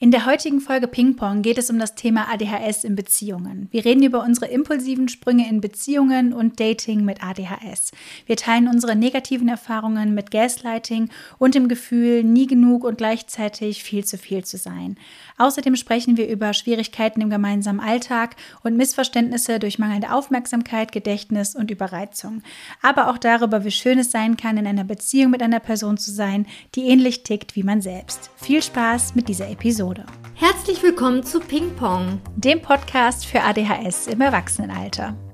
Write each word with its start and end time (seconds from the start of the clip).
In 0.00 0.12
der 0.12 0.26
heutigen 0.26 0.60
Folge 0.60 0.86
Ping 0.86 1.16
Pong 1.16 1.42
geht 1.42 1.58
es 1.58 1.70
um 1.70 1.78
das 1.80 1.96
Thema 1.96 2.28
ADHS 2.32 2.84
in 2.84 2.94
Beziehungen. 2.94 3.66
Wir 3.72 3.84
reden 3.84 4.04
über 4.04 4.22
unsere 4.22 4.46
impulsiven 4.46 5.08
Sprünge 5.08 5.48
in 5.48 5.60
Beziehungen 5.60 6.32
und 6.32 6.60
Dating 6.60 7.04
mit 7.04 7.24
ADHS. 7.24 7.90
Wir 8.24 8.36
teilen 8.36 8.68
unsere 8.68 8.94
negativen 8.94 9.48
Erfahrungen 9.48 10.14
mit 10.14 10.30
Gaslighting 10.30 11.08
und 11.38 11.56
dem 11.56 11.66
Gefühl, 11.66 12.22
nie 12.22 12.46
genug 12.46 12.84
und 12.84 12.98
gleichzeitig 12.98 13.82
viel 13.82 14.04
zu 14.04 14.18
viel 14.18 14.44
zu 14.44 14.56
sein. 14.56 14.96
Außerdem 15.36 15.74
sprechen 15.74 16.16
wir 16.16 16.28
über 16.28 16.54
Schwierigkeiten 16.54 17.20
im 17.20 17.28
gemeinsamen 17.28 17.80
Alltag 17.80 18.36
und 18.62 18.76
Missverständnisse 18.76 19.58
durch 19.58 19.80
mangelnde 19.80 20.12
Aufmerksamkeit, 20.12 20.92
Gedächtnis 20.92 21.56
und 21.56 21.72
Überreizung. 21.72 22.42
Aber 22.82 23.10
auch 23.10 23.18
darüber, 23.18 23.64
wie 23.64 23.72
schön 23.72 23.98
es 23.98 24.12
sein 24.12 24.36
kann, 24.36 24.58
in 24.58 24.66
einer 24.68 24.84
Beziehung 24.84 25.32
mit 25.32 25.42
einer 25.42 25.58
Person 25.58 25.98
zu 25.98 26.12
sein, 26.12 26.46
die 26.76 26.86
ähnlich 26.86 27.24
tickt 27.24 27.56
wie 27.56 27.64
man 27.64 27.80
selbst. 27.80 28.30
Viel 28.36 28.62
Spaß 28.62 29.16
mit 29.16 29.28
dieser 29.28 29.50
Episode. 29.50 29.87
Herzlich 30.34 30.82
willkommen 30.82 31.24
zu 31.24 31.40
Ping 31.40 31.74
Pong, 31.74 32.20
dem 32.36 32.60
Podcast 32.60 33.26
für 33.26 33.42
ADHS 33.42 34.06
im 34.06 34.20
Erwachsenenalter. 34.20 35.16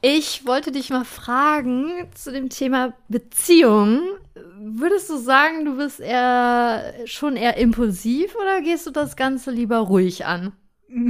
Ich 0.00 0.46
wollte 0.46 0.70
dich 0.70 0.90
mal 0.90 1.04
fragen 1.04 2.06
zu 2.14 2.30
dem 2.30 2.50
Thema 2.50 2.92
Beziehung. 3.08 4.00
Würdest 4.60 5.10
du 5.10 5.16
sagen, 5.16 5.64
du 5.64 5.76
bist 5.76 5.98
eher 5.98 6.94
schon 7.04 7.34
eher 7.36 7.56
impulsiv 7.56 8.36
oder 8.36 8.60
gehst 8.60 8.86
du 8.86 8.92
das 8.92 9.16
Ganze 9.16 9.50
lieber 9.50 9.78
ruhig 9.78 10.24
an? 10.24 10.52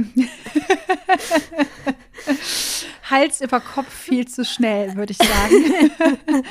Hals 3.09 3.41
über 3.41 3.59
Kopf 3.59 3.93
viel 3.93 4.27
zu 4.27 4.43
schnell, 4.43 4.95
würde 4.95 5.11
ich 5.11 5.17
sagen. 5.17 5.91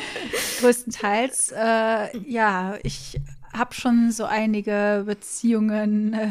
Größtenteils. 0.61 1.53
Äh, 1.53 2.17
ja, 2.19 2.79
ich 2.85 3.21
habe 3.53 3.75
schon 3.75 4.13
so 4.13 4.25
einige 4.25 5.03
Beziehungen 5.07 6.15
äh, 6.15 6.31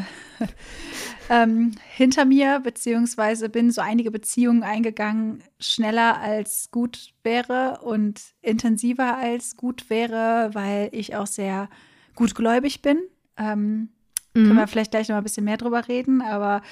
ähm, 1.28 1.72
hinter 1.94 2.24
mir, 2.24 2.60
beziehungsweise 2.60 3.48
bin 3.48 3.70
so 3.70 3.80
einige 3.80 4.10
Beziehungen 4.10 4.62
eingegangen, 4.62 5.42
schneller 5.58 6.18
als 6.20 6.70
gut 6.70 7.12
wäre 7.22 7.80
und 7.82 8.20
intensiver 8.40 9.16
als 9.16 9.56
gut 9.56 9.90
wäre, 9.90 10.50
weil 10.54 10.88
ich 10.92 11.16
auch 11.16 11.26
sehr 11.26 11.68
gutgläubig 12.14 12.82
bin. 12.82 12.98
Ähm, 13.36 13.90
mhm. 14.34 14.46
Können 14.46 14.56
wir 14.56 14.66
vielleicht 14.68 14.90
gleich 14.90 15.08
noch 15.08 15.14
mal 15.14 15.20
ein 15.20 15.24
bisschen 15.24 15.44
mehr 15.44 15.58
drüber 15.58 15.86
reden, 15.88 16.22
aber 16.22 16.62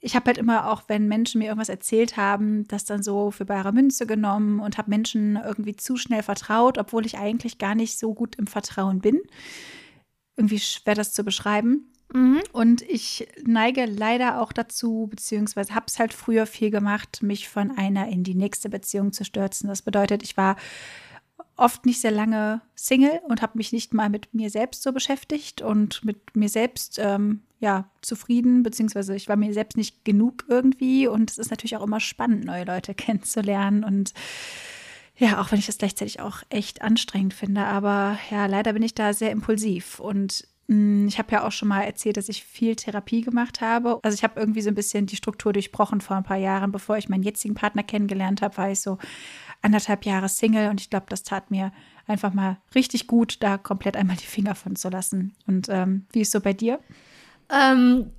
ich 0.00 0.16
habe 0.16 0.26
halt 0.26 0.38
immer 0.38 0.70
auch, 0.70 0.84
wenn 0.86 1.08
Menschen 1.08 1.40
mir 1.40 1.46
irgendwas 1.46 1.68
erzählt 1.68 2.16
haben, 2.16 2.66
das 2.68 2.86
dann 2.86 3.02
so 3.02 3.30
für 3.30 3.44
bare 3.44 3.72
Münze 3.72 4.06
genommen 4.06 4.60
und 4.60 4.78
habe 4.78 4.88
Menschen 4.88 5.36
irgendwie 5.36 5.76
zu 5.76 5.96
schnell 5.96 6.22
vertraut, 6.22 6.78
obwohl 6.78 7.04
ich 7.04 7.18
eigentlich 7.18 7.58
gar 7.58 7.74
nicht 7.74 7.98
so 7.98 8.14
gut 8.14 8.36
im 8.36 8.46
Vertrauen 8.46 9.00
bin. 9.00 9.20
Irgendwie 10.36 10.58
schwer 10.58 10.94
das 10.94 11.12
zu 11.12 11.22
beschreiben. 11.22 11.92
Mhm. 12.12 12.40
Und 12.52 12.82
ich 12.82 13.28
neige 13.44 13.84
leider 13.84 14.40
auch 14.40 14.52
dazu, 14.52 15.08
beziehungsweise 15.10 15.74
habe 15.74 15.86
es 15.88 15.98
halt 15.98 16.12
früher 16.12 16.46
viel 16.46 16.70
gemacht, 16.70 17.22
mich 17.22 17.48
von 17.48 17.70
einer 17.70 18.08
in 18.08 18.24
die 18.24 18.34
nächste 18.34 18.68
Beziehung 18.68 19.12
zu 19.12 19.24
stürzen. 19.24 19.68
Das 19.68 19.82
bedeutet, 19.82 20.22
ich 20.22 20.36
war 20.36 20.56
oft 21.56 21.86
nicht 21.86 22.00
sehr 22.00 22.10
lange 22.10 22.62
Single 22.74 23.20
und 23.28 23.42
habe 23.42 23.58
mich 23.58 23.72
nicht 23.72 23.92
mal 23.92 24.08
mit 24.08 24.32
mir 24.32 24.50
selbst 24.50 24.82
so 24.82 24.92
beschäftigt 24.92 25.62
und 25.62 26.04
mit 26.04 26.34
mir 26.34 26.48
selbst 26.48 26.98
ähm, 26.98 27.42
ja 27.60 27.90
zufrieden, 28.00 28.62
beziehungsweise 28.62 29.14
ich 29.14 29.28
war 29.28 29.36
mir 29.36 29.52
selbst 29.52 29.76
nicht 29.76 30.04
genug 30.04 30.46
irgendwie. 30.48 31.06
Und 31.06 31.30
es 31.30 31.38
ist 31.38 31.50
natürlich 31.50 31.76
auch 31.76 31.84
immer 31.84 32.00
spannend, 32.00 32.44
neue 32.44 32.64
Leute 32.64 32.94
kennenzulernen 32.94 33.84
und 33.84 34.14
ja, 35.16 35.38
auch 35.38 35.52
wenn 35.52 35.58
ich 35.58 35.66
das 35.66 35.76
gleichzeitig 35.76 36.20
auch 36.20 36.38
echt 36.48 36.80
anstrengend 36.80 37.34
finde. 37.34 37.66
Aber 37.66 38.18
ja, 38.30 38.46
leider 38.46 38.72
bin 38.72 38.82
ich 38.82 38.94
da 38.94 39.12
sehr 39.12 39.30
impulsiv 39.30 40.00
und 40.00 40.48
ich 40.70 41.18
habe 41.18 41.32
ja 41.32 41.44
auch 41.44 41.50
schon 41.50 41.66
mal 41.66 41.82
erzählt, 41.82 42.16
dass 42.16 42.28
ich 42.28 42.44
viel 42.44 42.76
Therapie 42.76 43.22
gemacht 43.22 43.60
habe. 43.60 43.98
Also 44.02 44.14
ich 44.14 44.22
habe 44.22 44.38
irgendwie 44.38 44.60
so 44.60 44.68
ein 44.68 44.76
bisschen 44.76 45.06
die 45.06 45.16
Struktur 45.16 45.52
durchbrochen 45.52 46.00
vor 46.00 46.16
ein 46.16 46.22
paar 46.22 46.36
Jahren. 46.36 46.70
Bevor 46.70 46.96
ich 46.96 47.08
meinen 47.08 47.24
jetzigen 47.24 47.54
Partner 47.54 47.82
kennengelernt 47.82 48.40
habe, 48.40 48.56
war 48.56 48.70
ich 48.70 48.80
so 48.80 48.98
anderthalb 49.62 50.06
Jahre 50.06 50.28
Single 50.28 50.70
und 50.70 50.80
ich 50.80 50.88
glaube, 50.88 51.06
das 51.08 51.24
tat 51.24 51.50
mir 51.50 51.72
einfach 52.06 52.32
mal 52.32 52.58
richtig 52.72 53.08
gut, 53.08 53.42
da 53.42 53.58
komplett 53.58 53.96
einmal 53.96 54.16
die 54.16 54.26
Finger 54.26 54.54
von 54.54 54.76
zu 54.76 54.90
lassen. 54.90 55.34
Und 55.48 55.68
ähm, 55.68 56.06
wie 56.12 56.20
ist 56.20 56.30
so 56.30 56.40
bei 56.40 56.52
dir? 56.52 56.78
Ähm, 57.50 58.12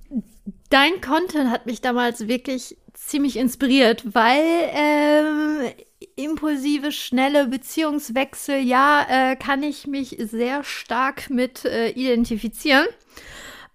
dein 0.68 1.00
Content 1.00 1.50
hat 1.50 1.64
mich 1.64 1.80
damals 1.80 2.28
wirklich 2.28 2.76
ziemlich 2.92 3.38
inspiriert, 3.38 4.14
weil 4.14 4.42
ähm, 4.74 5.72
impulsive, 6.16 6.92
schnelle 6.92 7.46
Beziehungswechsel, 7.46 8.58
ja, 8.58 9.06
äh, 9.08 9.36
kann 9.36 9.62
ich 9.62 9.86
mich 9.86 10.16
sehr 10.18 10.64
stark 10.64 11.30
mit 11.30 11.64
äh, 11.64 11.90
identifizieren. 11.90 12.86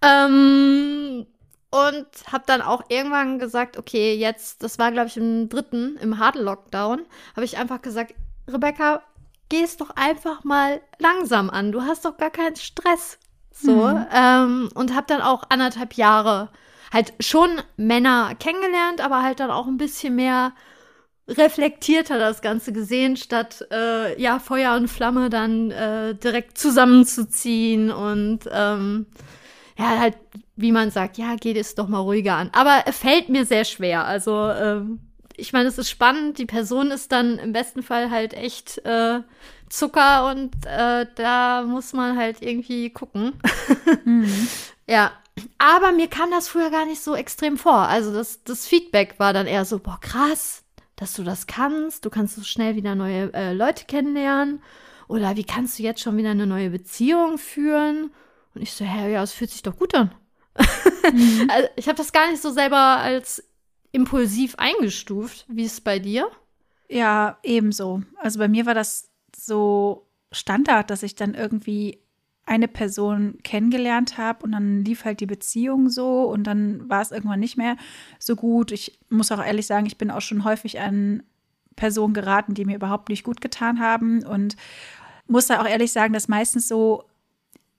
Ähm, 0.02 1.26
und 1.70 2.06
habe 2.32 2.44
dann 2.46 2.62
auch 2.62 2.84
irgendwann 2.88 3.38
gesagt, 3.38 3.76
okay, 3.76 4.14
jetzt, 4.14 4.62
das 4.62 4.78
war 4.78 4.90
glaube 4.90 5.08
ich 5.08 5.16
im 5.16 5.48
dritten, 5.48 5.96
im 6.00 6.18
harten 6.18 6.40
Lockdown, 6.40 7.02
habe 7.36 7.44
ich 7.44 7.58
einfach 7.58 7.82
gesagt, 7.82 8.14
Rebecca, 8.46 9.02
geh 9.48 9.62
es 9.62 9.76
doch 9.76 9.90
einfach 9.90 10.44
mal 10.44 10.80
langsam 10.98 11.50
an. 11.50 11.72
Du 11.72 11.82
hast 11.82 12.04
doch 12.04 12.16
gar 12.16 12.30
keinen 12.30 12.56
Stress. 12.56 13.18
So. 13.52 13.88
Mhm. 13.88 14.06
Ähm, 14.12 14.68
und 14.74 14.94
habe 14.94 15.06
dann 15.08 15.20
auch 15.20 15.44
anderthalb 15.48 15.94
Jahre 15.94 16.50
halt 16.92 17.12
schon 17.20 17.60
Männer 17.76 18.34
kennengelernt, 18.38 19.00
aber 19.00 19.22
halt 19.22 19.40
dann 19.40 19.50
auch 19.50 19.66
ein 19.66 19.76
bisschen 19.76 20.16
mehr 20.16 20.52
reflektierter 21.28 22.18
das 22.18 22.42
Ganze 22.42 22.72
gesehen, 22.72 23.16
statt 23.16 23.66
äh, 23.70 24.20
ja 24.20 24.38
Feuer 24.38 24.74
und 24.76 24.88
Flamme 24.88 25.30
dann 25.30 25.70
äh, 25.70 26.14
direkt 26.14 26.58
zusammenzuziehen 26.58 27.90
und 27.90 28.40
ähm, 28.50 29.06
ja 29.78 29.98
halt 29.98 30.16
wie 30.56 30.72
man 30.72 30.90
sagt, 30.90 31.18
ja 31.18 31.36
geht 31.36 31.56
es 31.56 31.76
doch 31.76 31.86
mal 31.86 32.00
ruhiger 32.00 32.34
an. 32.34 32.50
Aber 32.52 32.82
es 32.86 32.98
fällt 32.98 33.28
mir 33.28 33.44
sehr 33.44 33.64
schwer. 33.64 34.04
Also 34.06 34.50
ähm, 34.50 34.98
ich 35.36 35.52
meine, 35.52 35.68
es 35.68 35.78
ist 35.78 35.88
spannend. 35.88 36.38
Die 36.38 36.46
Person 36.46 36.90
ist 36.90 37.12
dann 37.12 37.38
im 37.38 37.52
besten 37.52 37.82
Fall 37.84 38.10
halt 38.10 38.34
echt 38.34 38.78
äh, 38.84 39.20
Zucker 39.68 40.30
und 40.30 40.50
äh, 40.66 41.06
da 41.14 41.62
muss 41.62 41.92
man 41.92 42.16
halt 42.16 42.42
irgendwie 42.42 42.90
gucken. 42.90 43.34
mhm. 44.04 44.48
Ja, 44.90 45.12
aber 45.58 45.92
mir 45.92 46.08
kam 46.08 46.30
das 46.30 46.48
früher 46.48 46.70
gar 46.70 46.86
nicht 46.86 47.02
so 47.02 47.14
extrem 47.14 47.58
vor. 47.58 47.76
Also 47.76 48.10
das, 48.10 48.42
das 48.44 48.66
Feedback 48.66 49.16
war 49.18 49.34
dann 49.34 49.46
eher 49.46 49.66
so, 49.66 49.78
boah, 49.78 49.98
krass, 50.00 50.64
dass 50.98 51.14
du 51.14 51.22
das 51.22 51.46
kannst. 51.46 52.04
Du 52.04 52.10
kannst 52.10 52.34
so 52.34 52.42
schnell 52.42 52.76
wieder 52.76 52.94
neue 52.94 53.32
äh, 53.32 53.52
Leute 53.52 53.86
kennenlernen. 53.86 54.62
Oder 55.06 55.36
wie 55.36 55.44
kannst 55.44 55.78
du 55.78 55.84
jetzt 55.84 56.00
schon 56.00 56.16
wieder 56.16 56.32
eine 56.32 56.46
neue 56.46 56.70
Beziehung 56.70 57.38
führen? 57.38 58.10
Und 58.54 58.62
ich 58.62 58.72
so, 58.72 58.84
hä, 58.84 59.12
ja, 59.12 59.22
es 59.22 59.32
fühlt 59.32 59.50
sich 59.50 59.62
doch 59.62 59.76
gut 59.76 59.94
an. 59.94 60.12
Mhm. 61.12 61.48
also, 61.50 61.68
ich 61.76 61.86
habe 61.86 61.96
das 61.96 62.12
gar 62.12 62.28
nicht 62.30 62.42
so 62.42 62.50
selber 62.50 62.76
als 62.76 63.42
impulsiv 63.92 64.56
eingestuft. 64.56 65.46
Wie 65.48 65.64
ist 65.64 65.72
es 65.74 65.80
bei 65.80 66.00
dir? 66.00 66.30
Ja, 66.88 67.38
ebenso. 67.42 68.02
Also 68.16 68.38
bei 68.38 68.48
mir 68.48 68.66
war 68.66 68.74
das 68.74 69.10
so 69.36 70.08
Standard, 70.32 70.90
dass 70.90 71.02
ich 71.02 71.14
dann 71.14 71.34
irgendwie 71.34 72.02
eine 72.48 72.68
Person 72.68 73.38
kennengelernt 73.44 74.16
habe 74.16 74.44
und 74.44 74.52
dann 74.52 74.84
lief 74.84 75.04
halt 75.04 75.20
die 75.20 75.26
Beziehung 75.26 75.90
so 75.90 76.22
und 76.22 76.44
dann 76.44 76.88
war 76.88 77.02
es 77.02 77.12
irgendwann 77.12 77.40
nicht 77.40 77.58
mehr 77.58 77.76
so 78.18 78.36
gut. 78.36 78.72
Ich 78.72 78.98
muss 79.10 79.30
auch 79.30 79.44
ehrlich 79.44 79.66
sagen, 79.66 79.86
ich 79.86 79.98
bin 79.98 80.10
auch 80.10 80.22
schon 80.22 80.44
häufig 80.44 80.80
an 80.80 81.22
Personen 81.76 82.14
geraten, 82.14 82.54
die 82.54 82.64
mir 82.64 82.76
überhaupt 82.76 83.10
nicht 83.10 83.22
gut 83.22 83.40
getan 83.40 83.80
haben 83.80 84.24
und 84.24 84.56
muss 85.26 85.46
da 85.46 85.60
auch 85.60 85.68
ehrlich 85.68 85.92
sagen, 85.92 86.14
dass 86.14 86.26
meistens 86.26 86.66
so 86.66 87.04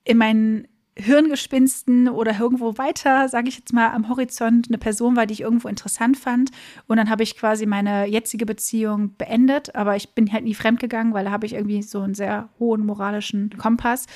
in 0.03 0.17
meinen 0.17 0.67
Hirngespinsten 0.95 2.09
oder 2.09 2.37
irgendwo 2.37 2.77
weiter, 2.77 3.29
sage 3.29 3.47
ich 3.47 3.57
jetzt 3.57 3.73
mal, 3.73 3.91
am 3.91 4.09
Horizont 4.09 4.67
eine 4.67 4.77
Person 4.77 5.15
war, 5.15 5.25
die 5.25 5.33
ich 5.33 5.41
irgendwo 5.41 5.67
interessant 5.67 6.17
fand. 6.17 6.51
Und 6.87 6.97
dann 6.97 7.09
habe 7.09 7.23
ich 7.23 7.37
quasi 7.37 7.65
meine 7.65 8.05
jetzige 8.05 8.45
Beziehung 8.45 9.15
beendet, 9.17 9.75
aber 9.75 9.95
ich 9.95 10.09
bin 10.09 10.31
halt 10.31 10.43
nie 10.43 10.53
fremdgegangen, 10.53 11.13
weil 11.13 11.25
da 11.25 11.31
habe 11.31 11.45
ich 11.45 11.53
irgendwie 11.53 11.81
so 11.81 12.01
einen 12.01 12.15
sehr 12.15 12.49
hohen 12.59 12.85
moralischen 12.85 13.57
Kompass. 13.57 14.07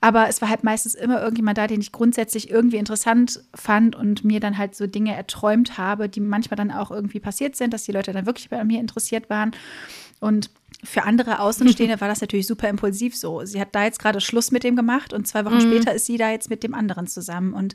Aber 0.00 0.28
es 0.28 0.40
war 0.40 0.48
halt 0.48 0.64
meistens 0.64 0.94
immer 0.94 1.20
irgendjemand 1.20 1.58
da, 1.58 1.66
den 1.66 1.80
ich 1.80 1.92
grundsätzlich 1.92 2.50
irgendwie 2.50 2.78
interessant 2.78 3.42
fand 3.54 3.94
und 3.94 4.24
mir 4.24 4.40
dann 4.40 4.56
halt 4.56 4.74
so 4.74 4.86
Dinge 4.86 5.14
erträumt 5.14 5.76
habe, 5.76 6.08
die 6.08 6.20
manchmal 6.20 6.56
dann 6.56 6.70
auch 6.70 6.90
irgendwie 6.90 7.20
passiert 7.20 7.54
sind, 7.54 7.74
dass 7.74 7.84
die 7.84 7.92
Leute 7.92 8.12
dann 8.12 8.24
wirklich 8.24 8.48
bei 8.48 8.64
mir 8.64 8.80
interessiert 8.80 9.28
waren. 9.28 9.52
Und 10.18 10.50
für 10.82 11.02
andere 11.02 11.40
Außenstehende 11.40 12.00
war 12.00 12.08
das 12.08 12.22
natürlich 12.22 12.46
super 12.46 12.68
impulsiv 12.68 13.14
so. 13.14 13.44
Sie 13.44 13.60
hat 13.60 13.74
da 13.74 13.84
jetzt 13.84 13.98
gerade 13.98 14.22
Schluss 14.22 14.50
mit 14.50 14.64
dem 14.64 14.74
gemacht 14.74 15.12
und 15.12 15.26
zwei 15.26 15.44
Wochen 15.44 15.56
mhm. 15.56 15.60
später 15.60 15.92
ist 15.92 16.06
sie 16.06 16.16
da 16.16 16.30
jetzt 16.30 16.48
mit 16.48 16.62
dem 16.62 16.74
anderen 16.74 17.06
zusammen. 17.06 17.52
Und 17.52 17.74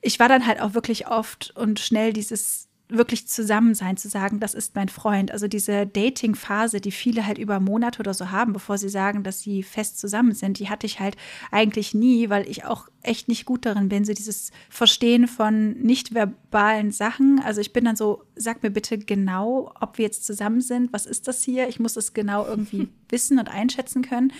ich 0.00 0.18
war 0.18 0.28
dann 0.28 0.46
halt 0.46 0.60
auch 0.60 0.74
wirklich 0.74 1.06
oft 1.06 1.52
und 1.56 1.78
schnell 1.78 2.12
dieses 2.12 2.65
wirklich 2.88 3.26
zusammen 3.26 3.74
sein, 3.74 3.96
zu 3.96 4.08
sagen, 4.08 4.38
das 4.38 4.54
ist 4.54 4.76
mein 4.76 4.88
Freund. 4.88 5.32
Also 5.32 5.48
diese 5.48 5.86
Dating-Phase, 5.86 6.80
die 6.80 6.92
viele 6.92 7.26
halt 7.26 7.38
über 7.38 7.58
Monate 7.58 7.98
oder 7.98 8.14
so 8.14 8.30
haben, 8.30 8.52
bevor 8.52 8.78
sie 8.78 8.88
sagen, 8.88 9.24
dass 9.24 9.40
sie 9.40 9.64
fest 9.64 9.98
zusammen 9.98 10.32
sind, 10.32 10.60
die 10.60 10.68
hatte 10.68 10.86
ich 10.86 11.00
halt 11.00 11.16
eigentlich 11.50 11.94
nie, 11.94 12.30
weil 12.30 12.48
ich 12.48 12.64
auch 12.64 12.88
echt 13.02 13.28
nicht 13.28 13.44
gut 13.44 13.66
darin 13.66 13.88
bin, 13.88 14.04
so 14.04 14.12
dieses 14.12 14.52
Verstehen 14.70 15.26
von 15.26 15.72
nicht 15.80 16.14
verbalen 16.14 16.92
Sachen. 16.92 17.40
Also 17.44 17.60
ich 17.60 17.72
bin 17.72 17.84
dann 17.84 17.96
so, 17.96 18.22
sag 18.36 18.62
mir 18.62 18.70
bitte 18.70 18.98
genau, 18.98 19.72
ob 19.80 19.98
wir 19.98 20.04
jetzt 20.04 20.24
zusammen 20.24 20.60
sind, 20.60 20.92
was 20.92 21.06
ist 21.06 21.26
das 21.26 21.42
hier? 21.42 21.68
Ich 21.68 21.80
muss 21.80 21.96
es 21.96 22.14
genau 22.14 22.46
irgendwie 22.46 22.88
wissen 23.08 23.38
und 23.40 23.48
einschätzen 23.48 24.02
können. 24.02 24.32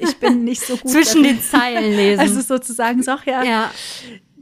Ich 0.00 0.16
bin 0.16 0.42
nicht 0.42 0.62
so 0.62 0.76
gut. 0.76 0.90
Zwischen 0.90 1.22
darin. 1.22 1.36
den 1.36 1.42
Zeilen 1.42 1.92
lesen. 1.94 2.20
Also 2.20 2.40
sozusagen, 2.40 3.02
so, 3.02 3.12
ja. 3.26 3.44
ja. 3.44 3.70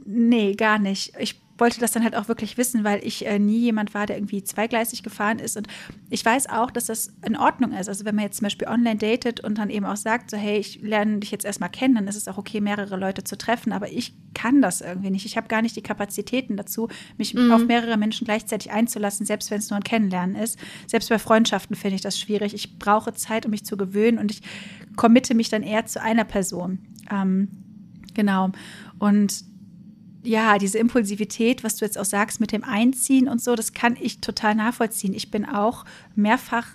Nee, 0.05 0.53
gar 0.55 0.79
nicht. 0.79 1.13
Ich 1.19 1.44
wollte 1.57 1.79
das 1.79 1.91
dann 1.91 2.03
halt 2.03 2.15
auch 2.15 2.27
wirklich 2.27 2.57
wissen, 2.57 2.83
weil 2.83 3.05
ich 3.05 3.25
äh, 3.25 3.39
nie 3.39 3.59
jemand 3.59 3.93
war, 3.93 4.05
der 4.05 4.17
irgendwie 4.17 4.43
zweigleisig 4.43 5.03
gefahren 5.03 5.39
ist. 5.39 5.55
Und 5.55 5.67
ich 6.09 6.23
weiß 6.23 6.49
auch, 6.49 6.69
dass 6.69 6.87
das 6.87 7.13
in 7.25 7.37
Ordnung 7.37 7.71
ist. 7.71 7.87
Also 7.87 8.05
wenn 8.05 8.15
man 8.15 8.25
jetzt 8.25 8.37
zum 8.37 8.45
Beispiel 8.45 8.67
online 8.67 8.97
datet 8.97 9.39
und 9.39 9.57
dann 9.57 9.69
eben 9.69 9.85
auch 9.85 9.95
sagt, 9.95 10.31
so 10.31 10.37
hey, 10.37 10.57
ich 10.57 10.81
lerne 10.81 11.19
dich 11.19 11.31
jetzt 11.31 11.45
erstmal 11.45 11.69
kennen, 11.69 11.95
dann 11.95 12.07
ist 12.07 12.17
es 12.17 12.27
auch 12.27 12.37
okay, 12.37 12.59
mehrere 12.59 12.97
Leute 12.97 13.23
zu 13.23 13.37
treffen. 13.37 13.71
Aber 13.71 13.91
ich 13.91 14.13
kann 14.33 14.61
das 14.61 14.81
irgendwie 14.81 15.11
nicht. 15.11 15.25
Ich 15.25 15.37
habe 15.37 15.47
gar 15.47 15.61
nicht 15.61 15.75
die 15.75 15.81
Kapazitäten 15.81 16.57
dazu, 16.57 16.89
mich 17.17 17.33
mhm. 17.33 17.51
auf 17.51 17.65
mehrere 17.65 17.97
Menschen 17.97 18.25
gleichzeitig 18.25 18.71
einzulassen, 18.71 19.25
selbst 19.25 19.49
wenn 19.49 19.59
es 19.59 19.69
nur 19.69 19.77
ein 19.77 19.83
Kennenlernen 19.83 20.35
ist. 20.35 20.59
Selbst 20.87 21.09
bei 21.09 21.19
Freundschaften 21.19 21.75
finde 21.75 21.95
ich 21.95 22.01
das 22.01 22.19
schwierig. 22.19 22.53
Ich 22.53 22.77
brauche 22.79 23.13
Zeit, 23.13 23.45
um 23.45 23.51
mich 23.51 23.65
zu 23.65 23.77
gewöhnen 23.77 24.17
und 24.17 24.31
ich 24.31 24.41
committe 24.97 25.35
mich 25.35 25.49
dann 25.49 25.63
eher 25.63 25.85
zu 25.85 26.01
einer 26.01 26.25
Person. 26.25 26.79
Ähm, 27.09 27.47
genau. 28.13 28.51
Und 28.99 29.45
ja, 30.25 30.57
diese 30.57 30.77
Impulsivität, 30.77 31.63
was 31.63 31.77
du 31.77 31.85
jetzt 31.85 31.97
auch 31.97 32.05
sagst 32.05 32.39
mit 32.39 32.51
dem 32.51 32.63
Einziehen 32.63 33.27
und 33.27 33.41
so, 33.41 33.55
das 33.55 33.73
kann 33.73 33.97
ich 33.99 34.21
total 34.21 34.55
nachvollziehen. 34.55 35.13
Ich 35.13 35.31
bin 35.31 35.45
auch 35.45 35.85
mehrfach 36.15 36.67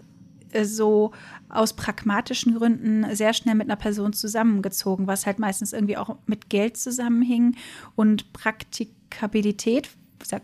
äh, 0.52 0.64
so 0.64 1.12
aus 1.48 1.74
pragmatischen 1.74 2.54
Gründen 2.54 3.04
sehr 3.14 3.32
schnell 3.32 3.56
mit 3.56 3.66
einer 3.68 3.76
Person 3.76 4.12
zusammengezogen, 4.12 5.06
was 5.06 5.26
halt 5.26 5.38
meistens 5.38 5.72
irgendwie 5.72 5.96
auch 5.96 6.16
mit 6.26 6.48
Geld 6.48 6.76
zusammenhing 6.76 7.56
und 7.96 8.32
Praktikabilität. 8.32 9.90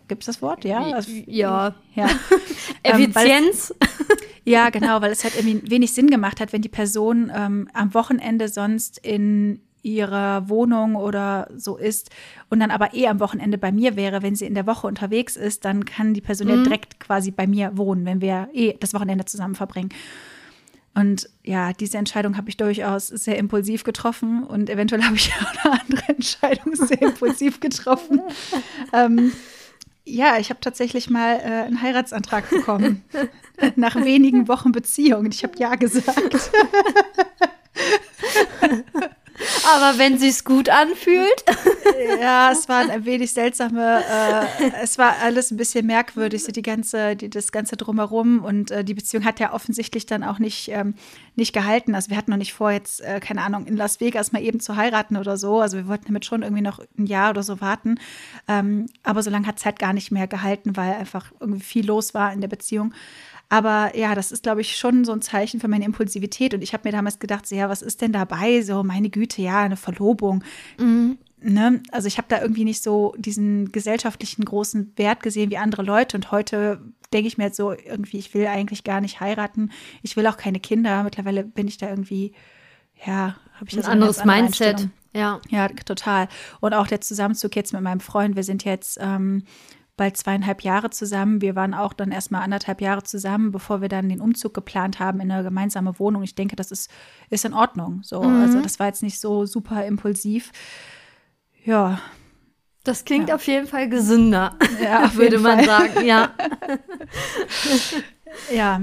Gibt 0.08 0.22
es 0.22 0.26
das 0.26 0.42
Wort? 0.42 0.64
Ja. 0.64 0.82
Also, 0.82 1.10
ja. 1.26 1.74
ja. 1.94 2.08
Effizienz. 2.82 3.74
Ähm, 3.78 4.16
ja, 4.44 4.70
genau, 4.70 5.00
weil 5.00 5.12
es 5.12 5.22
halt 5.22 5.36
irgendwie 5.36 5.70
wenig 5.70 5.92
Sinn 5.92 6.08
gemacht 6.08 6.40
hat, 6.40 6.52
wenn 6.52 6.62
die 6.62 6.68
Person 6.68 7.30
ähm, 7.34 7.68
am 7.72 7.92
Wochenende 7.94 8.48
sonst 8.48 8.98
in 8.98 9.60
ihrer 9.86 10.48
Wohnung 10.48 10.96
oder 10.96 11.48
so 11.56 11.76
ist 11.76 12.10
und 12.50 12.58
dann 12.58 12.72
aber 12.72 12.92
eh 12.92 13.06
am 13.06 13.20
Wochenende 13.20 13.56
bei 13.56 13.70
mir 13.70 13.94
wäre, 13.94 14.20
wenn 14.22 14.34
sie 14.34 14.46
in 14.46 14.54
der 14.54 14.66
Woche 14.66 14.86
unterwegs 14.88 15.36
ist, 15.36 15.64
dann 15.64 15.84
kann 15.84 16.12
die 16.12 16.20
Person 16.20 16.48
mhm. 16.48 16.54
ja 16.54 16.62
direkt 16.64 16.98
quasi 16.98 17.30
bei 17.30 17.46
mir 17.46 17.76
wohnen, 17.76 18.04
wenn 18.04 18.20
wir 18.20 18.48
eh 18.52 18.74
das 18.80 18.94
Wochenende 18.94 19.24
zusammen 19.24 19.54
verbringen. 19.54 19.90
Und 20.94 21.28
ja, 21.44 21.72
diese 21.72 21.98
Entscheidung 21.98 22.36
habe 22.36 22.48
ich 22.48 22.56
durchaus 22.56 23.08
sehr 23.08 23.38
impulsiv 23.38 23.84
getroffen 23.84 24.42
und 24.44 24.70
eventuell 24.70 25.04
habe 25.04 25.14
ich 25.14 25.30
auch 25.40 25.64
eine 25.64 25.80
andere 25.80 26.08
Entscheidung 26.08 26.74
sehr 26.74 27.00
impulsiv 27.02 27.60
getroffen. 27.60 28.20
ähm, 28.92 29.32
ja, 30.04 30.38
ich 30.38 30.50
habe 30.50 30.60
tatsächlich 30.60 31.10
mal 31.10 31.36
äh, 31.38 31.66
einen 31.66 31.82
Heiratsantrag 31.82 32.48
bekommen. 32.50 33.04
nach 33.76 33.96
wenigen 33.96 34.46
Wochen 34.48 34.70
Beziehung. 34.70 35.20
Und 35.24 35.34
ich 35.34 35.42
habe 35.42 35.58
ja 35.58 35.74
gesagt. 35.74 36.50
Aber 39.74 39.98
wenn 39.98 40.18
sie 40.18 40.28
es 40.28 40.44
gut 40.44 40.68
anfühlt. 40.68 41.44
Ja, 42.20 42.50
es 42.50 42.68
war 42.68 42.88
ein 42.90 43.04
wenig 43.04 43.32
seltsame, 43.32 44.02
äh, 44.04 44.70
es 44.82 44.98
war 44.98 45.16
alles 45.22 45.50
ein 45.50 45.56
bisschen 45.56 45.86
merkwürdig, 45.86 46.44
so 46.44 46.52
die 46.52 46.62
ganze, 46.62 47.16
die, 47.16 47.30
das 47.30 47.52
ganze 47.52 47.76
drumherum. 47.76 48.44
Und 48.44 48.70
äh, 48.70 48.84
die 48.84 48.94
Beziehung 48.94 49.24
hat 49.24 49.40
ja 49.40 49.52
offensichtlich 49.52 50.06
dann 50.06 50.24
auch 50.24 50.38
nicht, 50.38 50.68
ähm, 50.72 50.94
nicht 51.36 51.52
gehalten. 51.52 51.94
Also 51.94 52.10
wir 52.10 52.16
hatten 52.16 52.30
noch 52.30 52.38
nicht 52.38 52.52
vor, 52.54 52.70
jetzt, 52.70 53.00
äh, 53.00 53.20
keine 53.20 53.42
Ahnung, 53.42 53.66
in 53.66 53.76
Las 53.76 54.00
Vegas 54.00 54.32
mal 54.32 54.42
eben 54.42 54.60
zu 54.60 54.76
heiraten 54.76 55.16
oder 55.16 55.36
so. 55.36 55.60
Also 55.60 55.76
wir 55.76 55.88
wollten 55.88 56.06
damit 56.06 56.24
schon 56.24 56.42
irgendwie 56.42 56.62
noch 56.62 56.80
ein 56.98 57.06
Jahr 57.06 57.30
oder 57.30 57.42
so 57.42 57.60
warten. 57.60 57.98
Ähm, 58.48 58.86
aber 59.02 59.22
so 59.22 59.30
lange 59.30 59.46
hat 59.46 59.58
es 59.58 59.64
halt 59.64 59.78
gar 59.78 59.92
nicht 59.92 60.10
mehr 60.10 60.26
gehalten, 60.26 60.76
weil 60.76 60.94
einfach 60.94 61.32
irgendwie 61.40 61.62
viel 61.62 61.86
los 61.86 62.14
war 62.14 62.32
in 62.32 62.40
der 62.40 62.48
Beziehung. 62.48 62.92
Aber 63.48 63.96
ja, 63.96 64.14
das 64.14 64.32
ist, 64.32 64.42
glaube 64.42 64.60
ich, 64.60 64.76
schon 64.76 65.04
so 65.04 65.12
ein 65.12 65.22
Zeichen 65.22 65.60
für 65.60 65.68
meine 65.68 65.84
Impulsivität. 65.84 66.52
Und 66.52 66.62
ich 66.62 66.72
habe 66.72 66.88
mir 66.88 66.92
damals 66.92 67.18
gedacht, 67.18 67.46
so, 67.46 67.54
ja, 67.54 67.68
was 67.68 67.82
ist 67.82 68.00
denn 68.00 68.12
dabei? 68.12 68.62
So, 68.62 68.82
meine 68.82 69.08
Güte, 69.08 69.40
ja, 69.40 69.60
eine 69.60 69.76
Verlobung. 69.76 70.42
Mhm. 70.78 71.18
Ne? 71.40 71.80
Also 71.92 72.08
ich 72.08 72.18
habe 72.18 72.26
da 72.28 72.40
irgendwie 72.40 72.64
nicht 72.64 72.82
so 72.82 73.14
diesen 73.18 73.70
gesellschaftlichen 73.70 74.44
großen 74.44 74.92
Wert 74.96 75.22
gesehen 75.22 75.50
wie 75.50 75.58
andere 75.58 75.82
Leute. 75.82 76.16
Und 76.16 76.32
heute 76.32 76.80
denke 77.12 77.28
ich 77.28 77.38
mir 77.38 77.44
jetzt 77.44 77.56
so 77.56 77.72
irgendwie, 77.72 78.18
ich 78.18 78.34
will 78.34 78.46
eigentlich 78.46 78.82
gar 78.82 79.00
nicht 79.00 79.20
heiraten. 79.20 79.70
Ich 80.02 80.16
will 80.16 80.26
auch 80.26 80.38
keine 80.38 80.58
Kinder. 80.58 81.04
Mittlerweile 81.04 81.44
bin 81.44 81.68
ich 81.68 81.78
da 81.78 81.88
irgendwie, 81.88 82.32
ja, 83.06 83.36
habe 83.54 83.66
ich 83.68 83.78
ein 83.78 83.84
anderes 83.84 84.24
Mindset. 84.24 84.88
Ja. 85.14 85.40
Ja, 85.48 85.68
total. 85.68 86.28
Und 86.60 86.74
auch 86.74 86.88
der 86.88 87.00
Zusammenzug 87.00 87.54
jetzt 87.54 87.72
mit 87.72 87.82
meinem 87.82 88.00
Freund. 88.00 88.34
Wir 88.34 88.42
sind 88.42 88.64
jetzt 88.64 88.98
ähm, 89.00 89.44
bald 89.96 90.16
zweieinhalb 90.16 90.62
Jahre 90.62 90.90
zusammen. 90.90 91.40
Wir 91.40 91.56
waren 91.56 91.74
auch 91.74 91.92
dann 91.92 92.12
erstmal 92.12 92.42
anderthalb 92.42 92.80
Jahre 92.80 93.02
zusammen, 93.02 93.50
bevor 93.50 93.80
wir 93.80 93.88
dann 93.88 94.08
den 94.08 94.20
Umzug 94.20 94.52
geplant 94.54 95.00
haben 95.00 95.20
in 95.20 95.30
eine 95.30 95.42
gemeinsame 95.42 95.98
Wohnung. 95.98 96.22
Ich 96.22 96.34
denke, 96.34 96.56
das 96.56 96.70
ist, 96.70 96.90
ist 97.30 97.44
in 97.44 97.54
Ordnung. 97.54 98.00
So, 98.02 98.22
mhm. 98.22 98.42
also 98.42 98.60
das 98.60 98.78
war 98.78 98.88
jetzt 98.88 99.02
nicht 99.02 99.20
so 99.20 99.46
super 99.46 99.84
impulsiv. 99.86 100.52
Ja. 101.64 102.00
Das 102.84 103.04
klingt 103.04 103.30
ja. 103.30 103.34
auf 103.34 103.46
jeden 103.46 103.66
Fall 103.66 103.88
gesünder, 103.88 104.56
ja, 104.80 105.12
würde 105.14 105.38
man 105.38 105.64
Fall. 105.64 105.66
sagen, 105.66 106.06
ja. 106.06 106.34
ja. 108.54 108.82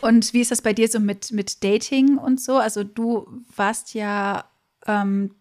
Und 0.00 0.32
wie 0.32 0.40
ist 0.40 0.50
das 0.50 0.62
bei 0.62 0.72
dir 0.72 0.88
so 0.88 1.00
mit, 1.00 1.32
mit 1.32 1.62
Dating 1.64 2.16
und 2.18 2.40
so? 2.40 2.56
Also 2.56 2.82
du 2.84 3.42
warst 3.56 3.94
ja 3.94 4.44
ähm, 4.86 5.34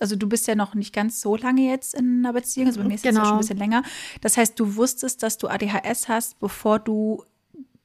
also 0.00 0.16
du 0.16 0.28
bist 0.28 0.46
ja 0.46 0.54
noch 0.54 0.74
nicht 0.74 0.94
ganz 0.94 1.20
so 1.20 1.36
lange 1.36 1.62
jetzt 1.62 1.94
in 1.94 2.24
einer 2.24 2.32
Beziehung, 2.32 2.68
also 2.68 2.80
bei 2.80 2.88
mir 2.88 2.94
ist 2.94 3.02
genau. 3.02 3.20
ja 3.20 3.24
schon 3.26 3.34
ein 3.34 3.40
bisschen 3.40 3.58
länger. 3.58 3.82
Das 4.20 4.36
heißt, 4.36 4.58
du 4.58 4.76
wusstest, 4.76 5.22
dass 5.22 5.38
du 5.38 5.48
ADHS 5.48 6.08
hast, 6.08 6.38
bevor 6.40 6.78
du 6.78 7.24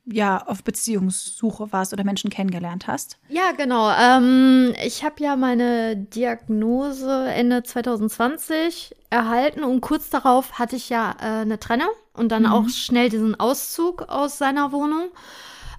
ja 0.06 0.46
auf 0.46 0.64
Beziehungssuche 0.64 1.72
warst 1.72 1.92
oder 1.94 2.04
Menschen 2.04 2.30
kennengelernt 2.30 2.88
hast? 2.88 3.18
Ja, 3.28 3.52
genau. 3.52 3.92
Ähm, 3.92 4.74
ich 4.84 5.04
habe 5.04 5.16
ja 5.20 5.36
meine 5.36 5.96
Diagnose 5.96 7.28
Ende 7.30 7.64
2020 7.64 8.96
erhalten 9.10 9.64
und 9.64 9.82
kurz 9.82 10.10
darauf 10.10 10.60
hatte 10.60 10.76
ich 10.76 10.90
ja 10.90 11.16
äh, 11.20 11.42
eine 11.42 11.60
Trennung 11.60 11.90
und 12.14 12.31
dann 12.31 12.44
mhm. 12.44 12.52
auch 12.52 12.69
schnell 12.69 13.10
diesen 13.10 13.40
Auszug 13.40 14.04
aus 14.04 14.38
seiner 14.38 14.72
Wohnung. 14.72 15.10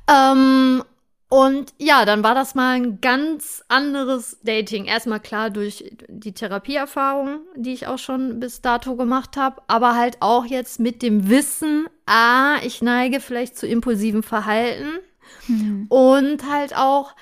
Ähm, 0.08 0.82
und 1.28 1.74
ja, 1.78 2.04
dann 2.04 2.22
war 2.22 2.36
das 2.36 2.54
mal 2.54 2.76
ein 2.76 3.00
ganz 3.00 3.64
anderes 3.66 4.38
Dating. 4.42 4.84
Erstmal 4.84 5.18
klar 5.18 5.50
durch 5.50 5.92
die 6.08 6.32
Therapieerfahrung, 6.32 7.40
die 7.56 7.72
ich 7.72 7.88
auch 7.88 7.98
schon 7.98 8.38
bis 8.38 8.60
dato 8.60 8.94
gemacht 8.94 9.36
habe, 9.36 9.60
aber 9.66 9.96
halt 9.96 10.18
auch 10.20 10.44
jetzt 10.44 10.78
mit 10.78 11.02
dem 11.02 11.28
Wissen, 11.28 11.88
ah, 12.06 12.58
ich 12.62 12.80
neige 12.80 13.18
vielleicht 13.20 13.58
zu 13.58 13.66
impulsivem 13.66 14.22
Verhalten 14.22 15.00
mhm. 15.48 15.86
und 15.88 16.48
halt 16.48 16.76
auch, 16.76 17.16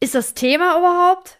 ist 0.00 0.16
das 0.16 0.34
Thema 0.34 0.76
überhaupt? 0.78 1.38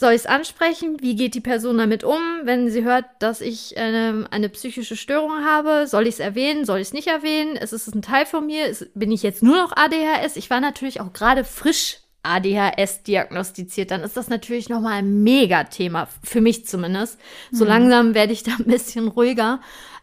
Soll 0.00 0.12
ich 0.12 0.20
es 0.20 0.26
ansprechen? 0.26 0.98
Wie 1.00 1.16
geht 1.16 1.34
die 1.34 1.40
Person 1.40 1.76
damit 1.76 2.04
um, 2.04 2.20
wenn 2.44 2.70
sie 2.70 2.84
hört, 2.84 3.04
dass 3.18 3.40
ich 3.40 3.76
eine, 3.76 4.28
eine 4.30 4.48
psychische 4.48 4.96
Störung 4.96 5.44
habe? 5.44 5.88
Soll 5.88 6.06
ich 6.06 6.14
es 6.14 6.20
erwähnen? 6.20 6.64
Soll 6.64 6.78
ich 6.78 6.86
es 6.88 6.92
nicht 6.92 7.08
erwähnen? 7.08 7.56
Ist 7.56 7.72
es 7.72 7.88
ein 7.88 8.00
Teil 8.00 8.24
von 8.24 8.46
mir? 8.46 8.66
Ist, 8.66 8.94
bin 8.94 9.10
ich 9.10 9.24
jetzt 9.24 9.42
nur 9.42 9.56
noch 9.56 9.72
ADHS? 9.76 10.36
Ich 10.36 10.50
war 10.50 10.60
natürlich 10.60 11.00
auch 11.00 11.12
gerade 11.12 11.42
frisch 11.42 11.98
ADHS 12.22 13.02
diagnostiziert. 13.02 13.90
Dann 13.90 14.02
ist 14.02 14.16
das 14.16 14.28
natürlich 14.28 14.68
nochmal 14.68 15.00
ein 15.00 15.24
Mega-Thema, 15.24 16.06
für 16.22 16.40
mich 16.40 16.64
zumindest. 16.64 17.18
So 17.50 17.64
mhm. 17.64 17.70
langsam 17.70 18.14
werde 18.14 18.32
ich 18.32 18.44
da 18.44 18.52
ein 18.56 18.66
bisschen 18.66 19.08
ruhiger. 19.08 19.60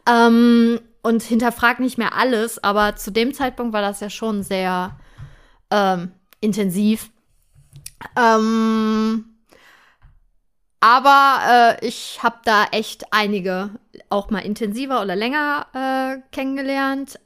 Ähm, 0.09 0.81
und 1.03 1.23
hinterfrag 1.23 1.79
nicht 1.79 1.97
mehr 1.97 2.17
alles, 2.17 2.61
aber 2.61 2.97
zu 2.97 3.11
dem 3.11 3.33
Zeitpunkt 3.33 3.71
war 3.71 3.81
das 3.81 4.01
ja 4.01 4.09
schon 4.09 4.43
sehr 4.43 4.99
ähm, 5.71 6.11
intensiv. 6.41 7.11
Ähm, 8.17 9.35
aber 10.79 11.77
äh, 11.82 11.88
ich 11.88 12.20
habe 12.22 12.38
da 12.46 12.65
echt 12.72 13.05
einige 13.12 13.72
auch 14.10 14.29
mal 14.29 14.39
intensiver 14.39 15.01
oder 15.01 15.15
länger 15.15 15.67
äh, 15.74 16.22
kennengelernt. 16.32 17.20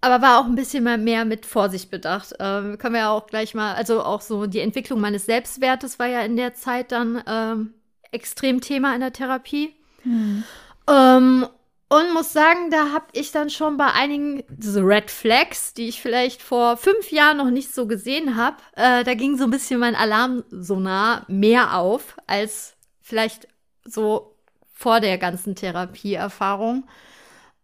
Aber 0.00 0.20
war 0.20 0.38
auch 0.38 0.44
ein 0.44 0.54
bisschen 0.54 0.84
mehr 1.04 1.24
mit 1.24 1.46
Vorsicht 1.46 1.90
bedacht. 1.90 2.32
Äh, 2.32 2.76
können 2.76 2.92
wir 2.92 3.00
ja 3.00 3.10
auch 3.10 3.26
gleich 3.26 3.54
mal, 3.54 3.74
also 3.74 4.02
auch 4.02 4.20
so 4.20 4.46
die 4.46 4.60
Entwicklung 4.60 5.00
meines 5.00 5.24
Selbstwertes 5.26 5.98
war 5.98 6.06
ja 6.06 6.20
in 6.20 6.36
der 6.36 6.54
Zeit 6.54 6.92
dann 6.92 7.22
ähm, 7.26 7.74
extrem 8.12 8.60
Thema 8.60 8.94
in 8.94 9.00
der 9.00 9.12
Therapie. 9.14 9.74
Hm. 10.02 10.44
Ähm, 10.88 11.46
Und 11.88 12.12
muss 12.12 12.32
sagen, 12.32 12.70
da 12.70 12.92
habe 12.92 13.06
ich 13.12 13.30
dann 13.30 13.50
schon 13.50 13.76
bei 13.76 13.86
einigen 13.92 14.42
diese 14.48 14.80
Red 14.80 15.10
Flags, 15.10 15.74
die 15.74 15.88
ich 15.88 16.02
vielleicht 16.02 16.42
vor 16.42 16.76
fünf 16.76 17.10
Jahren 17.10 17.36
noch 17.36 17.50
nicht 17.50 17.72
so 17.74 17.86
gesehen 17.86 18.36
habe, 18.36 18.56
äh, 18.74 19.04
da 19.04 19.14
ging 19.14 19.36
so 19.38 19.44
ein 19.44 19.50
bisschen 19.50 19.80
mein 19.80 19.94
Alarmsonar 19.94 21.24
mehr 21.28 21.78
auf 21.78 22.16
als 22.26 22.73
vielleicht 23.04 23.46
so 23.84 24.34
vor 24.72 25.00
der 25.00 25.18
ganzen 25.18 25.54
Therapieerfahrung. 25.54 26.88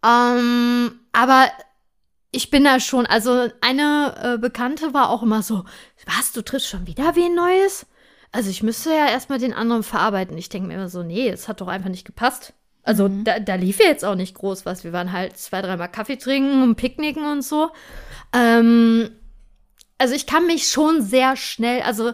Ähm, 0.07 1.01
aber 1.13 1.49
ich 2.31 2.51
bin 2.51 2.63
da 2.63 2.79
schon, 2.79 3.07
also 3.07 3.49
eine 3.61 4.15
äh, 4.23 4.39
Bekannte 4.39 4.95
war 4.95 5.09
auch 5.09 5.23
immer 5.23 5.43
so, 5.43 5.65
was, 6.07 6.33
du 6.33 6.43
triffst 6.43 6.69
schon 6.69 6.87
wieder 6.87 7.17
wen 7.17 7.35
Neues? 7.35 7.87
Also 8.33 8.51
ich 8.51 8.63
müsste 8.63 8.91
ja 8.91 9.09
erstmal 9.09 9.39
den 9.39 9.55
anderen 9.55 9.83
verarbeiten. 9.83 10.39
Ich 10.39 10.51
denke 10.51 10.69
mir 10.69 10.75
immer 10.75 10.89
so, 10.89 11.03
nee, 11.03 11.29
es 11.29 11.49
hat 11.49 11.61
doch 11.61 11.69
einfach 11.69 11.91
nicht 11.91 12.07
gepasst. 12.07 12.53
Also 12.83 13.09
mhm. 13.09 13.25
da, 13.25 13.41
da 13.41 13.57
lief 13.57 13.81
ja 13.81 13.87
jetzt 13.87 14.05
auch 14.05 14.15
nicht 14.15 14.37
groß 14.37 14.67
was. 14.67 14.85
Wir 14.85 14.93
waren 14.93 15.11
halt 15.11 15.37
zwei, 15.37 15.63
dreimal 15.63 15.91
Kaffee 15.91 16.17
trinken 16.17 16.63
und 16.63 16.77
picknicken 16.77 17.25
und 17.25 17.43
so. 17.43 17.71
Ähm, 18.33 19.11
also 19.99 20.15
ich 20.15 20.27
kann 20.27 20.47
mich 20.47 20.69
schon 20.69 21.03
sehr 21.03 21.37
schnell, 21.37 21.83
also 21.83 22.13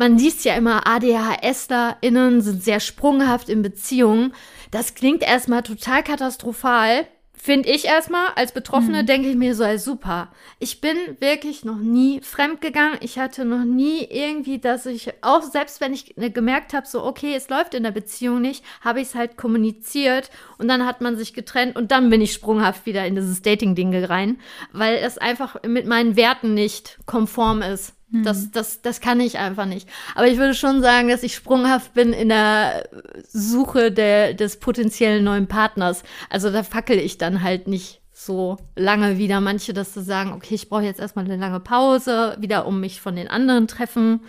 man 0.00 0.16
liest 0.16 0.46
ja 0.46 0.54
immer, 0.54 0.86
ADHSlerInnen 0.86 2.40
sind 2.40 2.64
sehr 2.64 2.80
sprunghaft 2.80 3.50
in 3.50 3.60
Beziehungen. 3.60 4.32
Das 4.70 4.94
klingt 4.94 5.22
erstmal 5.22 5.62
total 5.62 6.02
katastrophal. 6.02 7.06
Finde 7.34 7.68
ich 7.68 7.84
erstmal, 7.84 8.28
als 8.34 8.52
Betroffene 8.52 9.02
mhm. 9.02 9.06
denke 9.06 9.28
ich 9.28 9.36
mir 9.36 9.54
so, 9.54 9.62
als 9.62 9.84
super. 9.84 10.32
Ich 10.58 10.80
bin 10.80 10.96
wirklich 11.20 11.66
noch 11.66 11.76
nie 11.76 12.22
fremdgegangen. 12.22 12.98
Ich 13.02 13.18
hatte 13.18 13.44
noch 13.44 13.64
nie 13.64 14.02
irgendwie, 14.04 14.58
dass 14.58 14.86
ich, 14.86 15.12
auch 15.20 15.42
selbst 15.42 15.82
wenn 15.82 15.92
ich 15.92 16.16
ne, 16.16 16.30
gemerkt 16.30 16.72
habe, 16.72 16.86
so, 16.86 17.04
okay, 17.04 17.34
es 17.34 17.50
läuft 17.50 17.74
in 17.74 17.82
der 17.82 17.90
Beziehung 17.90 18.40
nicht, 18.40 18.64
habe 18.80 19.00
ich 19.00 19.08
es 19.08 19.14
halt 19.14 19.36
kommuniziert 19.36 20.30
und 20.56 20.68
dann 20.68 20.86
hat 20.86 21.02
man 21.02 21.18
sich 21.18 21.34
getrennt 21.34 21.76
und 21.76 21.92
dann 21.92 22.08
bin 22.08 22.22
ich 22.22 22.32
sprunghaft 22.32 22.86
wieder 22.86 23.06
in 23.06 23.16
dieses 23.16 23.42
Dating-Ding 23.42 23.94
rein, 24.04 24.38
weil 24.72 24.96
es 24.96 25.18
einfach 25.18 25.56
mit 25.62 25.86
meinen 25.86 26.16
Werten 26.16 26.54
nicht 26.54 26.98
konform 27.04 27.60
ist. 27.60 27.94
Das, 28.12 28.46
mhm. 28.46 28.50
das, 28.52 28.82
das 28.82 29.00
kann 29.00 29.20
ich 29.20 29.38
einfach 29.38 29.66
nicht. 29.66 29.88
Aber 30.16 30.26
ich 30.26 30.36
würde 30.36 30.54
schon 30.54 30.82
sagen, 30.82 31.08
dass 31.08 31.22
ich 31.22 31.34
sprunghaft 31.34 31.94
bin 31.94 32.12
in 32.12 32.28
der 32.28 32.88
Suche 33.28 33.92
der, 33.92 34.34
des 34.34 34.58
potenziellen 34.58 35.22
neuen 35.22 35.46
Partners. 35.46 36.02
Also 36.28 36.50
da 36.50 36.64
fackel 36.64 36.98
ich 36.98 37.18
dann 37.18 37.42
halt 37.42 37.68
nicht 37.68 38.00
so 38.12 38.58
lange 38.74 39.16
wieder. 39.16 39.40
Manche, 39.40 39.72
dass 39.72 39.94
sie 39.94 40.02
sagen, 40.02 40.32
okay, 40.32 40.56
ich 40.56 40.68
brauche 40.68 40.82
jetzt 40.82 40.98
erstmal 40.98 41.24
eine 41.24 41.36
lange 41.36 41.60
Pause, 41.60 42.36
wieder 42.40 42.66
um 42.66 42.80
mich 42.80 43.00
von 43.00 43.14
den 43.14 43.28
anderen 43.28 43.68
Treffen 43.68 44.22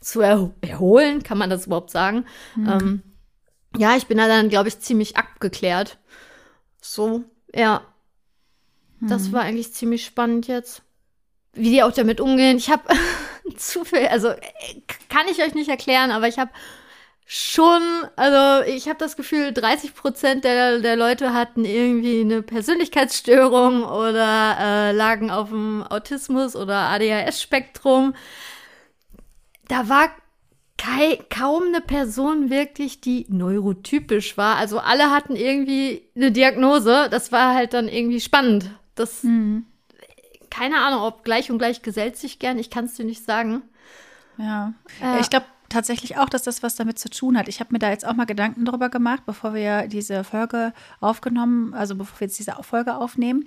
zu 0.00 0.20
er 0.20 0.50
erholen. 0.60 1.22
Kann 1.22 1.38
man 1.38 1.48
das 1.48 1.66
überhaupt 1.66 1.90
sagen? 1.90 2.24
Mhm. 2.56 2.68
Ähm, 2.68 3.02
ja, 3.76 3.96
ich 3.96 4.08
bin 4.08 4.18
da 4.18 4.26
dann, 4.26 4.48
glaube 4.48 4.68
ich, 4.68 4.80
ziemlich 4.80 5.16
abgeklärt. 5.16 5.98
So, 6.80 7.22
ja. 7.54 7.82
Mhm. 8.98 9.08
Das 9.08 9.32
war 9.32 9.42
eigentlich 9.42 9.72
ziemlich 9.72 10.04
spannend 10.04 10.48
jetzt 10.48 10.82
wie 11.58 11.70
die 11.70 11.82
auch 11.82 11.92
damit 11.92 12.20
umgehen. 12.20 12.56
Ich 12.56 12.70
habe 12.70 12.82
zu 13.56 13.84
viel, 13.84 14.06
also 14.06 14.30
kann 15.08 15.26
ich 15.30 15.42
euch 15.42 15.54
nicht 15.54 15.68
erklären, 15.68 16.10
aber 16.10 16.28
ich 16.28 16.38
habe 16.38 16.50
schon, 17.26 17.82
also 18.16 18.64
ich 18.66 18.88
habe 18.88 18.98
das 18.98 19.16
Gefühl, 19.16 19.52
30 19.52 19.94
Prozent 19.94 20.44
der, 20.44 20.78
der 20.78 20.96
Leute 20.96 21.34
hatten 21.34 21.64
irgendwie 21.64 22.22
eine 22.22 22.42
Persönlichkeitsstörung 22.42 23.84
oder 23.84 24.56
äh, 24.58 24.92
lagen 24.92 25.30
auf 25.30 25.50
dem 25.50 25.82
Autismus 25.82 26.56
oder 26.56 26.88
ADHS-Spektrum. 26.88 28.14
Da 29.68 29.90
war 29.90 30.10
kaum 31.28 31.64
eine 31.64 31.82
Person 31.82 32.48
wirklich, 32.48 33.02
die 33.02 33.26
neurotypisch 33.28 34.38
war. 34.38 34.56
Also 34.56 34.78
alle 34.78 35.10
hatten 35.10 35.36
irgendwie 35.36 36.08
eine 36.16 36.32
Diagnose. 36.32 37.08
Das 37.10 37.30
war 37.30 37.54
halt 37.54 37.74
dann 37.74 37.88
irgendwie 37.88 38.20
spannend. 38.20 38.70
Das 38.94 39.22
mhm 39.22 39.66
keine 40.50 40.78
Ahnung, 40.78 41.02
ob 41.02 41.24
gleich 41.24 41.50
und 41.50 41.58
gleich 41.58 41.82
gesellt 41.82 42.16
sich 42.16 42.38
gern. 42.38 42.58
Ich 42.58 42.70
kann 42.70 42.86
es 42.86 42.94
dir 42.94 43.04
nicht 43.04 43.24
sagen. 43.24 43.62
Ja, 44.36 44.72
äh, 45.02 45.20
ich 45.20 45.30
glaube 45.30 45.46
tatsächlich 45.68 46.16
auch, 46.16 46.28
dass 46.28 46.42
das 46.42 46.62
was 46.62 46.76
damit 46.76 46.98
zu 46.98 47.10
tun 47.10 47.36
hat. 47.36 47.48
Ich 47.48 47.60
habe 47.60 47.72
mir 47.72 47.78
da 47.78 47.90
jetzt 47.90 48.06
auch 48.06 48.14
mal 48.14 48.26
Gedanken 48.26 48.64
darüber 48.64 48.88
gemacht, 48.88 49.24
bevor 49.26 49.54
wir 49.54 49.86
diese 49.88 50.24
Folge 50.24 50.72
aufgenommen, 51.00 51.74
also 51.74 51.94
bevor 51.94 52.20
wir 52.20 52.26
jetzt 52.26 52.38
diese 52.38 52.54
Folge 52.62 52.96
aufnehmen. 52.96 53.46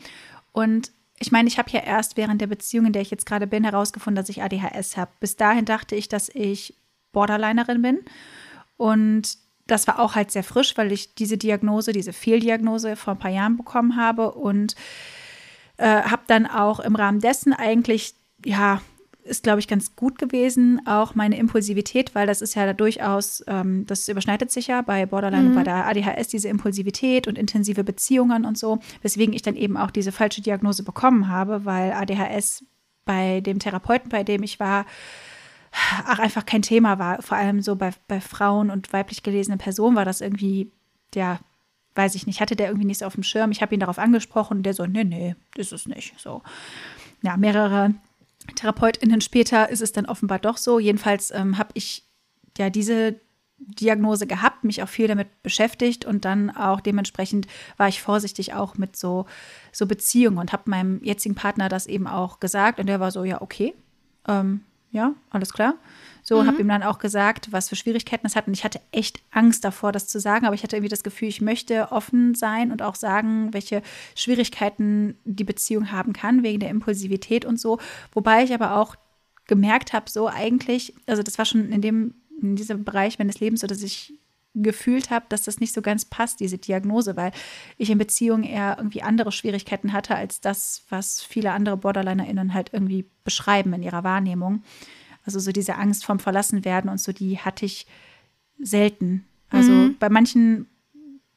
Und 0.51 0.91
ich 1.19 1.31
meine, 1.31 1.47
ich 1.47 1.57
habe 1.57 1.69
ja 1.71 1.81
erst 1.81 2.17
während 2.17 2.41
der 2.41 2.47
Beziehung, 2.47 2.87
in 2.87 2.93
der 2.93 3.01
ich 3.01 3.11
jetzt 3.11 3.25
gerade 3.25 3.47
bin, 3.47 3.63
herausgefunden, 3.63 4.21
dass 4.21 4.29
ich 4.29 4.41
ADHS 4.41 4.97
habe. 4.97 5.11
Bis 5.19 5.35
dahin 5.35 5.65
dachte 5.65 5.95
ich, 5.95 6.09
dass 6.09 6.29
ich 6.29 6.75
Borderlinerin 7.11 7.81
bin. 7.81 7.99
Und 8.77 9.37
das 9.67 9.87
war 9.87 9.99
auch 9.99 10.15
halt 10.15 10.31
sehr 10.31 10.43
frisch, 10.43 10.77
weil 10.77 10.91
ich 10.91 11.13
diese 11.13 11.37
Diagnose, 11.37 11.93
diese 11.93 12.13
Fehldiagnose 12.13 12.95
vor 12.95 13.13
ein 13.13 13.19
paar 13.19 13.31
Jahren 13.31 13.57
bekommen 13.57 13.95
habe. 13.95 14.31
Und 14.31 14.75
äh, 15.81 16.03
habe 16.03 16.21
dann 16.27 16.45
auch 16.45 16.79
im 16.79 16.95
Rahmen 16.95 17.19
dessen 17.19 17.53
eigentlich, 17.53 18.13
ja, 18.45 18.81
ist, 19.23 19.43
glaube 19.43 19.59
ich, 19.59 19.67
ganz 19.67 19.95
gut 19.95 20.17
gewesen, 20.17 20.81
auch 20.85 21.15
meine 21.15 21.37
Impulsivität, 21.37 22.15
weil 22.15 22.25
das 22.25 22.41
ist 22.41 22.55
ja 22.55 22.65
da 22.65 22.73
durchaus, 22.73 23.43
ähm, 23.47 23.85
das 23.85 24.07
überschneidet 24.07 24.51
sich 24.51 24.67
ja 24.67 24.81
bei 24.81 25.05
Borderline 25.05 25.43
mhm. 25.43 25.49
und 25.49 25.55
bei 25.55 25.63
der 25.63 25.87
ADHS, 25.87 26.27
diese 26.27 26.47
Impulsivität 26.47 27.27
und 27.27 27.37
intensive 27.37 27.83
Beziehungen 27.83 28.45
und 28.45 28.57
so, 28.57 28.79
weswegen 29.01 29.33
ich 29.33 29.41
dann 29.41 29.55
eben 29.55 29.77
auch 29.77 29.91
diese 29.91 30.11
falsche 30.11 30.41
Diagnose 30.41 30.83
bekommen 30.83 31.27
habe, 31.27 31.65
weil 31.65 31.91
ADHS 31.93 32.63
bei 33.05 33.41
dem 33.41 33.59
Therapeuten, 33.59 34.09
bei 34.09 34.23
dem 34.23 34.43
ich 34.43 34.59
war, 34.59 34.85
ach, 36.05 36.19
einfach 36.19 36.45
kein 36.45 36.61
Thema 36.61 36.99
war. 36.99 37.21
Vor 37.21 37.37
allem 37.37 37.61
so 37.61 37.75
bei, 37.75 37.91
bei 38.07 38.21
Frauen 38.21 38.69
und 38.69 38.91
weiblich 38.93 39.23
gelesenen 39.23 39.59
Personen 39.59 39.95
war 39.95 40.05
das 40.05 40.21
irgendwie, 40.21 40.71
ja, 41.15 41.39
weiß 41.95 42.15
ich 42.15 42.27
nicht, 42.27 42.41
hatte 42.41 42.55
der 42.55 42.67
irgendwie 42.67 42.87
nichts 42.87 43.03
auf 43.03 43.13
dem 43.13 43.23
Schirm. 43.23 43.51
Ich 43.51 43.61
habe 43.61 43.73
ihn 43.73 43.79
darauf 43.79 43.99
angesprochen 43.99 44.57
und 44.57 44.63
der 44.63 44.73
so, 44.73 44.85
nee, 44.85 45.03
nee, 45.03 45.35
das 45.55 45.71
ist 45.71 45.87
nicht 45.87 46.13
so. 46.19 46.41
Ja, 47.21 47.37
mehrere 47.37 47.93
TherapeutInnen 48.55 49.21
später 49.21 49.69
ist 49.69 49.81
es 49.81 49.91
dann 49.91 50.05
offenbar 50.05 50.39
doch 50.39 50.57
so. 50.57 50.79
Jedenfalls 50.79 51.31
ähm, 51.31 51.57
habe 51.57 51.71
ich 51.73 52.03
ja 52.57 52.69
diese 52.69 53.19
Diagnose 53.57 54.25
gehabt, 54.25 54.63
mich 54.63 54.81
auch 54.81 54.89
viel 54.89 55.07
damit 55.07 55.43
beschäftigt 55.43 56.05
und 56.05 56.25
dann 56.25 56.49
auch 56.49 56.81
dementsprechend 56.81 57.47
war 57.77 57.87
ich 57.87 58.01
vorsichtig 58.01 58.53
auch 58.53 58.75
mit 58.75 58.95
so, 58.95 59.27
so 59.71 59.85
Beziehungen 59.85 60.39
und 60.39 60.51
habe 60.51 60.69
meinem 60.69 61.03
jetzigen 61.03 61.35
Partner 61.35 61.69
das 61.69 61.85
eben 61.85 62.07
auch 62.07 62.39
gesagt 62.39 62.79
und 62.79 62.87
der 62.87 62.99
war 62.99 63.11
so, 63.11 63.23
ja, 63.23 63.41
okay, 63.41 63.75
ähm, 64.27 64.61
ja, 64.91 65.13
alles 65.29 65.53
klar. 65.53 65.75
So, 66.31 66.41
mhm. 66.41 66.47
habe 66.47 66.61
ihm 66.61 66.69
dann 66.69 66.81
auch 66.81 66.97
gesagt, 66.97 67.51
was 67.51 67.67
für 67.67 67.75
Schwierigkeiten 67.75 68.25
es 68.25 68.37
hat. 68.37 68.47
Und 68.47 68.53
ich 68.53 68.63
hatte 68.63 68.79
echt 68.93 69.19
Angst 69.31 69.65
davor, 69.65 69.91
das 69.91 70.07
zu 70.07 70.17
sagen. 70.17 70.45
Aber 70.45 70.55
ich 70.55 70.63
hatte 70.63 70.77
irgendwie 70.77 70.87
das 70.87 71.03
Gefühl, 71.03 71.27
ich 71.27 71.41
möchte 71.41 71.91
offen 71.91 72.35
sein 72.35 72.71
und 72.71 72.81
auch 72.81 72.95
sagen, 72.95 73.53
welche 73.53 73.81
Schwierigkeiten 74.15 75.17
die 75.25 75.43
Beziehung 75.43 75.91
haben 75.91 76.13
kann, 76.13 76.41
wegen 76.41 76.61
der 76.61 76.69
Impulsivität 76.69 77.43
und 77.43 77.59
so. 77.59 77.79
Wobei 78.13 78.45
ich 78.45 78.53
aber 78.53 78.77
auch 78.77 78.95
gemerkt 79.45 79.91
habe, 79.91 80.09
so 80.09 80.29
eigentlich, 80.29 80.95
also 81.05 81.21
das 81.21 81.37
war 81.37 81.43
schon 81.43 81.69
in 81.69 81.81
dem, 81.81 82.13
in 82.41 82.55
diesem 82.55 82.85
Bereich 82.85 83.19
meines 83.19 83.41
Lebens, 83.41 83.59
so 83.59 83.67
dass 83.67 83.83
ich 83.83 84.13
gefühlt 84.55 85.09
habe, 85.09 85.25
dass 85.27 85.43
das 85.43 85.59
nicht 85.59 85.73
so 85.73 85.81
ganz 85.81 86.05
passt, 86.05 86.39
diese 86.39 86.57
Diagnose, 86.57 87.17
weil 87.17 87.33
ich 87.77 87.89
in 87.89 87.97
Beziehungen 87.97 88.45
eher 88.45 88.75
irgendwie 88.77 89.01
andere 89.01 89.33
Schwierigkeiten 89.33 89.91
hatte 89.91 90.15
als 90.15 90.39
das, 90.39 90.85
was 90.87 91.21
viele 91.21 91.51
andere 91.51 91.75
BorderlinerInnen 91.75 92.53
halt 92.53 92.69
irgendwie 92.71 93.05
beschreiben 93.25 93.73
in 93.73 93.83
ihrer 93.83 94.05
Wahrnehmung. 94.05 94.63
Also 95.25 95.39
so 95.39 95.51
diese 95.51 95.75
Angst 95.75 96.05
vom 96.05 96.19
Verlassenwerden 96.19 96.89
und 96.89 96.99
so, 96.99 97.11
die 97.11 97.39
hatte 97.39 97.65
ich 97.65 97.85
selten. 98.59 99.25
Also 99.49 99.71
mhm. 99.71 99.97
bei 99.99 100.09
manchen 100.09 100.67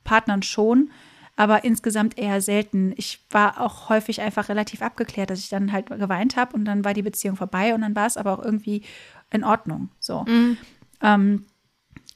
Partnern 0.05 0.43
schon, 0.43 0.91
aber 1.37 1.65
insgesamt 1.65 2.17
eher 2.17 2.41
selten. 2.41 2.93
Ich 2.97 3.25
war 3.31 3.61
auch 3.61 3.89
häufig 3.89 4.21
einfach 4.21 4.49
relativ 4.49 4.83
abgeklärt, 4.83 5.31
dass 5.31 5.41
ich 5.41 5.49
dann 5.49 5.73
halt 5.73 5.87
geweint 5.87 6.37
habe 6.37 6.55
und 6.55 6.65
dann 6.65 6.85
war 6.85 6.95
die 6.95 7.03
Beziehung 7.03 7.37
vorbei 7.37 7.75
und 7.75 7.81
dann 7.81 7.97
war 7.97 8.07
es 8.07 8.17
aber 8.17 8.39
auch 8.39 8.45
irgendwie 8.45 8.83
in 9.31 9.43
Ordnung. 9.43 9.89
So. 9.99 10.25
Mhm. 10.25 10.57
Ähm, 11.03 11.47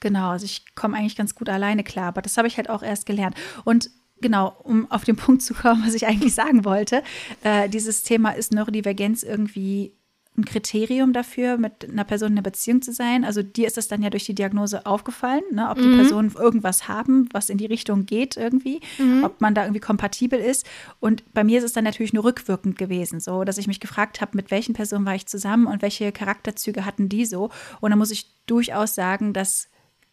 genau, 0.01 0.31
also 0.31 0.45
ich 0.45 0.75
komme 0.75 0.97
eigentlich 0.97 1.17
ganz 1.17 1.35
gut 1.35 1.49
alleine 1.49 1.83
klar, 1.83 2.09
aber 2.09 2.23
das 2.23 2.37
habe 2.37 2.47
ich 2.47 2.57
halt 2.57 2.71
auch 2.71 2.83
erst 2.83 3.07
gelernt. 3.07 3.37
Und 3.65 3.91
genau, 4.21 4.55
um 4.63 4.91
auf 4.91 5.05
den 5.05 5.17
Punkt 5.17 5.43
zu 5.43 5.55
kommen, 5.55 5.83
was 5.85 5.95
ich 5.95 6.07
eigentlich 6.07 6.35
sagen 6.37 6.65
wollte, 6.65 7.03
äh, 7.43 7.69
dieses 7.69 8.05
Thema 8.05 8.31
ist 8.31 8.53
Neurodivergenz 8.53 9.25
irgendwie 9.25 9.98
ein 10.38 10.45
Kriterium 10.45 11.12
dafür, 11.12 11.59
mit 11.59 11.88
einer 11.88 12.04
Person 12.04 12.28
in 12.28 12.35
einer 12.35 12.42
Beziehung 12.42 12.80
zu 12.80 12.92
sein? 12.92 13.25
Also 13.25 13.42
dir 13.42 13.66
ist 13.66 13.76
das 13.76 13.88
dann 13.88 14.02
ja 14.02 14.11
durch 14.11 14.25
die 14.25 14.35
Diagnose 14.35 14.87
aufgefallen, 14.87 15.42
ne? 15.52 15.68
ob 15.71 15.78
die 15.78 15.87
mhm. 15.87 15.99
Personen 15.99 16.33
irgendwas 16.37 16.88
haben, 16.88 17.28
was 17.33 17.50
in 17.50 17.59
die 17.59 17.66
Richtung 17.66 18.07
geht 18.07 18.37
irgendwie, 18.37 18.80
mhm. 18.99 19.25
ob 19.25 19.40
man 19.40 19.54
da 19.54 19.64
irgendwie 19.64 19.80
kompatibel 19.80 20.38
ist. 20.38 20.66
Und 21.00 21.35
bei 21.35 21.45
mir 21.45 21.59
ist 21.59 21.64
es 21.64 21.73
dann 21.73 21.85
natürlich 21.85 22.12
nur 22.12 22.25
rückwirkend 22.25 22.78
gewesen, 22.78 23.21
so 23.21 23.45
dass 23.45 23.59
ich 23.59 23.66
mich 23.66 23.80
gefragt 23.80 24.21
habe, 24.21 24.37
mit 24.37 24.50
welchen 24.50 24.75
Personen 24.75 25.04
war 25.04 25.14
ich 25.14 25.26
zusammen 25.26 25.66
und 25.66 25.83
welche 25.83 26.12
Charakterzüge 26.12 26.85
hatten 26.85 27.09
die 27.09 27.26
so. 27.26 27.50
Und 27.80 27.90
da 27.90 27.97
muss 27.97 28.11
ich 28.11 28.26
durchaus 28.47 28.95
sagen, 28.95 29.33
dass 29.33 29.68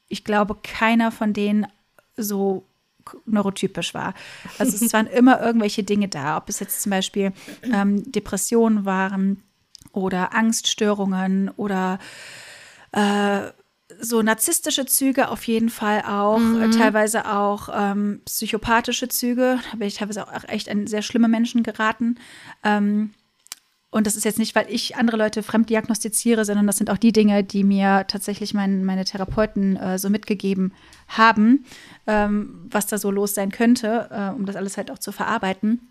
ich 0.07 0.23
glaube, 0.23 0.57
keiner 0.61 1.11
von 1.11 1.33
denen 1.33 1.67
so 2.17 2.65
neurotypisch 3.25 3.93
war. 3.93 4.13
Also 4.57 4.83
es 4.83 4.93
waren 4.93 5.07
immer 5.07 5.41
irgendwelche 5.41 5.83
Dinge 5.83 6.07
da, 6.07 6.37
ob 6.37 6.49
es 6.49 6.59
jetzt 6.59 6.81
zum 6.81 6.89
Beispiel 6.89 7.33
ähm, 7.63 8.11
Depressionen 8.11 8.85
waren, 8.85 9.43
oder 9.95 10.33
Angststörungen 10.33 11.49
oder 11.49 11.99
äh, 12.91 13.51
so 13.99 14.21
narzisstische 14.21 14.85
Züge 14.85 15.29
auf 15.29 15.47
jeden 15.47 15.69
Fall 15.69 16.03
auch, 16.07 16.39
mhm. 16.39 16.71
teilweise 16.71 17.31
auch 17.31 17.69
ähm, 17.73 18.21
psychopathische 18.25 19.07
Züge. 19.07 19.59
Da 19.71 19.77
bin 19.77 19.87
ich 19.87 19.95
teilweise 19.95 20.27
auch 20.27 20.31
echt 20.47 20.69
an 20.69 20.87
sehr 20.87 21.01
schlimme 21.01 21.27
Menschen 21.27 21.63
geraten. 21.63 22.17
Ähm, 22.63 23.11
und 23.91 24.07
das 24.07 24.17
ist 24.17 24.25
jetzt 24.25 24.39
nicht, 24.39 24.55
weil 24.55 24.65
ich 24.67 24.97
andere 24.97 25.15
Leute 25.15 25.41
fremd 25.41 25.69
diagnostiziere, 25.69 26.43
sondern 26.43 26.67
das 26.67 26.77
sind 26.77 26.89
auch 26.89 26.97
die 26.97 27.13
Dinge, 27.13 27.45
die 27.45 27.63
mir 27.63 28.05
tatsächlich 28.07 28.53
mein, 28.53 28.83
meine 28.83 29.05
Therapeuten 29.05 29.77
äh, 29.77 29.97
so 29.97 30.09
mitgegeben 30.09 30.73
haben, 31.07 31.63
ähm, 32.05 32.67
was 32.69 32.87
da 32.87 32.97
so 32.97 33.09
los 33.09 33.35
sein 33.35 33.51
könnte, 33.51 34.09
äh, 34.11 34.35
um 34.35 34.45
das 34.45 34.57
alles 34.57 34.75
halt 34.75 34.91
auch 34.91 34.99
zu 34.99 35.13
verarbeiten. 35.13 35.87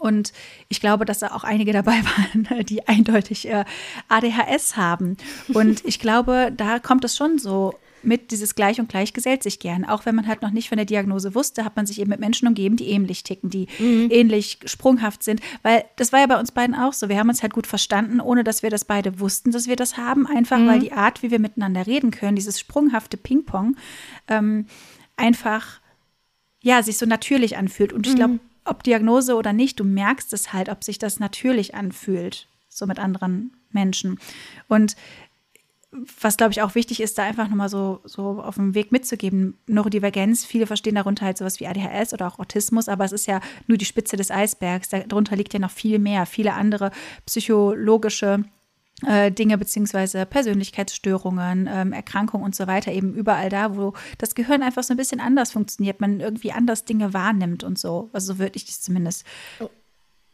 Und 0.00 0.32
ich 0.68 0.80
glaube, 0.80 1.04
dass 1.04 1.20
da 1.20 1.28
auch 1.28 1.44
einige 1.44 1.72
dabei 1.72 2.00
waren, 2.42 2.64
die 2.66 2.88
eindeutig 2.88 3.48
äh, 3.48 3.64
ADHS 4.08 4.76
haben. 4.76 5.16
Und 5.52 5.84
ich 5.84 5.98
glaube, 6.00 6.52
da 6.56 6.78
kommt 6.78 7.04
es 7.04 7.16
schon 7.16 7.38
so 7.38 7.74
mit 8.02 8.30
dieses 8.30 8.54
Gleich 8.54 8.80
und 8.80 8.88
Gleich 8.88 9.12
gesellt 9.12 9.42
sich 9.42 9.58
gern. 9.58 9.84
Auch 9.84 10.06
wenn 10.06 10.14
man 10.14 10.26
halt 10.26 10.42
noch 10.42 10.50
nicht 10.50 10.68
von 10.68 10.76
der 10.76 10.86
Diagnose 10.86 11.34
wusste, 11.34 11.64
hat 11.64 11.76
man 11.76 11.86
sich 11.86 12.00
eben 12.00 12.10
mit 12.10 12.20
Menschen 12.20 12.48
umgeben, 12.48 12.76
die 12.76 12.88
ähnlich 12.88 13.24
ticken, 13.24 13.50
die 13.50 13.66
mhm. 13.78 14.08
ähnlich 14.10 14.58
sprunghaft 14.64 15.22
sind. 15.22 15.40
Weil 15.62 15.84
das 15.96 16.12
war 16.12 16.20
ja 16.20 16.26
bei 16.26 16.38
uns 16.40 16.52
beiden 16.52 16.74
auch 16.74 16.92
so. 16.92 17.08
Wir 17.08 17.18
haben 17.18 17.28
uns 17.28 17.42
halt 17.42 17.52
gut 17.52 17.66
verstanden, 17.66 18.20
ohne 18.20 18.44
dass 18.44 18.62
wir 18.62 18.70
das 18.70 18.84
beide 18.84 19.20
wussten, 19.20 19.50
dass 19.50 19.68
wir 19.68 19.76
das 19.76 19.96
haben. 19.96 20.26
Einfach 20.26 20.58
mhm. 20.58 20.66
weil 20.66 20.80
die 20.80 20.92
Art, 20.92 21.22
wie 21.22 21.30
wir 21.30 21.38
miteinander 21.38 21.86
reden 21.86 22.10
können, 22.10 22.36
dieses 22.36 22.58
sprunghafte 22.58 23.16
Ping-Pong, 23.16 23.76
ähm, 24.28 24.66
einfach 25.16 25.80
ja, 26.62 26.82
sich 26.82 26.98
so 26.98 27.06
natürlich 27.06 27.56
anfühlt. 27.56 27.92
Und 27.92 28.06
ich 28.06 28.14
glaube, 28.14 28.34
mhm. 28.34 28.40
Ob 28.70 28.82
Diagnose 28.82 29.34
oder 29.34 29.52
nicht, 29.52 29.80
du 29.80 29.84
merkst 29.84 30.32
es 30.32 30.52
halt, 30.52 30.68
ob 30.68 30.84
sich 30.84 30.98
das 30.98 31.20
natürlich 31.20 31.74
anfühlt, 31.74 32.48
so 32.68 32.86
mit 32.86 32.98
anderen 32.98 33.52
Menschen. 33.70 34.18
Und 34.68 34.96
was 36.20 36.36
glaube 36.36 36.52
ich 36.52 36.62
auch 36.62 36.76
wichtig 36.76 37.00
ist, 37.00 37.18
da 37.18 37.24
einfach 37.24 37.48
nochmal 37.48 37.68
so, 37.68 38.00
so 38.04 38.40
auf 38.40 38.54
dem 38.54 38.74
Weg 38.74 38.92
mitzugeben. 38.92 39.58
Neurodivergenz, 39.66 40.44
viele 40.44 40.66
verstehen 40.66 40.94
darunter 40.94 41.26
halt 41.26 41.36
sowas 41.36 41.58
wie 41.58 41.66
ADHS 41.66 42.14
oder 42.14 42.28
auch 42.28 42.38
Autismus, 42.38 42.88
aber 42.88 43.04
es 43.04 43.12
ist 43.12 43.26
ja 43.26 43.40
nur 43.66 43.76
die 43.76 43.84
Spitze 43.84 44.16
des 44.16 44.30
Eisbergs. 44.30 44.88
Darunter 44.90 45.34
liegt 45.34 45.52
ja 45.52 45.58
noch 45.58 45.72
viel 45.72 45.98
mehr, 45.98 46.26
viele 46.26 46.54
andere 46.54 46.92
psychologische 47.26 48.44
Dinge 49.30 49.56
beziehungsweise 49.56 50.26
Persönlichkeitsstörungen, 50.26 51.68
ähm, 51.72 51.92
Erkrankungen 51.92 52.44
und 52.44 52.54
so 52.54 52.66
weiter, 52.66 52.92
eben 52.92 53.14
überall 53.14 53.48
da, 53.48 53.76
wo 53.76 53.94
das 54.18 54.34
Gehirn 54.34 54.62
einfach 54.62 54.82
so 54.82 54.92
ein 54.94 54.96
bisschen 54.96 55.20
anders 55.20 55.52
funktioniert, 55.52 56.00
man 56.00 56.20
irgendwie 56.20 56.52
anders 56.52 56.84
Dinge 56.84 57.14
wahrnimmt 57.14 57.64
und 57.64 57.78
so. 57.78 58.10
Also 58.12 58.34
so 58.34 58.38
würde 58.38 58.56
ich 58.56 58.66
das 58.66 58.82
zumindest 58.82 59.24
oh. 59.60 59.70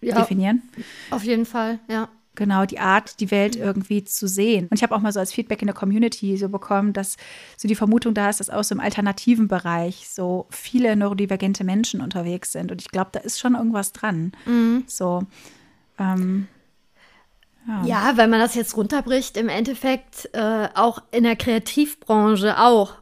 ja, 0.00 0.18
definieren. 0.18 0.62
Auf 1.10 1.22
jeden 1.22 1.46
Fall, 1.46 1.78
ja 1.88 2.08
genau 2.36 2.64
die 2.64 2.78
Art, 2.78 3.18
die 3.18 3.30
Welt 3.32 3.56
irgendwie 3.56 4.04
zu 4.04 4.28
sehen. 4.28 4.68
Und 4.68 4.76
ich 4.76 4.82
habe 4.82 4.94
auch 4.94 5.00
mal 5.00 5.12
so 5.12 5.18
als 5.18 5.32
Feedback 5.32 5.62
in 5.62 5.66
der 5.66 5.74
Community 5.74 6.36
so 6.36 6.48
bekommen, 6.48 6.92
dass 6.92 7.16
so 7.56 7.66
die 7.66 7.74
Vermutung 7.74 8.14
da 8.14 8.30
ist, 8.30 8.38
dass 8.38 8.50
auch 8.50 8.62
so 8.62 8.74
im 8.74 8.80
alternativen 8.80 9.48
Bereich 9.48 10.08
so 10.08 10.46
viele 10.50 10.94
neurodivergente 10.94 11.64
Menschen 11.64 12.00
unterwegs 12.00 12.52
sind. 12.52 12.70
Und 12.70 12.80
ich 12.80 12.88
glaube, 12.88 13.10
da 13.12 13.20
ist 13.20 13.40
schon 13.40 13.54
irgendwas 13.54 13.92
dran. 13.92 14.32
Mhm. 14.44 14.84
So. 14.86 15.22
Ähm, 15.98 16.46
ja. 17.66 17.84
ja. 17.84 18.16
wenn 18.16 18.30
man 18.30 18.40
das 18.40 18.54
jetzt 18.54 18.76
runterbricht, 18.76 19.36
im 19.36 19.48
Endeffekt 19.48 20.28
äh, 20.32 20.68
auch 20.74 21.02
in 21.10 21.24
der 21.24 21.36
Kreativbranche 21.36 22.58
auch. 22.58 22.94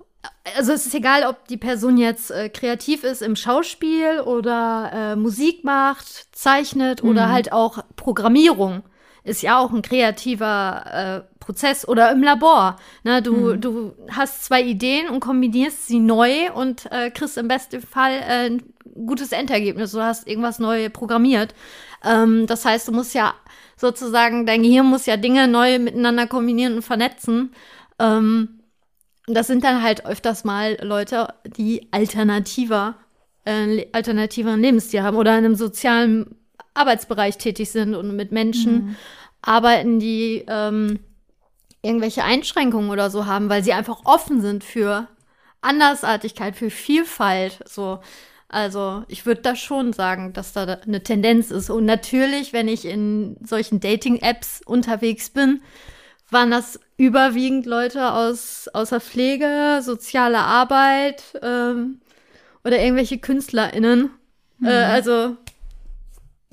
Also 0.56 0.72
es 0.72 0.86
ist 0.86 0.94
egal, 0.94 1.24
ob 1.24 1.48
die 1.48 1.56
Person 1.56 1.96
jetzt 1.96 2.30
äh, 2.30 2.48
kreativ 2.48 3.04
ist 3.04 3.22
im 3.22 3.36
Schauspiel 3.36 4.20
oder 4.20 4.90
äh, 4.92 5.16
Musik 5.16 5.64
macht, 5.64 6.34
zeichnet 6.34 7.02
mhm. 7.02 7.10
oder 7.10 7.28
halt 7.28 7.52
auch 7.52 7.84
Programmierung 7.96 8.82
ist 9.24 9.42
ja 9.42 9.58
auch 9.58 9.72
ein 9.72 9.82
kreativer 9.82 11.24
äh, 11.26 11.33
Prozess 11.44 11.86
oder 11.86 12.10
im 12.10 12.22
Labor. 12.22 12.76
Ne, 13.02 13.20
du, 13.20 13.34
mhm. 13.34 13.60
du 13.60 13.94
hast 14.10 14.44
zwei 14.44 14.62
Ideen 14.62 15.08
und 15.08 15.20
kombinierst 15.20 15.86
sie 15.86 16.00
neu 16.00 16.50
und 16.54 16.90
äh, 16.90 17.10
kriegst 17.10 17.36
im 17.36 17.48
besten 17.48 17.82
Fall 17.82 18.12
äh, 18.12 18.50
ein 18.50 18.62
gutes 19.06 19.32
Endergebnis. 19.32 19.92
Du 19.92 20.00
hast 20.00 20.26
irgendwas 20.26 20.58
neu 20.58 20.88
programmiert. 20.88 21.54
Ähm, 22.02 22.46
das 22.46 22.64
heißt, 22.64 22.88
du 22.88 22.92
musst 22.92 23.14
ja 23.14 23.34
sozusagen, 23.76 24.46
dein 24.46 24.62
Gehirn 24.62 24.86
muss 24.86 25.06
ja 25.06 25.16
Dinge 25.16 25.48
neu 25.48 25.78
miteinander 25.78 26.26
kombinieren 26.26 26.76
und 26.76 26.82
vernetzen. 26.82 27.52
Ähm, 27.98 28.60
das 29.26 29.46
sind 29.46 29.64
dann 29.64 29.82
halt 29.82 30.06
öfters 30.06 30.44
mal 30.44 30.78
Leute, 30.82 31.28
die 31.44 31.88
alternativer, 31.90 32.96
äh, 33.44 33.86
alternativen 33.92 34.60
Lebensstil 34.60 35.02
haben 35.02 35.16
oder 35.16 35.32
in 35.38 35.44
einem 35.44 35.56
sozialen 35.56 36.36
Arbeitsbereich 36.74 37.38
tätig 37.38 37.70
sind 37.70 37.94
und 37.94 38.16
mit 38.16 38.32
Menschen 38.32 38.72
mhm. 38.72 38.96
arbeiten, 39.42 40.00
die 40.00 40.44
ähm, 40.48 41.00
irgendwelche 41.84 42.24
Einschränkungen 42.24 42.90
oder 42.90 43.10
so 43.10 43.26
haben, 43.26 43.48
weil 43.48 43.62
sie 43.62 43.72
einfach 43.72 44.00
offen 44.04 44.40
sind 44.40 44.64
für 44.64 45.06
Andersartigkeit, 45.60 46.56
für 46.56 46.70
Vielfalt. 46.70 47.60
So. 47.66 48.00
Also 48.48 49.04
ich 49.08 49.26
würde 49.26 49.42
da 49.42 49.56
schon 49.56 49.92
sagen, 49.92 50.32
dass 50.32 50.52
da 50.52 50.62
eine 50.64 51.02
Tendenz 51.02 51.50
ist. 51.50 51.70
Und 51.70 51.84
natürlich, 51.84 52.52
wenn 52.52 52.68
ich 52.68 52.84
in 52.84 53.36
solchen 53.44 53.80
Dating-Apps 53.80 54.62
unterwegs 54.64 55.30
bin, 55.30 55.62
waren 56.30 56.50
das 56.50 56.80
überwiegend 56.96 57.66
Leute 57.66 58.12
aus, 58.12 58.68
aus 58.72 58.90
der 58.90 59.00
Pflege, 59.00 59.80
soziale 59.82 60.38
Arbeit 60.38 61.22
ähm, 61.42 62.00
oder 62.64 62.80
irgendwelche 62.80 63.18
KünstlerInnen. 63.18 64.10
Äh, 64.62 64.64
mhm. 64.64 64.66
Äh, 64.66 64.84
also 64.84 65.36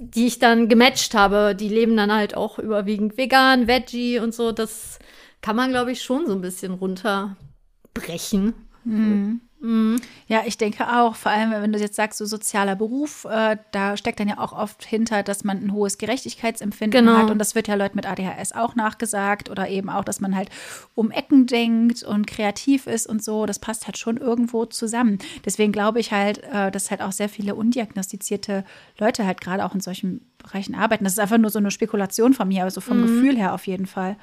die 0.02 0.26
ich 0.26 0.40
dann 0.40 0.68
gematcht 0.68 1.14
habe, 1.14 1.56
die 1.56 1.70
leben 1.70 1.96
dann 1.96 2.12
halt 2.12 2.36
auch 2.36 2.58
überwiegend 2.58 3.18
vegan, 3.18 3.68
Veggie 3.68 4.18
und 4.18 4.34
so. 4.34 4.52
Das 4.52 4.98
kann 5.42 5.56
man, 5.56 5.72
glaube 5.72 5.92
ich, 5.92 6.02
schon 6.02 6.28
so 6.28 6.34
ein 6.34 6.42
bisschen 6.42 6.74
runterbrechen. 6.74 8.54
Mhm. 8.84 9.42
Mhm. 9.62 10.02
Ja, 10.28 10.42
ich 10.46 10.58
denke 10.58 10.88
auch, 10.88 11.16
vor 11.16 11.32
allem 11.32 11.52
wenn 11.52 11.72
du 11.72 11.78
jetzt 11.78 11.96
sagst, 11.96 12.18
so 12.18 12.26
sozialer 12.26 12.76
Beruf, 12.76 13.26
äh, 13.26 13.58
da 13.72 13.96
steckt 13.96 14.20
dann 14.20 14.28
ja 14.28 14.40
auch 14.40 14.54
oft 14.54 14.84
hinter, 14.84 15.22
dass 15.22 15.44
man 15.44 15.64
ein 15.64 15.72
hohes 15.72 16.00
Gerechtigkeitsempfinden 16.00 17.06
genau. 17.06 17.18
hat 17.18 17.30
und 17.30 17.38
das 17.38 17.54
wird 17.54 17.68
ja 17.68 17.76
Leuten 17.76 17.96
mit 17.96 18.08
ADHS 18.08 18.54
auch 18.54 18.76
nachgesagt 18.76 19.52
oder 19.52 19.70
eben 19.70 19.90
auch, 19.90 20.04
dass 20.04 20.20
man 20.20 20.36
halt 20.36 20.50
um 20.96 21.12
Ecken 21.12 21.46
denkt 21.46 22.02
und 22.02 22.26
kreativ 22.26 22.88
ist 22.88 23.06
und 23.06 23.24
so, 23.24 23.46
das 23.46 23.60
passt 23.60 23.86
halt 23.86 24.00
schon 24.00 24.18
irgendwo 24.18 24.66
zusammen. 24.66 25.20
Deswegen 25.46 25.72
glaube 25.72 26.00
ich 26.00 26.12
halt, 26.12 26.40
äh, 26.52 26.72
dass 26.72 26.90
halt 26.90 27.04
auch 27.04 27.12
sehr 27.12 27.30
viele 27.30 27.54
undiagnostizierte 27.54 28.66
Leute 28.98 29.28
halt 29.28 29.42
gerade 29.42 29.64
auch 29.64 29.76
in 29.76 29.82
solchen 29.82 30.26
Bereichen 30.40 30.74
arbeiten. 30.74 31.04
Das 31.04 31.14
ist 31.14 31.20
einfach 31.20 31.38
nur 31.38 31.52
so 31.52 31.60
eine 31.60 31.70
Spekulation 31.70 32.34
von 32.34 32.48
mir, 32.48 32.64
also 32.64 32.82
vom 32.82 32.98
mhm. 32.98 33.04
Gefühl 33.04 33.38
her 33.38 33.54
auf 33.54 33.68
jeden 33.68 33.86
Fall. 33.86 34.18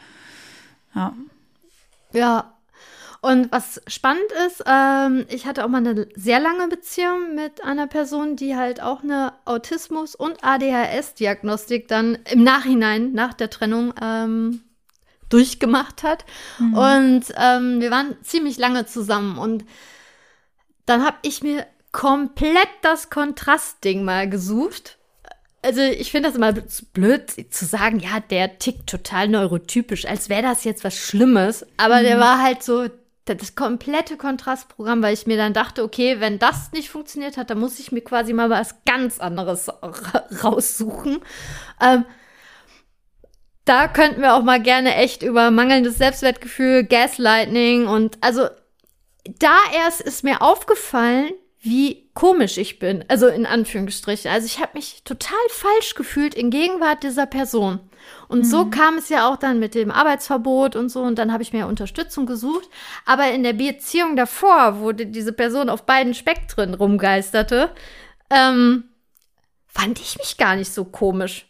Ja. 0.94 1.14
Ja, 2.12 2.59
und 3.20 3.51
was 3.51 3.83
spannend 3.88 4.31
ist, 4.46 4.62
ähm, 4.64 5.27
ich 5.29 5.46
hatte 5.46 5.64
auch 5.64 5.68
mal 5.68 5.79
eine 5.79 6.07
sehr 6.14 6.38
lange 6.38 6.68
Beziehung 6.68 7.35
mit 7.35 7.64
einer 7.64 7.88
Person, 7.88 8.37
die 8.37 8.55
halt 8.55 8.81
auch 8.81 9.03
eine 9.03 9.33
Autismus- 9.44 10.14
und 10.14 10.44
ADHS-Diagnostik 10.44 11.88
dann 11.88 12.18
im 12.31 12.44
Nachhinein, 12.44 13.12
nach 13.12 13.35
der 13.35 13.51
Trennung, 13.51 13.92
ähm, 14.01 14.62
durchgemacht 15.31 16.05
hat. 16.05 16.24
Mhm. 16.59 16.74
Und 16.74 17.24
ähm, 17.37 17.81
wir 17.81 17.90
waren 17.90 18.16
ziemlich 18.22 18.57
lange 18.57 18.87
zusammen. 18.87 19.37
Und 19.37 19.64
dann 20.87 21.05
habe 21.05 21.16
ich 21.22 21.42
mir 21.42 21.66
komplett 21.90 22.68
das 22.83 23.11
Kontrastding 23.11 24.05
mal 24.05 24.29
gesucht 24.31 24.97
also 25.62 25.81
ich 25.83 26.11
finde 26.11 26.29
das 26.29 26.37
immer 26.37 26.53
blöd 26.92 27.53
zu 27.53 27.64
sagen, 27.64 27.99
ja, 27.99 28.21
der 28.21 28.59
tickt 28.59 28.88
total 28.88 29.29
neurotypisch, 29.29 30.07
als 30.07 30.29
wäre 30.29 30.42
das 30.42 30.64
jetzt 30.64 30.85
was 30.85 30.97
Schlimmes. 30.97 31.66
Aber 31.77 32.01
mhm. 32.01 32.05
der 32.05 32.21
war 32.21 32.42
halt 32.42 32.62
so 32.62 32.88
das 33.25 33.55
komplette 33.55 34.16
Kontrastprogramm, 34.16 35.03
weil 35.03 35.14
ich 35.14 35.27
mir 35.27 35.37
dann 35.37 35.53
dachte, 35.53 35.83
okay, 35.83 36.21
wenn 36.21 36.38
das 36.38 36.73
nicht 36.73 36.88
funktioniert 36.88 37.37
hat, 37.37 37.51
dann 37.51 37.59
muss 37.59 37.79
ich 37.79 37.92
mir 37.92 38.01
quasi 38.01 38.33
mal 38.33 38.51
was 38.51 38.77
ganz 38.87 39.18
anderes 39.18 39.68
raussuchen. 40.42 41.21
Ähm, 41.81 42.05
da 43.64 43.87
könnten 43.87 44.23
wir 44.23 44.35
auch 44.35 44.42
mal 44.42 44.62
gerne 44.62 44.94
echt 44.94 45.23
über 45.23 45.51
mangelndes 45.51 45.99
Selbstwertgefühl, 45.99 46.85
Gaslighting 46.85 47.87
und 47.87 48.16
also 48.23 48.49
da 49.38 49.57
erst 49.75 50.01
ist 50.01 50.25
mir 50.25 50.40
aufgefallen, 50.40 51.33
wie 51.61 52.08
komisch 52.18 52.59
ich 52.59 52.81
bin. 52.81 53.04
Also 53.07 53.28
in 53.28 53.46
Anführungsstrichen. 53.46 54.28
Also 54.28 54.46
ich 54.46 54.59
habe 54.59 54.72
mich 54.74 55.04
total 55.04 55.38
falsch 55.50 55.94
gefühlt 55.94 56.35
in 56.35 56.50
Gegenwart 56.50 57.04
dieser 57.04 57.26
Person. 57.26 57.78
Und 58.26 58.40
mhm. 58.40 58.44
so 58.44 58.66
kam 58.66 58.96
es 58.96 59.09
ja 59.09 59.31
auch 59.31 59.37
dann 59.37 59.61
mit 59.61 59.76
dem 59.76 59.92
Arbeitsverbot 59.92 60.74
und 60.74 60.88
so. 60.88 61.02
Und 61.02 61.16
dann 61.16 61.33
habe 61.33 61.44
ich 61.44 61.52
mir 61.52 61.68
Unterstützung 61.68 62.26
gesucht. 62.26 62.68
Aber 63.07 63.31
in 63.31 63.44
der 63.44 63.52
Beziehung 63.52 64.16
davor, 64.16 64.81
wo 64.81 64.90
diese 64.90 65.33
Person 65.33 65.68
auf 65.68 65.85
beiden 65.87 66.12
Spektren 66.12 66.74
rumgeisterte, 66.74 67.70
ähm, 68.31 68.88
fand 69.68 70.00
ich 70.00 70.18
mich 70.18 70.37
gar 70.37 70.57
nicht 70.57 70.72
so 70.72 70.87
komisch. 70.87 71.46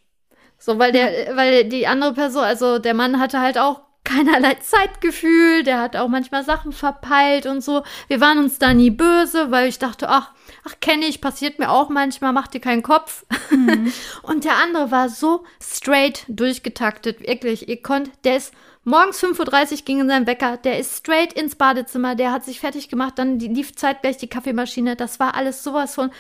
So, 0.59 0.79
weil 0.79 0.93
der, 0.93 1.35
weil 1.35 1.65
die 1.65 1.87
andere 1.87 2.13
Person, 2.13 2.45
also 2.45 2.79
der 2.79 2.93
Mann 2.93 3.19
hatte 3.19 3.41
halt 3.41 3.57
auch 3.57 3.88
keinerlei 4.09 4.55
Zeitgefühl, 4.55 5.63
der 5.65 5.81
hat 5.81 5.97
auch 5.97 6.09
manchmal 6.09 6.43
Sachen 6.43 6.73
verpeilt 6.73 7.47
und 7.47 7.63
so. 7.63 7.83
Wir 8.09 8.21
waren 8.21 8.39
uns 8.39 8.59
da 8.59 8.73
nie 8.73 8.91
böse, 8.91 9.51
weil 9.51 9.69
ich 9.69 9.79
dachte, 9.79 10.09
ach, 10.09 10.33
ach, 10.65 10.75
kenne 10.81 11.05
ich, 11.05 11.21
passiert 11.21 11.59
mir 11.59 11.71
auch 11.71 11.91
manchmal, 11.91 12.33
mach 12.33 12.47
dir 12.47 12.61
keinen 12.61 12.83
Kopf. 12.83 13.27
Mhm. 13.51 13.93
und 14.23 14.45
der 14.45 14.57
andere 14.57 14.91
war 14.91 15.11
so 15.11 15.45
straight 15.63 16.25
durchgetaktet, 16.29 17.21
wirklich. 17.21 17.69
Ihr 17.69 17.83
konnt, 17.83 18.11
der 18.25 18.39
ist 18.39 18.55
Morgens 18.85 19.23
5.30 19.23 19.73
Uhr 19.73 19.79
ging 19.85 20.01
in 20.01 20.09
sein 20.09 20.27
Wecker, 20.27 20.57
der 20.57 20.79
ist 20.79 20.97
straight 20.97 21.35
ins 21.35 21.57
Badezimmer, 21.57 22.15
der 22.15 22.33
hat 22.33 22.47
sich 22.47 22.59
fertig 22.59 22.89
gemacht, 22.89 23.19
dann 23.19 23.39
lief 23.39 23.77
zeitgleich 23.77 24.17
die 24.17 24.29
Kaffeemaschine. 24.29 24.97
Das 24.97 25.21
war 25.21 25.35
alles 25.35 25.63
sowas 25.63 25.95
von. 25.95 26.11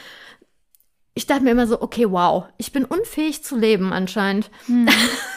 Ich 1.18 1.26
dachte 1.26 1.42
mir 1.42 1.50
immer 1.50 1.66
so, 1.66 1.82
okay, 1.82 2.08
wow, 2.08 2.44
ich 2.58 2.70
bin 2.70 2.84
unfähig 2.84 3.42
zu 3.42 3.56
leben 3.56 3.92
anscheinend. 3.92 4.52
Mhm. 4.68 4.88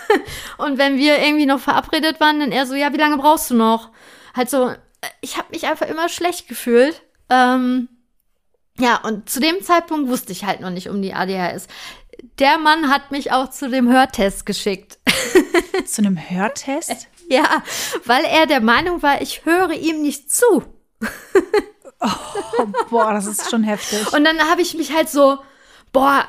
und 0.59 0.77
wenn 0.77 0.99
wir 0.99 1.17
irgendwie 1.17 1.47
noch 1.47 1.59
verabredet 1.59 2.19
waren, 2.19 2.39
dann 2.39 2.51
er 2.51 2.67
so, 2.67 2.75
ja, 2.75 2.93
wie 2.93 2.97
lange 2.97 3.17
brauchst 3.17 3.49
du 3.49 3.55
noch? 3.55 3.89
Halt 4.35 4.51
so, 4.51 4.75
ich 5.21 5.39
habe 5.39 5.47
mich 5.49 5.65
einfach 5.65 5.87
immer 5.87 6.07
schlecht 6.07 6.47
gefühlt. 6.47 7.01
Ähm, 7.31 7.89
ja, 8.77 8.97
und 8.97 9.27
zu 9.27 9.39
dem 9.39 9.63
Zeitpunkt 9.63 10.07
wusste 10.07 10.31
ich 10.33 10.45
halt 10.45 10.59
noch 10.59 10.69
nicht 10.69 10.87
um 10.87 11.01
die 11.01 11.15
ADHS. 11.15 11.65
Der 12.37 12.59
Mann 12.59 12.91
hat 12.91 13.09
mich 13.09 13.31
auch 13.31 13.49
zu 13.49 13.67
dem 13.67 13.91
Hörtest 13.91 14.45
geschickt. 14.45 14.99
Zu 15.87 16.03
einem 16.03 16.17
Hörtest? 16.17 17.07
Ja, 17.27 17.63
weil 18.03 18.25
er 18.25 18.45
der 18.45 18.59
Meinung 18.59 19.01
war, 19.01 19.21
ich 19.21 19.45
höre 19.45 19.71
ihm 19.71 20.01
nicht 20.01 20.29
zu. 20.29 20.65
Oh, 22.01 22.65
boah, 22.89 23.13
das 23.13 23.25
ist 23.25 23.49
schon 23.49 23.63
heftig. 23.63 24.11
Und 24.11 24.25
dann 24.25 24.37
habe 24.49 24.61
ich 24.61 24.73
mich 24.73 24.93
halt 24.93 25.07
so, 25.07 25.37
boah, 25.91 26.25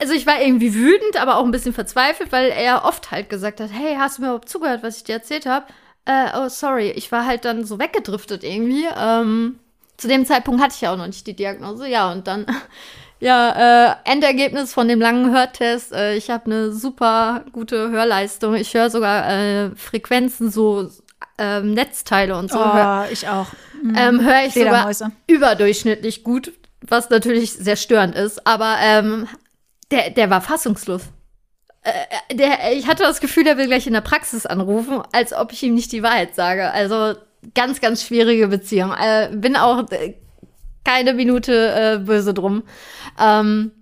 also 0.00 0.12
ich 0.12 0.26
war 0.26 0.40
irgendwie 0.40 0.74
wütend, 0.74 1.20
aber 1.20 1.36
auch 1.36 1.44
ein 1.44 1.50
bisschen 1.50 1.72
verzweifelt, 1.72 2.32
weil 2.32 2.50
er 2.50 2.84
oft 2.84 3.10
halt 3.10 3.28
gesagt 3.28 3.60
hat, 3.60 3.70
hey, 3.72 3.96
hast 3.98 4.18
du 4.18 4.22
mir 4.22 4.28
überhaupt 4.28 4.48
zugehört, 4.48 4.82
was 4.82 4.98
ich 4.98 5.04
dir 5.04 5.14
erzählt 5.14 5.46
habe? 5.46 5.66
Äh, 6.04 6.30
oh, 6.36 6.48
sorry, 6.48 6.90
ich 6.90 7.12
war 7.12 7.26
halt 7.26 7.44
dann 7.44 7.64
so 7.64 7.78
weggedriftet 7.78 8.44
irgendwie. 8.44 8.86
Ähm, 8.96 9.58
zu 9.96 10.08
dem 10.08 10.24
Zeitpunkt 10.26 10.62
hatte 10.62 10.74
ich 10.74 10.80
ja 10.80 10.92
auch 10.92 10.96
noch 10.96 11.06
nicht 11.06 11.26
die 11.26 11.34
Diagnose, 11.34 11.88
ja, 11.88 12.10
und 12.10 12.26
dann 12.26 12.46
ja, 13.20 13.92
äh, 14.04 14.10
Endergebnis 14.10 14.72
von 14.72 14.88
dem 14.88 15.00
langen 15.00 15.32
Hörtest. 15.32 15.92
Äh, 15.92 16.16
ich 16.16 16.30
habe 16.30 16.46
eine 16.46 16.72
super 16.72 17.44
gute 17.52 17.90
Hörleistung. 17.90 18.54
Ich 18.54 18.74
höre 18.74 18.90
sogar 18.90 19.28
äh, 19.28 19.70
Frequenzen, 19.76 20.50
so 20.50 20.88
ähm, 21.36 21.74
Netzteile 21.74 22.36
und 22.36 22.50
so. 22.50 22.58
Oh, 22.58 23.04
ich 23.10 23.28
auch. 23.28 23.46
Mhm. 23.82 23.94
Ähm, 23.96 24.20
höre 24.24 24.46
ich 24.46 24.54
sogar 24.54 24.90
überdurchschnittlich 25.26 26.24
gut, 26.24 26.52
was 26.90 27.10
natürlich 27.10 27.52
sehr 27.52 27.76
störend 27.76 28.14
ist. 28.14 28.46
Aber 28.46 28.76
ähm, 28.80 29.28
der, 29.90 30.10
der 30.10 30.30
war 30.30 30.40
fassungslos. 30.40 31.02
Äh, 31.82 32.34
der, 32.34 32.72
ich 32.72 32.86
hatte 32.86 33.02
das 33.02 33.20
Gefühl, 33.20 33.46
er 33.46 33.56
will 33.56 33.66
gleich 33.66 33.86
in 33.86 33.92
der 33.92 34.00
Praxis 34.00 34.46
anrufen, 34.46 35.02
als 35.12 35.32
ob 35.32 35.52
ich 35.52 35.62
ihm 35.62 35.74
nicht 35.74 35.92
die 35.92 36.02
Wahrheit 36.02 36.34
sage. 36.34 36.70
Also 36.70 37.14
ganz, 37.54 37.80
ganz 37.80 38.02
schwierige 38.02 38.48
Beziehung. 38.48 38.92
Äh, 38.92 39.30
bin 39.32 39.56
auch 39.56 39.90
äh, 39.90 40.14
keine 40.84 41.14
Minute 41.14 41.72
äh, 41.72 41.98
böse 41.98 42.34
drum. 42.34 42.62
Ähm, 43.18 43.72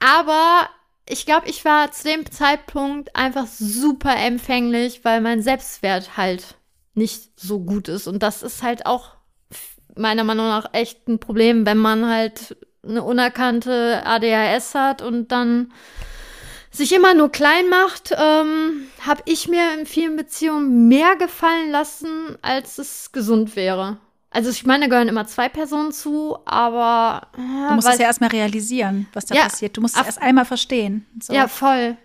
aber 0.00 0.68
ich 1.08 1.24
glaube, 1.24 1.48
ich 1.48 1.64
war 1.64 1.92
zu 1.92 2.08
dem 2.08 2.30
Zeitpunkt 2.30 3.14
einfach 3.14 3.46
super 3.46 4.16
empfänglich, 4.16 5.04
weil 5.04 5.20
mein 5.20 5.42
Selbstwert 5.42 6.16
halt 6.16 6.56
nicht 6.94 7.38
so 7.38 7.60
gut 7.60 7.88
ist. 7.88 8.06
Und 8.08 8.22
das 8.22 8.42
ist 8.42 8.62
halt 8.62 8.86
auch 8.86 9.15
meiner 9.96 10.24
Meinung 10.24 10.46
nach 10.48 10.66
echt 10.72 11.08
ein 11.08 11.18
Problem, 11.18 11.66
wenn 11.66 11.78
man 11.78 12.08
halt 12.08 12.56
eine 12.86 13.02
unerkannte 13.02 14.02
ADHS 14.04 14.74
hat 14.74 15.02
und 15.02 15.32
dann 15.32 15.72
sich 16.70 16.92
immer 16.92 17.14
nur 17.14 17.32
klein 17.32 17.68
macht, 17.68 18.12
ähm, 18.16 18.88
habe 19.00 19.22
ich 19.24 19.48
mir 19.48 19.74
in 19.78 19.86
vielen 19.86 20.16
Beziehungen 20.16 20.88
mehr 20.88 21.16
gefallen 21.16 21.70
lassen, 21.70 22.36
als 22.42 22.78
es 22.78 23.12
gesund 23.12 23.56
wäre. 23.56 23.96
Also 24.30 24.50
ich 24.50 24.66
meine, 24.66 24.84
da 24.84 24.90
gehören 24.90 25.08
immer 25.08 25.26
zwei 25.26 25.48
Personen 25.48 25.92
zu, 25.92 26.36
aber. 26.44 27.28
Ja, 27.38 27.68
du 27.68 27.74
musst 27.76 27.88
es 27.88 27.98
ja 27.98 28.04
erstmal 28.04 28.30
realisieren, 28.30 29.08
was 29.14 29.24
da 29.24 29.34
ja, 29.34 29.44
passiert. 29.44 29.76
Du 29.76 29.80
musst 29.80 29.96
es 29.96 30.04
erst 30.04 30.20
einmal 30.20 30.44
verstehen. 30.44 31.06
So. 31.22 31.32
Ja, 31.32 31.48
voll. 31.48 31.96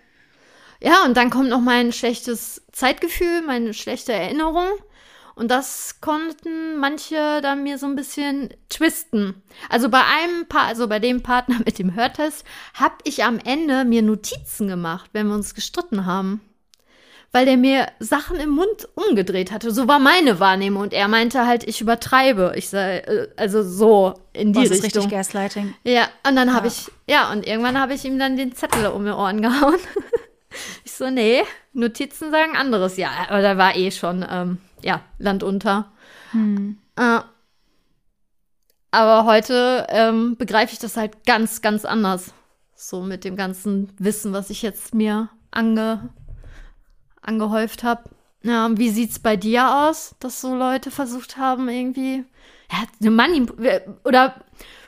Ja, 0.80 1.04
und 1.04 1.16
dann 1.16 1.28
kommt 1.28 1.50
noch 1.50 1.60
mein 1.60 1.92
schlechtes 1.92 2.62
Zeitgefühl, 2.72 3.42
meine 3.42 3.74
schlechte 3.74 4.12
Erinnerung. 4.12 4.66
Und 5.34 5.50
das 5.50 6.00
konnten 6.00 6.76
manche 6.78 7.40
dann 7.42 7.62
mir 7.62 7.78
so 7.78 7.86
ein 7.86 7.96
bisschen 7.96 8.50
twisten. 8.68 9.42
Also 9.68 9.88
bei 9.88 10.02
einem 10.04 10.46
Paar, 10.46 10.66
also 10.66 10.88
bei 10.88 10.98
dem 10.98 11.22
Partner 11.22 11.58
mit 11.64 11.78
dem 11.78 11.94
Hörtest, 11.94 12.44
habe 12.74 12.94
ich 13.04 13.24
am 13.24 13.38
Ende 13.38 13.84
mir 13.84 14.02
Notizen 14.02 14.68
gemacht, 14.68 15.10
wenn 15.12 15.28
wir 15.28 15.34
uns 15.34 15.54
gestritten 15.54 16.06
haben 16.06 16.40
weil 17.32 17.46
der 17.46 17.56
mir 17.56 17.88
Sachen 17.98 18.38
im 18.38 18.50
Mund 18.50 18.88
umgedreht 18.94 19.50
hatte. 19.50 19.70
So 19.70 19.88
war 19.88 19.98
meine 19.98 20.38
Wahrnehmung. 20.38 20.82
Und 20.82 20.92
er 20.92 21.08
meinte 21.08 21.46
halt, 21.46 21.64
ich 21.64 21.80
übertreibe. 21.80 22.52
Ich 22.56 22.68
sei, 22.68 22.98
äh, 22.98 23.28
also 23.36 23.62
so 23.62 24.14
in 24.34 24.52
die 24.52 24.60
Boah, 24.60 24.68
das 24.68 24.72
Richtung. 24.72 24.88
Ist 24.88 24.96
richtig 24.96 25.10
Gaslighting. 25.10 25.74
Ja, 25.82 26.08
und 26.28 26.36
dann 26.36 26.54
habe 26.54 26.68
ja. 26.68 26.72
ich, 26.72 26.92
ja, 27.06 27.32
und 27.32 27.46
irgendwann 27.46 27.80
habe 27.80 27.94
ich 27.94 28.04
ihm 28.04 28.18
dann 28.18 28.36
den 28.36 28.54
Zettel 28.54 28.86
um 28.86 29.06
die 29.06 29.10
Ohren 29.10 29.40
gehauen. 29.42 29.78
ich 30.84 30.92
so, 30.92 31.08
nee, 31.08 31.42
Notizen 31.72 32.30
sagen 32.30 32.54
anderes. 32.54 32.98
Ja, 32.98 33.10
aber 33.28 33.40
da 33.40 33.56
war 33.56 33.74
eh 33.76 33.90
schon, 33.90 34.24
ähm, 34.30 34.58
ja, 34.82 35.02
Land 35.18 35.42
unter. 35.42 35.92
Hm. 36.32 36.78
Äh, 36.96 37.20
aber 38.90 39.24
heute 39.24 39.86
ähm, 39.88 40.36
begreife 40.36 40.72
ich 40.74 40.78
das 40.78 40.96
halt 40.96 41.24
ganz, 41.24 41.62
ganz 41.62 41.84
anders. 41.84 42.34
So 42.74 43.02
mit 43.02 43.24
dem 43.24 43.36
ganzen 43.36 43.90
Wissen, 43.98 44.32
was 44.32 44.50
ich 44.50 44.62
jetzt 44.62 44.94
mir 44.94 45.30
ange 45.50 46.10
angehäuft 47.22 47.84
habe. 47.84 48.10
Ja, 48.42 48.68
wie 48.76 48.90
sieht's 48.90 49.20
bei 49.20 49.36
dir 49.36 49.86
aus, 49.86 50.16
dass 50.18 50.40
so 50.40 50.54
Leute 50.54 50.90
versucht 50.90 51.36
haben, 51.36 51.68
irgendwie 51.68 52.24
ja, 52.70 52.84
eine 53.00 53.10
Money 53.10 53.46
oder 54.04 54.34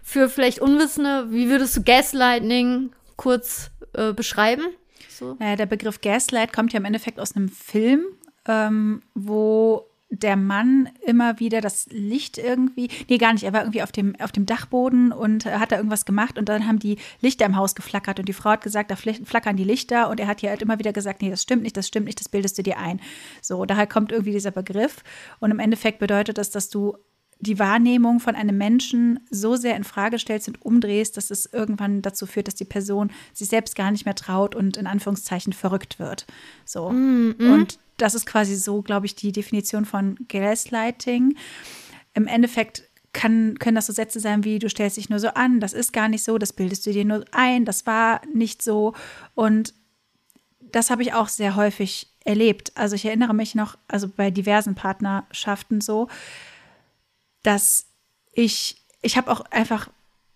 für 0.03 0.29
vielleicht 0.29 0.59
Unwissende, 0.59 1.31
wie 1.31 1.49
würdest 1.49 1.77
du 1.77 1.83
Gaslighting 1.83 2.91
kurz 3.17 3.71
äh, 3.95 4.13
beschreiben? 4.13 4.65
So. 5.09 5.37
Naja, 5.39 5.57
der 5.57 5.67
Begriff 5.67 6.01
Gaslight 6.01 6.53
kommt 6.53 6.73
ja 6.73 6.81
im 6.81 6.85
Endeffekt 6.85 7.21
aus 7.21 7.37
einem 7.37 7.49
Film, 7.49 8.05
ähm, 8.47 9.03
wo 9.15 9.87
der 10.21 10.37
Mann 10.37 10.89
immer 11.05 11.41
wieder 11.41 11.61
das 11.61 11.87
Licht 11.91 12.39
irgendwie, 12.39 12.89
nee, 13.09 13.19
gar 13.19 13.33
nicht, 13.33 13.45
er 13.45 13.53
war 13.53 13.63
irgendwie 13.63 13.83
auf 13.83 13.93
dem, 13.93 14.15
auf 14.21 14.33
dem 14.33 14.47
Dachboden 14.47 15.13
und 15.13 15.47
hat 15.47 15.73
da 15.73 15.77
irgendwas 15.77 16.05
gemacht 16.05 16.39
und 16.39 16.49
dann 16.49 16.67
haben 16.67 16.79
die 16.79 16.99
Lichter 17.21 17.47
im 17.47 17.57
Haus 17.57 17.75
geflackert 17.75 18.19
und 18.19 18.29
die 18.29 18.33
Frau 18.33 18.51
hat 18.51 18.63
gesagt, 18.63 18.91
da 18.91 18.97
flackern 18.97 19.57
die 19.57 19.65
Lichter 19.65 20.09
und 20.11 20.21
er 20.21 20.27
hat 20.27 20.43
ja 20.43 20.51
halt 20.51 20.63
immer 20.63 20.79
wieder 20.79 20.93
gesagt, 20.93 21.23
nee, 21.23 21.31
das 21.31 21.43
stimmt 21.43 21.63
nicht, 21.63 21.77
das 21.77 21.89
stimmt 21.89 22.07
nicht, 22.07 22.21
das 22.21 22.29
bildest 22.29 22.59
du 22.59 22.63
dir 22.63 22.79
ein. 22.79 23.01
So, 23.43 23.65
daher 23.65 23.87
kommt 23.87 24.13
irgendwie 24.13 24.33
dieser 24.33 24.51
Begriff 24.51 25.03
und 25.41 25.51
im 25.51 25.59
Endeffekt 25.59 25.99
bedeutet 25.99 26.39
das, 26.39 26.51
dass 26.51 26.69
du 26.69 26.97
die 27.41 27.59
Wahrnehmung 27.59 28.21
von 28.21 28.37
einem 28.37 28.57
Menschen 28.57 29.21
so 29.31 29.57
sehr 29.57 29.77
in 29.77 29.85
Frage 29.85 30.19
stellst 30.19 30.49
und 30.49 30.63
umdrehst, 30.63 31.17
dass 31.17 31.31
es 31.31 31.47
irgendwann 31.53 32.01
dazu 32.01 32.27
führt, 32.27 32.47
dass 32.47 32.55
die 32.55 32.65
Person 32.65 33.11
sich 33.33 33.49
selbst 33.49 33.75
gar 33.75 33.91
nicht 33.91 34.07
mehr 34.07 34.15
traut 34.15 34.55
und 34.55 34.77
in 34.77 34.87
Anführungszeichen 34.87 35.53
verrückt 35.53 35.99
wird. 35.99 36.27
So. 36.65 36.91
Mm 36.91 37.35
-hmm. 37.39 37.53
Und 37.53 37.79
das 37.97 38.15
ist 38.15 38.27
quasi 38.27 38.57
so, 38.57 38.83
glaube 38.83 39.07
ich, 39.07 39.15
die 39.15 39.33
Definition 39.33 39.85
von 39.85 40.17
Gaslighting. 40.29 41.37
Im 42.15 42.27
Endeffekt 42.27 42.85
kann, 43.13 43.59
können 43.59 43.77
das 43.77 43.87
so 43.87 43.93
Sätze 43.93 44.21
sein 44.21 44.45
wie, 44.45 44.59
du 44.59 44.69
stellst 44.69 44.97
dich 44.97 45.09
nur 45.09 45.21
so 45.21 45.29
an, 45.29 45.61
das 45.61 45.73
ist 45.73 45.93
gar 45.93 46.09
nicht 46.09 46.25
so, 46.25 46.37
das 46.37 46.53
bildest 46.53 46.87
du 46.87 46.93
dir 46.93 47.05
nur 47.05 47.25
ein, 47.33 47.65
das 47.65 47.87
war 47.87 48.21
nicht 48.33 48.63
so. 48.63 48.95
Und 49.35 49.73
das 50.61 50.91
habe 50.91 51.03
ich 51.03 51.15
auch 51.15 51.29
sehr 51.29 51.57
häufig 51.57 52.09
erlebt. 52.25 52.73
Also 52.75 52.97
ich 52.97 53.05
erinnere 53.05 53.35
mich 53.35 53.55
noch, 53.55 53.79
also 53.89 54.09
bei 54.09 54.31
diversen 54.31 54.75
Partnerschaften 54.75 55.81
so, 55.81 56.09
dass 57.43 57.87
ich, 58.33 58.83
ich 59.01 59.17
habe 59.17 59.31
auch 59.31 59.43
einfach 59.51 59.89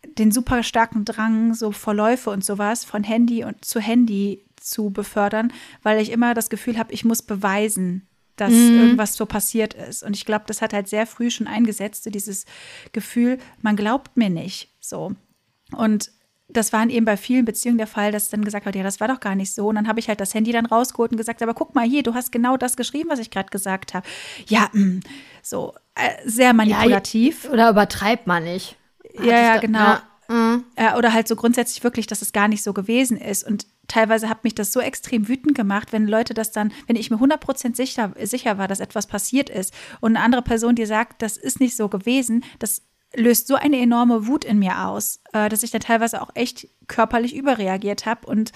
den 0.07 0.33
super 0.33 0.63
starken 0.63 1.05
Drang, 1.05 1.55
so 1.55 1.73
Verläufe 1.73 2.31
und 2.31 2.45
sowas 2.45 2.85
von 2.85 3.05
Handy 3.05 3.45
und 3.45 3.65
zu 3.65 3.81
Handy 3.81 4.45
zu 4.61 4.91
befördern, 4.91 5.53
weil 5.83 6.01
ich 6.01 6.11
immer 6.11 6.35
das 6.35 6.51
Gefühl 6.51 6.79
habe, 6.79 6.93
ich 6.93 7.05
muss 7.05 7.23
beweisen, 7.23 8.07
dass 8.37 8.53
mhm. 8.53 8.81
irgendwas 8.81 9.15
so 9.15 9.27
passiert 9.27 9.75
ist. 9.75 10.03
Und 10.03 10.15
ich 10.15 10.25
glaube, 10.25 10.45
das 10.47 10.63
hat 10.63 10.73
halt 10.73 10.89
sehr 10.89 11.07
früh 11.07 11.31
schon 11.31 11.47
eingesetzt, 11.47 12.05
so 12.05 12.11
dieses 12.11 12.45
Gefühl, 12.93 13.39
man 13.63 13.77
glaubt 13.77 14.17
mir 14.17 14.31
nicht 14.31 14.71
so. 14.81 15.13
Und 15.73 16.13
das 16.51 16.73
war 16.73 16.89
eben 16.89 17.05
bei 17.05 17.19
vielen 17.19 17.45
Beziehungen 17.45 17.77
der 17.77 17.87
Fall, 17.87 18.11
dass 18.11 18.31
dann 18.31 18.45
gesagt 18.45 18.65
wird, 18.65 18.75
ja, 18.75 18.83
das 18.83 19.01
war 19.01 19.09
doch 19.09 19.21
gar 19.21 19.35
nicht 19.35 19.53
so. 19.53 19.69
Und 19.69 19.75
dann 19.75 19.87
habe 19.87 20.01
ich 20.01 20.09
halt 20.09 20.21
das 20.21 20.33
Handy 20.33 20.51
dann 20.51 20.65
rausgeholt 20.65 21.11
und 21.11 21.19
gesagt, 21.19 21.43
aber 21.43 21.53
guck 21.53 21.75
mal 21.75 21.87
hier, 21.87 22.03
du 22.03 22.15
hast 22.15 22.33
genau 22.33 22.57
das 22.57 22.77
geschrieben, 22.77 23.11
was 23.11 23.19
ich 23.19 23.31
gerade 23.31 23.51
gesagt 23.51 23.93
habe. 23.93 24.07
Ja, 24.47 24.71
mh, 24.73 24.85
mm, 24.85 25.01
so 25.43 25.75
äh, 25.95 26.09
sehr 26.25 26.55
manipulativ. 26.55 27.45
Ja, 27.45 27.51
oder 27.51 27.71
übertreibt 27.71 28.27
man 28.27 28.45
nicht. 28.45 28.78
Ja, 29.23 29.41
ja, 29.41 29.57
genau. 29.59 29.79
Ja. 29.79 30.03
Mhm. 30.29 30.65
Äh, 30.77 30.95
oder 30.95 31.13
halt 31.13 31.27
so 31.27 31.37
grundsätzlich 31.37 31.83
wirklich, 31.83 32.07
dass 32.07 32.23
es 32.23 32.33
gar 32.33 32.49
nicht 32.49 32.63
so 32.63 32.73
gewesen 32.75 33.17
ist. 33.17 33.47
Und 33.47 33.67
teilweise 33.89 34.29
hat 34.29 34.45
mich 34.45 34.55
das 34.55 34.73
so 34.73 34.81
extrem 34.81 35.27
wütend 35.27 35.55
gemacht, 35.55 35.93
wenn 35.93 36.07
Leute 36.07 36.35
das 36.35 36.53
dann, 36.53 36.73
wenn 36.87 36.97
ich 36.97 37.11
mir 37.11 37.17
100% 37.17 37.75
sicher, 37.75 38.13
sicher 38.23 38.59
war, 38.59 38.69
dass 38.69 38.81
etwas 38.81 39.07
passiert 39.07 39.49
ist 39.49 39.73
und 40.01 40.17
eine 40.17 40.25
andere 40.25 40.43
Person 40.43 40.75
dir 40.75 40.87
sagt, 40.87 41.23
das 41.23 41.37
ist 41.39 41.61
nicht 41.61 41.77
so 41.77 41.89
gewesen, 41.89 42.45
das 42.59 42.83
löst 43.17 43.47
so 43.47 43.55
eine 43.55 43.81
enorme 43.81 44.27
Wut 44.27 44.45
in 44.45 44.59
mir 44.59 44.87
aus, 44.87 45.21
äh, 45.33 45.49
dass 45.49 45.63
ich 45.63 45.71
dann 45.71 45.81
teilweise 45.81 46.21
auch 46.21 46.31
echt 46.35 46.69
körperlich 46.89 47.35
überreagiert 47.35 48.05
habe 48.05 48.27
und 48.27 48.53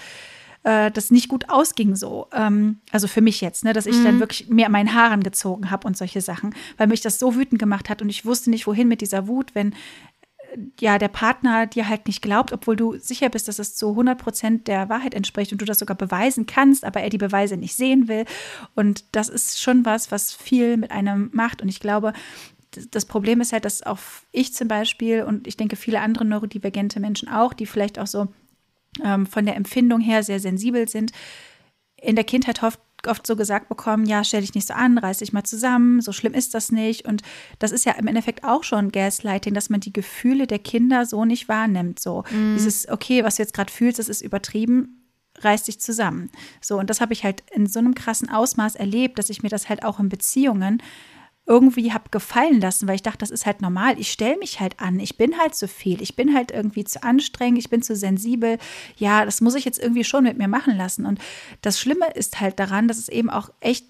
äh, 0.63 0.91
das 0.91 1.09
nicht 1.09 1.27
gut 1.27 1.49
ausging 1.49 1.95
so. 1.95 2.27
Ähm, 2.31 2.79
also 2.91 3.07
für 3.07 3.21
mich 3.21 3.41
jetzt, 3.41 3.63
ne, 3.63 3.73
dass 3.73 3.87
ich 3.87 3.97
mhm. 3.97 4.03
dann 4.03 4.19
wirklich 4.19 4.49
mir 4.49 4.69
meinen 4.69 4.93
Haaren 4.93 5.23
gezogen 5.23 5.71
habe 5.71 5.87
und 5.87 5.97
solche 5.97 6.21
Sachen, 6.21 6.55
weil 6.77 6.87
mich 6.87 7.01
das 7.01 7.17
so 7.17 7.35
wütend 7.35 7.59
gemacht 7.59 7.89
hat 7.89 8.01
und 8.01 8.09
ich 8.09 8.25
wusste 8.25 8.51
nicht, 8.51 8.67
wohin 8.67 8.87
mit 8.87 9.01
dieser 9.01 9.27
Wut, 9.27 9.55
wenn 9.55 9.73
ja, 10.79 10.97
der 10.97 11.07
Partner 11.07 11.67
dir 11.67 11.87
halt 11.87 12.07
nicht 12.07 12.21
glaubt, 12.21 12.51
obwohl 12.53 12.75
du 12.75 12.97
sicher 12.97 13.29
bist, 13.29 13.47
dass 13.47 13.59
es 13.59 13.75
zu 13.75 13.89
100 13.89 14.17
Prozent 14.17 14.67
der 14.67 14.89
Wahrheit 14.89 15.13
entspricht 15.13 15.51
und 15.51 15.61
du 15.61 15.65
das 15.65 15.79
sogar 15.79 15.97
beweisen 15.97 16.45
kannst, 16.45 16.85
aber 16.85 17.01
er 17.01 17.09
die 17.09 17.17
Beweise 17.17 17.57
nicht 17.57 17.75
sehen 17.75 18.07
will. 18.07 18.25
Und 18.75 19.03
das 19.13 19.29
ist 19.29 19.61
schon 19.61 19.85
was, 19.85 20.11
was 20.11 20.33
viel 20.33 20.77
mit 20.77 20.91
einem 20.91 21.29
macht. 21.33 21.61
Und 21.61 21.69
ich 21.69 21.79
glaube, 21.79 22.13
das 22.91 23.05
Problem 23.05 23.41
ist 23.41 23.53
halt, 23.53 23.65
dass 23.65 23.83
auch 23.83 23.99
ich 24.31 24.53
zum 24.53 24.67
Beispiel 24.67 25.23
und 25.23 25.47
ich 25.47 25.57
denke 25.57 25.75
viele 25.75 26.01
andere 26.01 26.25
neurodivergente 26.25 26.99
Menschen 26.99 27.29
auch, 27.29 27.53
die 27.53 27.65
vielleicht 27.65 27.99
auch 27.99 28.07
so 28.07 28.27
ähm, 29.03 29.25
von 29.25 29.45
der 29.45 29.55
Empfindung 29.55 30.01
her 30.01 30.23
sehr 30.23 30.39
sensibel 30.39 30.87
sind, 30.87 31.11
in 31.97 32.15
der 32.15 32.25
Kindheit 32.25 32.63
oft, 32.63 32.79
oft 33.07 33.25
so 33.25 33.35
gesagt 33.35 33.69
bekommen, 33.69 34.05
ja, 34.05 34.23
stell 34.23 34.41
dich 34.41 34.53
nicht 34.53 34.67
so 34.67 34.73
an, 34.73 34.97
reiß 34.97 35.19
dich 35.19 35.33
mal 35.33 35.43
zusammen, 35.43 36.01
so 36.01 36.11
schlimm 36.11 36.33
ist 36.33 36.53
das 36.53 36.71
nicht. 36.71 37.05
Und 37.05 37.21
das 37.59 37.71
ist 37.71 37.85
ja 37.85 37.93
im 37.93 38.07
Endeffekt 38.07 38.43
auch 38.43 38.63
schon 38.63 38.91
Gaslighting, 38.91 39.53
dass 39.53 39.69
man 39.69 39.79
die 39.79 39.93
Gefühle 39.93 40.47
der 40.47 40.59
Kinder 40.59 41.05
so 41.05 41.25
nicht 41.25 41.47
wahrnimmt. 41.47 41.99
So 41.99 42.23
mhm. 42.31 42.55
dieses, 42.55 42.87
okay, 42.87 43.23
was 43.23 43.35
du 43.35 43.43
jetzt 43.43 43.53
gerade 43.53 43.71
fühlst, 43.71 43.99
das 43.99 44.09
ist 44.09 44.21
übertrieben, 44.21 45.03
reiß 45.39 45.63
dich 45.63 45.79
zusammen. 45.79 46.29
So, 46.61 46.77
und 46.77 46.89
das 46.89 47.01
habe 47.01 47.13
ich 47.13 47.23
halt 47.23 47.43
in 47.51 47.67
so 47.67 47.79
einem 47.79 47.95
krassen 47.95 48.29
Ausmaß 48.29 48.75
erlebt, 48.75 49.17
dass 49.19 49.29
ich 49.29 49.43
mir 49.43 49.49
das 49.49 49.69
halt 49.69 49.83
auch 49.83 49.99
in 49.99 50.09
Beziehungen 50.09 50.81
irgendwie 51.45 51.91
habe 51.91 52.09
gefallen 52.09 52.61
lassen, 52.61 52.87
weil 52.87 52.95
ich 52.95 53.03
dachte, 53.03 53.19
das 53.19 53.29
ist 53.29 53.45
halt 53.45 53.61
normal. 53.61 53.99
Ich 53.99 54.11
stelle 54.11 54.37
mich 54.37 54.59
halt 54.59 54.79
an. 54.79 54.99
Ich 54.99 55.17
bin 55.17 55.37
halt 55.37 55.55
zu 55.55 55.67
viel. 55.67 56.01
Ich 56.01 56.15
bin 56.15 56.33
halt 56.33 56.51
irgendwie 56.51 56.85
zu 56.85 57.03
anstrengend. 57.03 57.59
Ich 57.59 57.69
bin 57.69 57.81
zu 57.81 57.95
sensibel. 57.95 58.57
Ja, 58.95 59.25
das 59.25 59.41
muss 59.41 59.55
ich 59.55 59.65
jetzt 59.65 59.79
irgendwie 59.79 60.05
schon 60.05 60.23
mit 60.23 60.37
mir 60.37 60.47
machen 60.47 60.77
lassen. 60.77 61.05
Und 61.05 61.19
das 61.61 61.79
Schlimme 61.79 62.11
ist 62.13 62.39
halt 62.39 62.59
daran, 62.59 62.87
dass 62.87 62.97
es 62.97 63.09
eben 63.09 63.29
auch 63.29 63.49
echt 63.59 63.85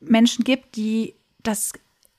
Menschen 0.00 0.44
gibt, 0.44 0.74
die 0.74 1.14
das 1.44 1.72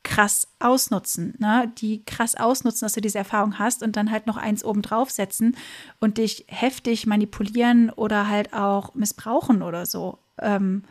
krass 0.03 0.49
ausnutzen, 0.59 1.35
ne? 1.39 1.71
die 1.77 2.03
krass 2.03 2.35
ausnutzen, 2.35 2.85
dass 2.85 2.93
du 2.93 3.01
diese 3.01 3.17
Erfahrung 3.17 3.57
hast 3.57 3.83
und 3.83 3.95
dann 3.95 4.11
halt 4.11 4.27
noch 4.27 4.35
eins 4.35 4.63
oben 4.63 4.81
draufsetzen 4.81 5.55
und 5.99 6.17
dich 6.17 6.45
heftig 6.49 7.07
manipulieren 7.07 7.89
oder 7.89 8.27
halt 8.27 8.53
auch 8.53 8.95
missbrauchen 8.95 9.61
oder 9.61 9.85
so. 9.85 10.19
Ähm, 10.39 10.83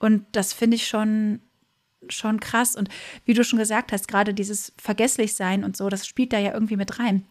und 0.00 0.26
das 0.32 0.52
finde 0.52 0.76
ich 0.76 0.88
schon 0.88 1.40
schon 2.08 2.40
krass. 2.40 2.76
Und 2.76 2.88
wie 3.24 3.34
du 3.34 3.44
schon 3.44 3.58
gesagt 3.58 3.92
hast, 3.92 4.08
gerade 4.08 4.34
dieses 4.34 4.72
Vergesslichsein 4.78 5.64
und 5.64 5.76
so, 5.76 5.88
das 5.88 6.06
spielt 6.06 6.32
da 6.32 6.38
ja 6.38 6.52
irgendwie 6.52 6.76
mit 6.76 6.98
rein. 6.98 7.24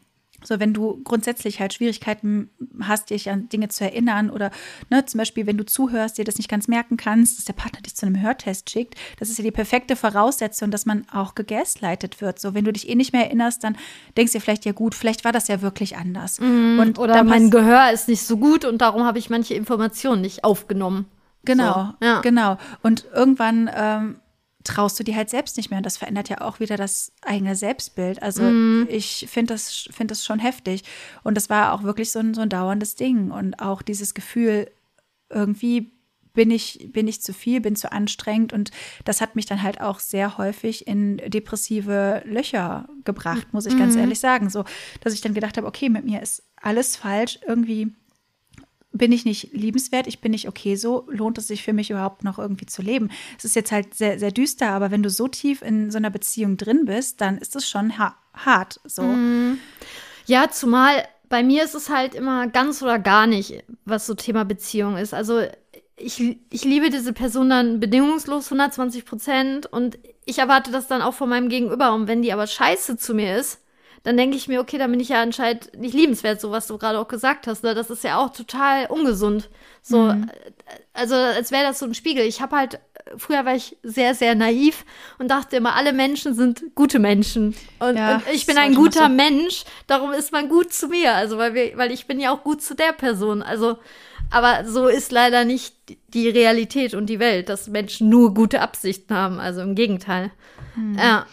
So, 0.46 0.60
wenn 0.60 0.74
du 0.74 1.02
grundsätzlich 1.04 1.60
halt 1.60 1.74
Schwierigkeiten 1.74 2.50
hast, 2.82 3.10
dich 3.10 3.30
an 3.30 3.50
Dinge 3.50 3.70
zu 3.70 3.84
erinnern 3.84 4.30
oder 4.30 4.52
ne, 4.90 5.06
zum 5.06 5.18
Beispiel, 5.18 5.48
wenn 5.48 5.58
du 5.58 5.66
zuhörst, 5.66 6.18
dir 6.18 6.26
das 6.26 6.38
nicht 6.38 6.50
ganz 6.50 6.68
merken 6.68 6.98
kannst, 6.98 7.38
dass 7.38 7.46
der 7.46 7.54
Partner 7.54 7.82
dich 7.82 7.96
zu 7.96 8.06
einem 8.06 8.22
Hörtest 8.22 8.70
schickt, 8.70 8.96
das 9.20 9.30
ist 9.30 9.38
ja 9.38 9.44
die 9.44 9.52
perfekte 9.52 9.96
Voraussetzung, 9.96 10.72
dass 10.72 10.86
man 10.86 11.06
auch 11.12 11.36
gegaslightet 11.36 12.22
wird. 12.22 12.40
So, 12.40 12.54
wenn 12.54 12.66
du 12.66 12.74
dich 12.74 12.90
eh 12.90 12.96
nicht 12.96 13.14
mehr 13.14 13.26
erinnerst, 13.26 13.64
dann 13.64 13.78
denkst 14.18 14.34
du 14.34 14.38
dir 14.38 14.44
vielleicht, 14.44 14.66
ja 14.66 14.74
gut, 14.74 14.96
vielleicht 14.96 15.24
war 15.24 15.32
das 15.32 15.48
ja 15.48 15.62
wirklich 15.62 15.98
anders. 15.98 16.40
Mm, 16.40 16.80
und 16.80 17.00
oder 17.00 17.24
mein 17.24 17.50
Gehör 17.50 17.92
ist 17.92 18.08
nicht 18.08 18.24
so 18.24 18.38
gut 18.38 18.66
und 18.66 18.80
darum 18.82 19.04
habe 19.06 19.20
ich 19.20 19.30
manche 19.30 19.54
Informationen 19.54 20.22
nicht 20.22 20.44
aufgenommen. 20.44 21.06
Genau, 21.46 21.94
so, 22.00 22.06
ja. 22.06 22.22
genau. 22.22 22.58
Und 22.82 23.06
irgendwann 23.14 23.70
ähm, 23.74 24.16
traust 24.64 25.00
du 25.00 25.04
dir 25.04 25.16
halt 25.16 25.30
selbst 25.30 25.58
nicht 25.58 25.70
mehr. 25.70 25.78
Und 25.78 25.86
das 25.86 25.98
verändert 25.98 26.30
ja 26.30 26.42
auch 26.42 26.60
wieder 26.60 26.78
das 26.78 27.12
eigene 27.22 27.56
Selbstbild. 27.56 28.22
Also 28.22 28.44
mm. 28.44 28.88
ich 28.90 29.28
finde 29.30 29.54
das, 29.54 29.88
find 29.92 30.12
das 30.12 30.26
schon 30.26 30.40
heftig. 30.40 30.84
Und 31.24 31.36
das 31.36 31.50
war 31.50 31.74
auch 31.74 31.84
wirklich 31.84 32.12
so 32.12 32.20
ein, 32.20 32.34
so 32.34 32.42
ein 32.42 32.50
dauerndes 32.50 32.96
Ding. 32.96 33.32
Und 33.32 33.60
auch 33.60 33.82
dieses 33.82 34.14
Gefühl, 34.14 34.70
irgendwie 35.30 35.92
bin 36.34 36.50
ich, 36.50 36.90
bin 36.92 37.08
ich 37.08 37.22
zu 37.22 37.34
viel, 37.34 37.62
bin 37.62 37.76
zu 37.76 37.92
anstrengend. 37.92 38.54
Und 38.54 38.72
das 39.06 39.22
hat 39.22 39.36
mich 39.36 39.46
dann 39.46 39.62
halt 39.62 39.82
auch 39.82 40.00
sehr 40.00 40.38
häufig 40.38 40.88
in 40.88 41.18
depressive 41.18 42.24
Löcher 42.26 42.88
gebracht, 43.04 43.54
muss 43.54 43.66
ich 43.66 43.78
ganz 43.78 43.96
mm. 43.96 44.00
ehrlich 44.00 44.20
sagen. 44.20 44.50
So, 44.50 44.64
dass 45.02 45.14
ich 45.14 45.22
dann 45.22 45.34
gedacht 45.34 45.58
habe, 45.58 45.68
okay, 45.68 45.90
mit 45.90 46.06
mir 46.06 46.22
ist 46.22 46.44
alles 46.56 46.96
falsch. 46.96 47.40
Irgendwie 47.46 47.94
bin 48.94 49.12
ich 49.12 49.26
nicht 49.26 49.52
liebenswert, 49.54 50.08
ich 50.08 50.22
bin 50.22 50.32
nicht 50.32 50.48
okay 50.48 50.76
so, 50.76 51.06
lohnt 51.10 51.38
es 51.38 51.48
sich 51.48 51.64
für 51.64 51.74
mich 51.74 51.90
überhaupt 51.90 52.24
noch 52.24 52.40
irgendwie 52.40 52.68
zu 52.68 52.82
leben? 52.82 53.10
Es 53.38 53.44
ist 53.44 53.56
jetzt 53.56 53.72
halt 53.72 53.96
sehr, 53.96 54.20
sehr 54.20 54.32
düster, 54.32 54.70
aber 54.70 54.92
wenn 54.92 55.04
du 55.04 55.10
so 55.10 55.28
tief 55.28 55.62
in 55.62 55.92
so 55.92 55.98
einer 55.98 56.12
Beziehung 56.12 56.58
drin 56.58 56.86
bist, 56.86 57.20
dann 57.20 57.38
ist 57.40 57.56
es 57.56 57.68
schon 57.68 57.98
ha 57.98 58.16
hart 58.34 58.80
so. 58.86 59.04
Mm. 59.04 59.60
Ja, 60.26 60.50
zumal 60.50 61.04
bei 61.28 61.44
mir 61.44 61.64
ist 61.64 61.74
es 61.74 61.90
halt 61.90 62.14
immer 62.14 62.48
ganz 62.48 62.82
oder 62.84 63.00
gar 63.00 63.26
nicht, 63.26 63.64
was 63.86 64.06
so 64.06 64.14
Thema 64.14 64.46
Beziehung 64.46 64.98
ist. 64.98 65.14
Also 65.14 65.42
ich, 65.98 66.38
ich 66.50 66.64
liebe 66.64 66.90
diese 66.90 67.14
Person 67.14 67.50
dann 67.50 67.80
bedingungslos 67.80 68.46
120 68.46 69.06
Prozent 69.06 69.66
und 69.66 69.98
ich 70.26 70.40
erwarte 70.40 70.72
das 70.72 70.88
dann 70.88 71.02
auch 71.02 71.14
von 71.14 71.30
meinem 71.30 71.50
Gegenüber. 71.50 71.94
Und 71.94 72.08
wenn 72.08 72.22
die 72.22 72.34
aber 72.34 72.46
scheiße 72.46 72.98
zu 72.98 73.16
mir 73.16 73.38
ist, 73.38 73.63
dann 74.04 74.18
denke 74.18 74.36
ich 74.36 74.50
mir, 74.50 74.60
okay, 74.60 74.78
dann 74.78 74.92
bin 74.92 75.00
ich 75.00 75.10
ja 75.10 75.22
anscheinend 75.22 75.78
nicht 75.80 75.94
liebenswert, 75.94 76.42
so 76.42 76.52
was 76.52 76.68
du 76.68 76.78
gerade 76.78 77.00
auch 77.00 77.08
gesagt 77.08 77.48
hast. 77.48 77.64
Ne? 77.64 77.74
Das 77.74 77.90
ist 77.90 78.04
ja 78.04 78.18
auch 78.18 78.34
total 78.34 78.88
ungesund. 78.88 79.50
So, 79.82 80.14
mhm. 80.14 80.30
also 80.94 81.16
als 81.16 81.52
wäre 81.52 81.64
das 81.64 81.80
so 81.80 81.86
ein 81.86 81.94
Spiegel. 81.94 82.26
Ich 82.26 82.42
habe 82.42 82.58
halt, 82.58 82.80
früher 83.16 83.46
war 83.46 83.56
ich 83.56 83.78
sehr, 83.82 84.14
sehr 84.14 84.36
naiv 84.36 84.84
und 85.20 85.30
dachte 85.30 85.56
immer, 85.56 85.76
alle 85.76 85.94
Menschen 85.94 86.34
sind 86.34 86.76
gute 86.76 87.00
Menschen. 87.00 87.56
Und, 87.80 87.96
ja, 87.96 88.16
und 88.16 88.24
ich 88.34 88.46
bin 88.46 88.58
ein 88.58 88.76
guter 88.76 89.08
so. 89.08 89.10
Mensch, 89.10 89.64
darum 89.88 90.12
ist 90.12 90.34
man 90.34 90.50
gut 90.50 90.74
zu 90.74 90.90
mir. 90.90 91.14
Also, 91.14 91.38
weil 91.38 91.54
wir, 91.54 91.78
weil 91.78 91.92
ich 91.94 92.06
bin 92.06 92.20
ja 92.20 92.34
auch 92.34 92.44
gut 92.44 92.62
zu 92.62 92.76
der 92.76 92.92
Person. 92.92 93.42
Also, 93.42 93.78
aber 94.32 94.66
so 94.66 94.88
ist 94.88 95.14
leider 95.14 95.46
nicht 95.46 95.76
die 96.10 96.28
Realität 96.28 96.94
und 96.94 97.06
die 97.06 97.20
Welt, 97.20 97.48
dass 97.48 97.70
Menschen 97.70 98.10
nur 98.10 98.34
gute 98.34 98.60
Absichten 98.60 99.16
haben. 99.16 99.40
Also 99.40 99.62
im 99.62 99.76
Gegenteil. 99.76 100.32
Mhm. 100.76 100.98
Ja. 100.98 101.26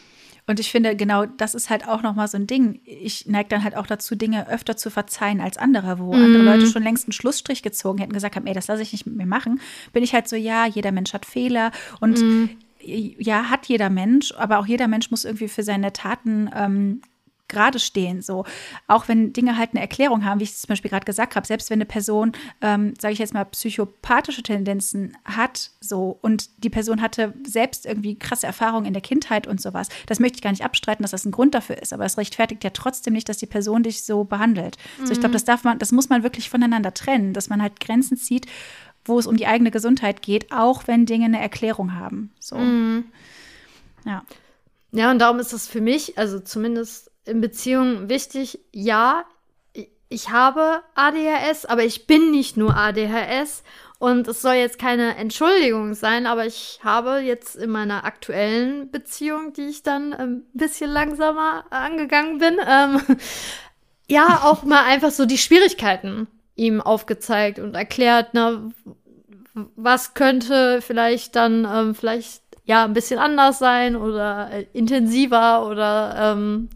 Und 0.50 0.58
ich 0.58 0.72
finde, 0.72 0.96
genau 0.96 1.26
das 1.26 1.54
ist 1.54 1.70
halt 1.70 1.86
auch 1.86 2.02
nochmal 2.02 2.26
so 2.26 2.36
ein 2.36 2.48
Ding. 2.48 2.80
Ich 2.84 3.26
neige 3.26 3.48
dann 3.50 3.62
halt 3.62 3.76
auch 3.76 3.86
dazu, 3.86 4.16
Dinge 4.16 4.48
öfter 4.48 4.76
zu 4.76 4.90
verzeihen 4.90 5.40
als 5.40 5.56
andere, 5.56 6.00
wo 6.00 6.12
mm. 6.12 6.14
andere 6.14 6.42
Leute 6.42 6.66
schon 6.66 6.82
längst 6.82 7.06
einen 7.06 7.12
Schlussstrich 7.12 7.62
gezogen 7.62 8.00
hätten, 8.00 8.12
gesagt 8.12 8.34
haben, 8.34 8.48
ey, 8.48 8.52
das 8.52 8.66
lasse 8.66 8.82
ich 8.82 8.90
nicht 8.90 9.06
mit 9.06 9.14
mir 9.14 9.26
machen. 9.26 9.60
Bin 9.92 10.02
ich 10.02 10.12
halt 10.12 10.26
so, 10.26 10.34
ja, 10.34 10.66
jeder 10.66 10.90
Mensch 10.90 11.12
hat 11.12 11.24
Fehler 11.24 11.70
und 12.00 12.20
mm. 12.20 12.48
ja, 12.80 13.44
hat 13.44 13.66
jeder 13.66 13.90
Mensch, 13.90 14.34
aber 14.36 14.58
auch 14.58 14.66
jeder 14.66 14.88
Mensch 14.88 15.12
muss 15.12 15.24
irgendwie 15.24 15.46
für 15.46 15.62
seine 15.62 15.92
Taten 15.92 16.50
ähm, 16.52 17.00
gerade 17.50 17.78
stehen. 17.78 18.22
So, 18.22 18.44
auch 18.86 19.08
wenn 19.08 19.32
Dinge 19.32 19.58
halt 19.58 19.70
eine 19.72 19.80
Erklärung 19.80 20.24
haben, 20.24 20.40
wie 20.40 20.44
ich 20.44 20.50
es 20.50 20.62
zum 20.62 20.68
Beispiel 20.68 20.90
gerade 20.90 21.04
gesagt 21.04 21.36
habe, 21.36 21.46
selbst 21.46 21.68
wenn 21.68 21.76
eine 21.76 21.86
Person, 21.86 22.32
ähm, 22.62 22.94
sage 22.98 23.12
ich 23.12 23.18
jetzt 23.18 23.34
mal, 23.34 23.44
psychopathische 23.44 24.42
Tendenzen 24.42 25.16
hat, 25.24 25.70
so 25.80 26.18
und 26.22 26.64
die 26.64 26.70
Person 26.70 27.02
hatte 27.02 27.34
selbst 27.46 27.84
irgendwie 27.84 28.18
krasse 28.18 28.46
Erfahrungen 28.46 28.86
in 28.86 28.92
der 28.92 29.02
Kindheit 29.02 29.46
und 29.46 29.60
sowas, 29.60 29.88
das 30.06 30.20
möchte 30.20 30.36
ich 30.36 30.42
gar 30.42 30.50
nicht 30.50 30.64
abstreiten, 30.64 31.02
dass 31.02 31.10
das 31.10 31.24
ein 31.24 31.32
Grund 31.32 31.54
dafür 31.54 31.82
ist, 31.82 31.92
aber 31.92 32.04
es 32.04 32.16
rechtfertigt 32.16 32.64
ja 32.64 32.70
trotzdem 32.70 33.12
nicht, 33.12 33.28
dass 33.28 33.38
die 33.38 33.46
Person 33.46 33.82
dich 33.82 34.04
so 34.04 34.24
behandelt. 34.24 34.76
Mhm. 34.98 35.06
So, 35.06 35.12
ich 35.12 35.20
glaube, 35.20 35.32
das 35.32 35.44
darf 35.44 35.64
man, 35.64 35.78
das 35.78 35.92
muss 35.92 36.08
man 36.08 36.22
wirklich 36.22 36.48
voneinander 36.48 36.94
trennen, 36.94 37.34
dass 37.34 37.48
man 37.48 37.60
halt 37.60 37.80
Grenzen 37.80 38.16
zieht, 38.16 38.46
wo 39.04 39.18
es 39.18 39.26
um 39.26 39.36
die 39.36 39.46
eigene 39.46 39.70
Gesundheit 39.70 40.22
geht, 40.22 40.52
auch 40.52 40.86
wenn 40.86 41.06
Dinge 41.06 41.26
eine 41.26 41.40
Erklärung 41.40 41.94
haben. 41.94 42.32
So. 42.38 42.56
Mhm. 42.56 43.04
Ja. 44.04 44.24
Ja, 44.92 45.10
und 45.10 45.20
darum 45.20 45.38
ist 45.38 45.52
das 45.52 45.68
für 45.68 45.80
mich, 45.80 46.18
also 46.18 46.40
zumindest 46.40 47.09
in 47.24 47.40
Beziehungen 47.40 48.09
wichtig, 48.09 48.61
ja, 48.72 49.24
ich 50.09 50.30
habe 50.30 50.83
ADHS, 50.94 51.66
aber 51.66 51.85
ich 51.85 52.06
bin 52.06 52.30
nicht 52.30 52.56
nur 52.56 52.76
ADHS 52.76 53.62
und 54.00 54.26
es 54.28 54.42
soll 54.42 54.54
jetzt 54.54 54.78
keine 54.78 55.14
Entschuldigung 55.16 55.94
sein, 55.94 56.26
aber 56.26 56.46
ich 56.46 56.80
habe 56.83 57.18
jetzt 57.18 57.54
in 57.54 57.70
meiner 57.70 58.04
aktuellen 58.04 58.90
Beziehung, 58.90 59.52
die 59.52 59.68
ich 59.68 59.83
dann 59.83 60.12
ein 60.12 60.42
bisschen 60.52 60.90
langsamer 60.90 61.64
angegangen 61.70 62.38
bin, 62.38 62.59
ähm, 62.66 63.00
ja, 64.09 64.40
auch 64.42 64.64
mal 64.64 64.85
einfach 64.85 65.11
so 65.11 65.26
die 65.26 65.38
Schwierigkeiten 65.38 66.26
ihm 66.56 66.80
aufgezeigt 66.80 67.59
und 67.59 67.74
erklärt, 67.74 68.30
na, 68.33 68.70
was 69.76 70.14
könnte 70.14 70.83
vielleicht 70.83 71.37
dann 71.37 71.66
ähm, 71.70 71.94
vielleicht 71.94 72.42
ja 72.64 72.84
ein 72.84 72.92
bisschen 72.92 73.18
anders 73.18 73.58
sein 73.58 73.96
oder 73.96 74.50
äh, 74.52 74.66
intensiver 74.72 75.66
oder 75.66 76.14
ähm, 76.18 76.68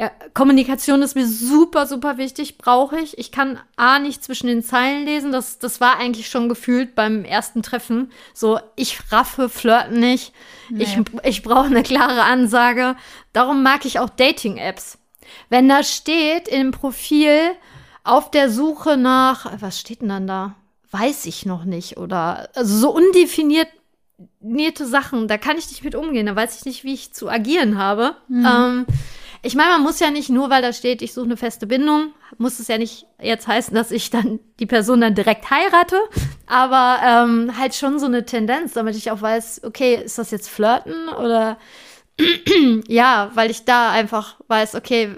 ja, 0.00 0.10
Kommunikation 0.32 1.02
ist 1.02 1.14
mir 1.14 1.26
super, 1.26 1.86
super 1.86 2.16
wichtig, 2.16 2.56
brauche 2.56 2.98
ich. 2.98 3.18
Ich 3.18 3.32
kann 3.32 3.60
A 3.76 3.98
nicht 3.98 4.24
zwischen 4.24 4.46
den 4.46 4.62
Zeilen 4.62 5.04
lesen. 5.04 5.30
Das, 5.30 5.58
das 5.58 5.78
war 5.82 5.98
eigentlich 5.98 6.30
schon 6.30 6.48
gefühlt 6.48 6.94
beim 6.94 7.22
ersten 7.22 7.62
Treffen. 7.62 8.10
So, 8.32 8.58
ich 8.76 9.12
raffe 9.12 9.50
Flirten 9.50 10.00
nicht. 10.00 10.32
Nee. 10.70 10.84
Ich, 10.84 10.96
ich 11.24 11.42
brauche 11.42 11.66
eine 11.66 11.82
klare 11.82 12.22
Ansage. 12.22 12.96
Darum 13.34 13.62
mag 13.62 13.84
ich 13.84 13.98
auch 13.98 14.08
Dating-Apps. 14.08 14.96
Wenn 15.50 15.68
da 15.68 15.82
steht 15.82 16.48
im 16.48 16.70
Profil 16.70 17.50
auf 18.02 18.30
der 18.30 18.48
Suche 18.50 18.96
nach, 18.96 19.52
was 19.60 19.78
steht 19.78 20.00
denn 20.00 20.08
dann 20.08 20.26
da? 20.26 20.56
Weiß 20.92 21.26
ich 21.26 21.44
noch 21.44 21.64
nicht. 21.64 21.98
Oder 21.98 22.48
also 22.54 22.74
so 22.74 22.88
undefinierte 24.40 24.86
Sachen, 24.86 25.28
da 25.28 25.38
kann 25.38 25.58
ich 25.58 25.68
nicht 25.68 25.84
mit 25.84 25.94
umgehen. 25.94 26.26
Da 26.26 26.36
weiß 26.36 26.58
ich 26.58 26.64
nicht, 26.64 26.84
wie 26.84 26.94
ich 26.94 27.12
zu 27.12 27.28
agieren 27.28 27.78
habe. 27.78 28.16
Mhm. 28.28 28.46
Ähm, 28.46 28.86
ich 29.42 29.54
meine, 29.54 29.70
man 29.70 29.82
muss 29.82 30.00
ja 30.00 30.10
nicht 30.10 30.28
nur, 30.28 30.50
weil 30.50 30.60
da 30.60 30.72
steht, 30.72 31.00
ich 31.00 31.14
suche 31.14 31.24
eine 31.24 31.36
feste 31.36 31.66
Bindung, 31.66 32.12
muss 32.36 32.58
es 32.58 32.68
ja 32.68 32.76
nicht 32.76 33.06
jetzt 33.22 33.46
heißen, 33.46 33.74
dass 33.74 33.90
ich 33.90 34.10
dann 34.10 34.38
die 34.58 34.66
Person 34.66 35.00
dann 35.00 35.14
direkt 35.14 35.50
heirate, 35.50 35.98
aber 36.46 36.98
ähm, 37.02 37.56
halt 37.56 37.74
schon 37.74 37.98
so 37.98 38.04
eine 38.04 38.26
Tendenz, 38.26 38.74
damit 38.74 38.96
ich 38.96 39.10
auch 39.10 39.22
weiß, 39.22 39.62
okay, 39.64 39.94
ist 39.94 40.18
das 40.18 40.30
jetzt 40.30 40.50
Flirten 40.50 41.08
oder 41.08 41.56
ja, 42.86 43.30
weil 43.34 43.50
ich 43.50 43.64
da 43.64 43.90
einfach 43.90 44.36
weiß, 44.48 44.74
okay, 44.74 45.16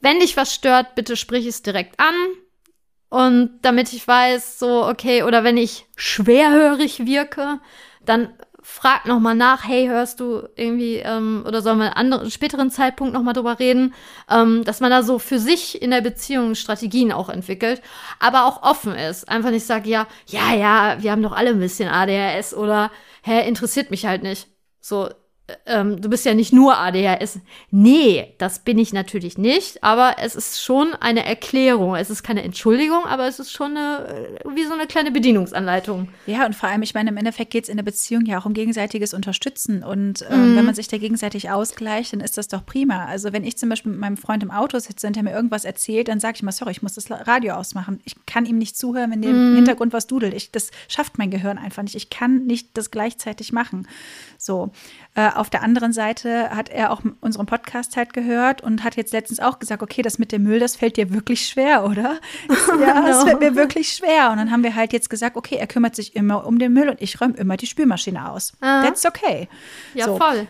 wenn 0.00 0.20
dich 0.20 0.36
was 0.36 0.54
stört, 0.54 0.94
bitte 0.94 1.16
sprich 1.16 1.46
es 1.46 1.62
direkt 1.62 1.98
an. 1.98 2.14
Und 3.08 3.58
damit 3.62 3.92
ich 3.92 4.06
weiß, 4.06 4.58
so, 4.58 4.86
okay, 4.86 5.22
oder 5.22 5.44
wenn 5.44 5.56
ich 5.56 5.84
schwerhörig 5.96 7.06
wirke, 7.06 7.60
dann 8.04 8.30
frag 8.62 9.06
noch 9.06 9.18
mal 9.18 9.34
nach, 9.34 9.66
hey, 9.66 9.88
hörst 9.88 10.20
du 10.20 10.48
irgendwie, 10.54 10.96
ähm, 10.98 11.44
oder 11.46 11.62
sollen 11.62 11.78
wir 11.78 11.86
einen 11.86 12.12
anderen, 12.12 12.30
späteren 12.30 12.70
Zeitpunkt 12.70 13.12
noch 13.12 13.22
mal 13.22 13.32
drüber 13.32 13.58
reden, 13.58 13.92
ähm, 14.30 14.62
dass 14.64 14.80
man 14.80 14.90
da 14.90 15.02
so 15.02 15.18
für 15.18 15.40
sich 15.40 15.82
in 15.82 15.90
der 15.90 16.00
Beziehung 16.00 16.54
Strategien 16.54 17.12
auch 17.12 17.28
entwickelt, 17.28 17.82
aber 18.20 18.46
auch 18.46 18.62
offen 18.62 18.94
ist. 18.94 19.28
Einfach 19.28 19.50
nicht 19.50 19.66
sagt, 19.66 19.86
ja, 19.86 20.06
ja, 20.26 20.54
ja, 20.54 20.96
wir 21.00 21.10
haben 21.10 21.22
doch 21.22 21.32
alle 21.32 21.50
ein 21.50 21.58
bisschen 21.58 21.88
ADHS 21.88 22.54
oder, 22.54 22.92
hä, 23.22 23.46
interessiert 23.48 23.90
mich 23.90 24.06
halt 24.06 24.22
nicht. 24.22 24.46
So, 24.80 25.08
ähm, 25.66 26.00
du 26.00 26.08
bist 26.08 26.24
ja 26.24 26.34
nicht 26.34 26.52
nur 26.52 26.78
ADHS. 26.78 27.40
Nee, 27.70 28.34
das 28.38 28.60
bin 28.60 28.78
ich 28.78 28.92
natürlich 28.92 29.38
nicht, 29.38 29.82
aber 29.82 30.16
es 30.20 30.36
ist 30.36 30.62
schon 30.62 30.94
eine 30.94 31.26
Erklärung. 31.26 31.96
Es 31.96 32.10
ist 32.10 32.22
keine 32.22 32.42
Entschuldigung, 32.42 33.04
aber 33.04 33.26
es 33.26 33.38
ist 33.38 33.50
schon 33.50 33.76
eine, 33.76 34.38
äh, 34.44 34.54
wie 34.54 34.64
so 34.64 34.72
eine 34.72 34.86
kleine 34.86 35.10
Bedienungsanleitung. 35.10 36.08
Ja, 36.26 36.46
und 36.46 36.54
vor 36.54 36.68
allem, 36.68 36.82
ich 36.82 36.94
meine, 36.94 37.10
im 37.10 37.16
Endeffekt 37.16 37.50
geht 37.50 37.64
es 37.64 37.70
in 37.70 37.76
der 37.76 37.84
Beziehung 37.84 38.24
ja 38.24 38.38
auch 38.40 38.46
um 38.46 38.54
gegenseitiges 38.54 39.14
Unterstützen. 39.14 39.82
Und 39.82 40.22
äh, 40.22 40.36
mhm. 40.36 40.56
wenn 40.56 40.64
man 40.64 40.74
sich 40.74 40.88
da 40.88 40.98
gegenseitig 40.98 41.50
ausgleicht, 41.50 42.12
dann 42.12 42.20
ist 42.20 42.38
das 42.38 42.48
doch 42.48 42.64
prima. 42.64 43.06
Also 43.06 43.32
wenn 43.32 43.44
ich 43.44 43.58
zum 43.58 43.68
Beispiel 43.68 43.92
mit 43.92 44.00
meinem 44.00 44.16
Freund 44.16 44.42
im 44.42 44.50
Auto 44.50 44.78
sitze 44.78 45.06
und 45.08 45.16
er 45.16 45.24
mir 45.24 45.32
irgendwas 45.32 45.64
erzählt, 45.64 46.08
dann 46.08 46.20
sage 46.20 46.36
ich 46.36 46.42
mal, 46.42 46.52
sorry, 46.52 46.70
ich 46.70 46.82
muss 46.82 46.94
das 46.94 47.10
Radio 47.10 47.54
ausmachen. 47.54 48.00
Ich 48.04 48.14
kann 48.26 48.46
ihm 48.46 48.58
nicht 48.58 48.76
zuhören, 48.76 49.10
wenn 49.10 49.22
der 49.22 49.32
mhm. 49.32 49.50
im 49.50 49.54
Hintergrund 49.56 49.92
was 49.92 50.06
dudelt. 50.06 50.34
Ich, 50.34 50.52
das 50.52 50.70
schafft 50.88 51.18
mein 51.18 51.30
Gehirn 51.30 51.58
einfach 51.58 51.82
nicht. 51.82 51.96
Ich 51.96 52.10
kann 52.10 52.46
nicht 52.46 52.76
das 52.76 52.90
gleichzeitig 52.90 53.52
machen. 53.52 53.88
So. 54.38 54.70
Äh, 55.14 55.31
auf 55.36 55.50
der 55.50 55.62
anderen 55.62 55.92
Seite 55.92 56.50
hat 56.50 56.68
er 56.68 56.92
auch 56.92 57.02
unseren 57.20 57.46
Podcast 57.46 57.96
halt 57.96 58.12
gehört 58.12 58.62
und 58.62 58.84
hat 58.84 58.96
jetzt 58.96 59.12
letztens 59.12 59.40
auch 59.40 59.58
gesagt, 59.58 59.82
okay, 59.82 60.02
das 60.02 60.18
mit 60.18 60.32
dem 60.32 60.42
Müll, 60.42 60.60
das 60.60 60.76
fällt 60.76 60.96
dir 60.96 61.12
wirklich 61.12 61.46
schwer, 61.46 61.84
oder? 61.84 62.20
ja, 62.80 63.02
das 63.06 63.24
fällt 63.24 63.40
mir 63.40 63.54
wirklich 63.54 63.92
schwer. 63.92 64.30
Und 64.30 64.38
dann 64.38 64.50
haben 64.50 64.62
wir 64.62 64.74
halt 64.74 64.92
jetzt 64.92 65.10
gesagt, 65.10 65.36
okay, 65.36 65.56
er 65.56 65.66
kümmert 65.66 65.96
sich 65.96 66.16
immer 66.16 66.46
um 66.46 66.58
den 66.58 66.72
Müll 66.72 66.88
und 66.88 67.00
ich 67.00 67.20
räume 67.20 67.34
immer 67.36 67.56
die 67.56 67.66
Spülmaschine 67.66 68.30
aus. 68.30 68.52
Aha. 68.60 68.82
That's 68.82 69.04
okay. 69.06 69.48
Ja, 69.94 70.06
so. 70.06 70.16
voll. 70.16 70.46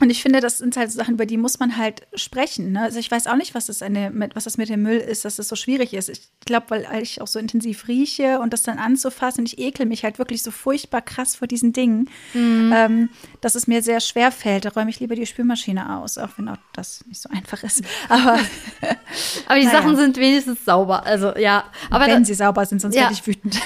Und 0.00 0.10
ich 0.10 0.22
finde, 0.22 0.40
das 0.40 0.58
sind 0.58 0.76
halt 0.76 0.92
Sachen, 0.92 1.14
über 1.14 1.26
die 1.26 1.36
muss 1.36 1.58
man 1.58 1.76
halt 1.76 2.02
sprechen. 2.14 2.72
Ne? 2.72 2.82
Also 2.82 2.98
ich 2.98 3.10
weiß 3.10 3.26
auch 3.26 3.36
nicht, 3.36 3.54
was 3.54 3.66
das, 3.66 3.82
eine, 3.82 4.12
was 4.34 4.44
das 4.44 4.58
mit 4.58 4.68
dem 4.68 4.82
Müll 4.82 4.98
ist, 4.98 5.24
dass 5.24 5.36
das 5.36 5.48
so 5.48 5.56
schwierig 5.56 5.94
ist. 5.94 6.08
Ich 6.08 6.20
glaube, 6.44 6.66
weil 6.70 7.02
ich 7.02 7.20
auch 7.20 7.26
so 7.26 7.38
intensiv 7.38 7.88
rieche 7.88 8.40
und 8.40 8.52
das 8.52 8.62
dann 8.62 8.78
anzufassen, 8.78 9.46
ich 9.46 9.58
ekel 9.58 9.86
mich 9.86 10.04
halt 10.04 10.18
wirklich 10.18 10.42
so 10.42 10.50
furchtbar 10.50 11.00
krass 11.00 11.36
vor 11.36 11.48
diesen 11.48 11.72
Dingen, 11.72 12.10
mhm. 12.34 12.72
ähm, 12.74 13.08
dass 13.40 13.54
es 13.54 13.66
mir 13.66 13.82
sehr 13.82 14.00
schwer 14.00 14.32
fällt. 14.32 14.66
Da 14.66 14.70
räume 14.70 14.90
ich 14.90 15.00
lieber 15.00 15.14
die 15.14 15.26
Spülmaschine 15.26 15.98
aus, 15.98 16.18
auch 16.18 16.30
wenn 16.36 16.48
auch 16.48 16.58
das 16.74 17.04
nicht 17.06 17.20
so 17.22 17.30
einfach 17.30 17.62
ist. 17.62 17.82
Aber, 18.08 18.38
aber 19.46 19.58
die 19.58 19.66
naja. 19.66 19.82
Sachen 19.82 19.96
sind 19.96 20.16
wenigstens 20.16 20.64
sauber. 20.64 21.04
Also 21.04 21.36
ja. 21.36 21.64
Aber 21.90 22.06
wenn 22.06 22.24
sie 22.24 22.34
sauber 22.34 22.64
sind, 22.66 22.80
sonst 22.80 22.94
ja. 22.94 23.02
werde 23.02 23.14
ich 23.14 23.26
wütend. 23.26 23.56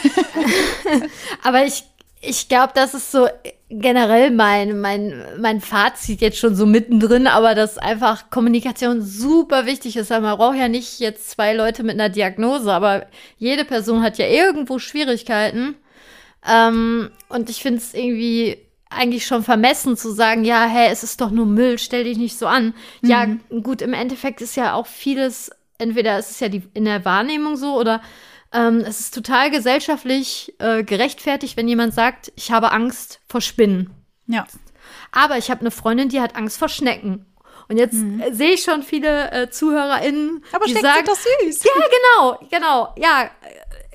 aber 1.43 1.65
ich 1.65 1.85
ich 2.23 2.49
glaube, 2.49 2.73
das 2.75 2.95
ist 2.95 3.11
so 3.11 3.29
generell 3.71 4.33
mein, 4.33 4.81
mein, 4.81 5.25
mein 5.39 5.61
Fazit 5.61 6.21
jetzt 6.21 6.39
schon 6.39 6.57
so 6.57 6.67
mittendrin, 6.67 7.29
aber 7.29 7.55
dass 7.55 7.79
einfach 7.79 8.29
Kommunikation 8.29 9.01
super 9.01 9.65
wichtig 9.65 9.97
ist. 9.97 10.11
Man 10.11 10.37
braucht 10.37 10.57
ja 10.57 10.69
nicht 10.69 10.99
jetzt 10.99 11.31
zwei 11.31 11.55
Leute 11.55 11.85
mit 11.85 11.95
einer 11.95 12.09
Diagnose, 12.09 12.73
aber 12.73 13.07
jede 13.39 13.65
Person 13.65 14.03
hat 14.03 14.19
ja 14.19 14.27
irgendwo 14.27 14.81
Schwierigkeiten. 14.81 15.77
Ähm, 16.47 17.11
und 17.29 17.49
ich 17.49 17.63
finde 17.63 17.79
es 17.79 17.95
irgendwie 17.95 18.59
eigentlich 18.91 19.25
schon 19.25 19.45
vermessen 19.45 19.97
zu 19.97 20.11
sagen, 20.11 20.45
ja, 20.45 20.67
hä, 20.67 20.89
es 20.91 21.05
ist 21.05 21.21
doch 21.21 21.31
nur 21.31 21.47
Müll, 21.47 21.79
stell 21.79 22.05
dich 22.05 22.19
nicht 22.19 22.37
so 22.37 22.49
an. 22.49 22.75
Mhm. 23.03 23.09
Ja, 23.09 23.27
gut, 23.63 23.83
im 23.83 23.93
Endeffekt 23.93 24.41
ist 24.41 24.57
ja 24.57 24.75
auch 24.75 24.89
vieles, 24.89 25.53
entweder 25.79 26.19
ist 26.19 26.33
es 26.33 26.41
ja 26.41 26.49
die, 26.49 26.65
in 26.75 26.87
der 26.87 27.05
Wahrnehmung 27.05 27.57
so 27.57 27.79
oder 27.79 28.03
ähm, 28.53 28.81
es 28.81 29.01
ist 29.01 29.15
total 29.15 29.51
gesellschaftlich 29.51 30.55
äh, 30.59 30.83
gerechtfertigt, 30.83 31.57
wenn 31.57 31.69
jemand 31.69 31.95
sagt, 31.95 32.33
ich 32.37 32.51
habe 32.51 32.73
Angst 32.73 33.21
vor 33.29 33.41
Spinnen. 33.41 33.91
Ja. 34.27 34.47
Aber 35.13 35.39
ich 35.39 35.51
habe 35.51 35.61
eine 35.61 35.71
Freundin, 35.71 36.09
die 36.09 36.21
hat 36.21 36.37
Angst 36.37 36.59
vor 36.59 36.69
Schnecken. 36.69 37.27
Und 37.69 37.77
jetzt 37.77 37.95
mhm. 37.95 38.21
äh, 38.21 38.33
sehe 38.35 38.55
ich 38.55 38.63
schon 38.63 38.83
viele 38.83 39.31
äh, 39.31 39.51
ZuhörerInnen, 39.51 40.45
Aber 40.53 40.65
die 40.65 40.73
Schnecken 40.73 40.89
sagen, 40.89 41.07
doch 41.07 41.17
süß. 41.45 41.63
Ja, 41.63 41.71
genau, 42.17 42.49
genau. 42.51 42.95
Ja, 42.97 43.31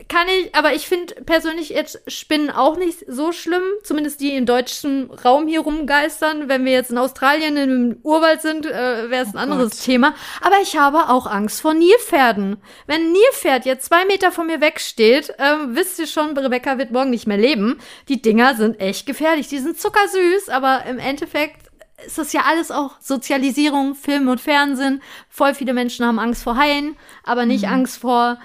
kann 0.08 0.28
ich, 0.28 0.54
aber 0.54 0.74
ich 0.74 0.88
finde 0.88 1.16
persönlich 1.16 1.70
jetzt 1.70 2.00
Spinnen 2.08 2.52
auch 2.52 2.78
nicht 2.78 3.06
so 3.08 3.32
schlimm, 3.32 3.64
zumindest 3.84 4.22
die 4.22 4.36
im 4.36 4.46
deutschen 4.46 5.10
Raum 5.10 5.48
hier 5.48 5.62
rumgeistern. 5.62 6.48
Wenn 6.48 6.64
wir 6.64 6.74
jetzt 6.74 6.92
in 6.92 6.98
Australien 6.98 7.58
im 7.58 7.98
Urwald 8.04 8.42
sind, 8.42 8.66
äh, 8.66 9.10
wäre 9.10 9.24
es 9.24 9.30
ein 9.30 9.38
oh 9.38 9.40
anderes 9.40 9.72
Gott. 9.72 9.86
Thema. 9.86 10.14
Aber 10.42 10.58
ich 10.62 10.78
habe 10.78 11.10
auch 11.10 11.26
Angst 11.26 11.62
vor 11.62 11.74
Nilpferden. 11.74 12.58
Wenn 12.86 13.02
ein 13.02 13.12
Nilpferd 13.14 13.66
jetzt 13.66 13.86
zwei 13.86 14.06
Meter 14.06 14.32
von 14.32 14.48
mir 14.48 14.62
wegsteht, 14.62 15.30
äh, 15.38 15.56
wisst 15.70 15.98
ihr 16.00 16.08
schon, 16.08 16.38
Rebecca 16.38 16.78
wird 16.78 16.92
morgen 16.92 17.10
nicht 17.10 17.28
mehr 17.28 17.38
leben. 17.38 17.80
Die 18.08 18.22
Dinger 18.22 18.56
sind 18.56 18.80
echt 18.80 19.06
gefährlich. 19.08 19.48
Die 19.48 19.60
sind 19.60 19.80
zuckersüß, 19.80 20.50
aber 20.50 20.86
im 20.86 21.00
Endeffekt 21.00 21.66
ist 22.06 22.18
das 22.18 22.34
ja 22.34 22.42
alles 22.48 22.72
auch 22.72 23.00
Sozialisierung, 23.00 23.96
Film 23.96 24.28
und 24.28 24.42
Fernsehen. 24.42 25.02
Voll 25.30 25.56
viele 25.56 25.74
Menschen 25.74 26.06
haben 26.06 26.20
Angst 26.20 26.44
vor 26.44 26.58
Haien, 26.58 26.96
aber 27.24 27.46
nicht 27.46 27.66
mhm. 27.66 27.74
Angst 27.74 27.98
vor 27.98 28.38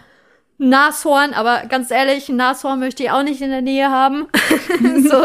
Nashorn, 0.63 1.33
aber 1.33 1.63
ganz 1.69 1.91
ehrlich, 1.91 2.29
ein 2.29 2.37
Nashorn 2.37 2.79
möchte 2.81 3.03
ich 3.03 3.11
auch 3.11 3.23
nicht 3.23 3.41
in 3.41 3.49
der 3.49 3.63
Nähe 3.63 3.91
haben. 3.91 4.29
so. 5.09 5.25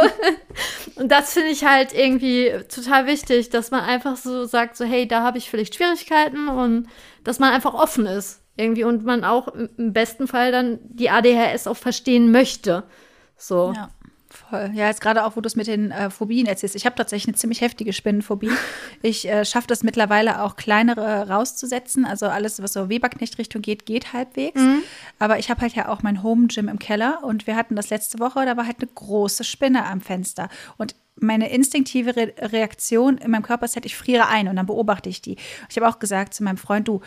Und 0.95 1.11
das 1.11 1.33
finde 1.33 1.49
ich 1.49 1.65
halt 1.65 1.93
irgendwie 1.93 2.53
total 2.73 3.05
wichtig, 3.05 3.49
dass 3.49 3.69
man 3.69 3.81
einfach 3.81 4.15
so 4.15 4.45
sagt, 4.45 4.77
so 4.77 4.85
hey, 4.85 5.05
da 5.07 5.23
habe 5.23 5.37
ich 5.37 5.49
vielleicht 5.49 5.75
Schwierigkeiten 5.75 6.47
und 6.47 6.87
dass 7.25 7.39
man 7.39 7.51
einfach 7.51 7.73
offen 7.73 8.05
ist 8.05 8.41
irgendwie 8.55 8.85
und 8.85 9.03
man 9.03 9.25
auch 9.25 9.49
im 9.49 9.91
besten 9.91 10.29
Fall 10.29 10.53
dann 10.53 10.79
die 10.83 11.09
ADHS 11.09 11.67
auch 11.67 11.75
verstehen 11.75 12.31
möchte. 12.31 12.83
So. 13.35 13.73
Ja. 13.75 13.89
Voll. 14.55 14.71
Ja, 14.73 14.87
jetzt 14.87 15.01
gerade 15.01 15.25
auch, 15.25 15.35
wo 15.35 15.41
du 15.41 15.47
es 15.47 15.55
mit 15.55 15.67
den 15.67 15.91
äh, 15.91 16.09
Phobien 16.09 16.45
erzählst. 16.45 16.75
Ich 16.75 16.85
habe 16.85 16.95
tatsächlich 16.95 17.27
eine 17.27 17.37
ziemlich 17.37 17.61
heftige 17.61 17.93
Spinnenphobie. 17.93 18.51
Ich 19.01 19.27
äh, 19.27 19.45
schaffe 19.45 19.67
das 19.67 19.83
mittlerweile 19.83 20.41
auch 20.41 20.55
kleinere 20.55 21.29
rauszusetzen. 21.29 22.05
Also 22.05 22.27
alles, 22.27 22.61
was 22.61 22.73
so 22.73 22.89
Weberknecht-Richtung 22.89 23.61
geht, 23.61 23.85
geht 23.85 24.13
halbwegs. 24.13 24.59
Mhm. 24.59 24.83
Aber 25.19 25.39
ich 25.39 25.49
habe 25.49 25.61
halt 25.61 25.75
ja 25.75 25.89
auch 25.89 26.03
mein 26.03 26.23
Home-Gym 26.23 26.67
im 26.67 26.79
Keller 26.79 27.19
und 27.23 27.47
wir 27.47 27.55
hatten 27.55 27.75
das 27.75 27.89
letzte 27.89 28.19
Woche, 28.19 28.45
da 28.45 28.57
war 28.57 28.65
halt 28.65 28.77
eine 28.79 28.89
große 28.93 29.43
Spinne 29.43 29.85
am 29.85 30.01
Fenster. 30.01 30.49
Und 30.77 30.95
meine 31.17 31.49
instinktive 31.49 32.15
Re 32.15 32.33
Reaktion 32.39 33.17
in 33.17 33.31
meinem 33.31 33.43
Körper 33.43 33.65
ist 33.65 33.75
halt, 33.75 33.85
ich 33.85 33.95
friere 33.95 34.27
ein 34.27 34.47
und 34.47 34.55
dann 34.55 34.65
beobachte 34.65 35.09
ich 35.09 35.21
die. 35.21 35.37
Ich 35.69 35.77
habe 35.77 35.87
auch 35.87 35.99
gesagt 35.99 36.33
zu 36.33 36.43
meinem 36.43 36.57
Freund, 36.57 36.87
du, 36.87 37.01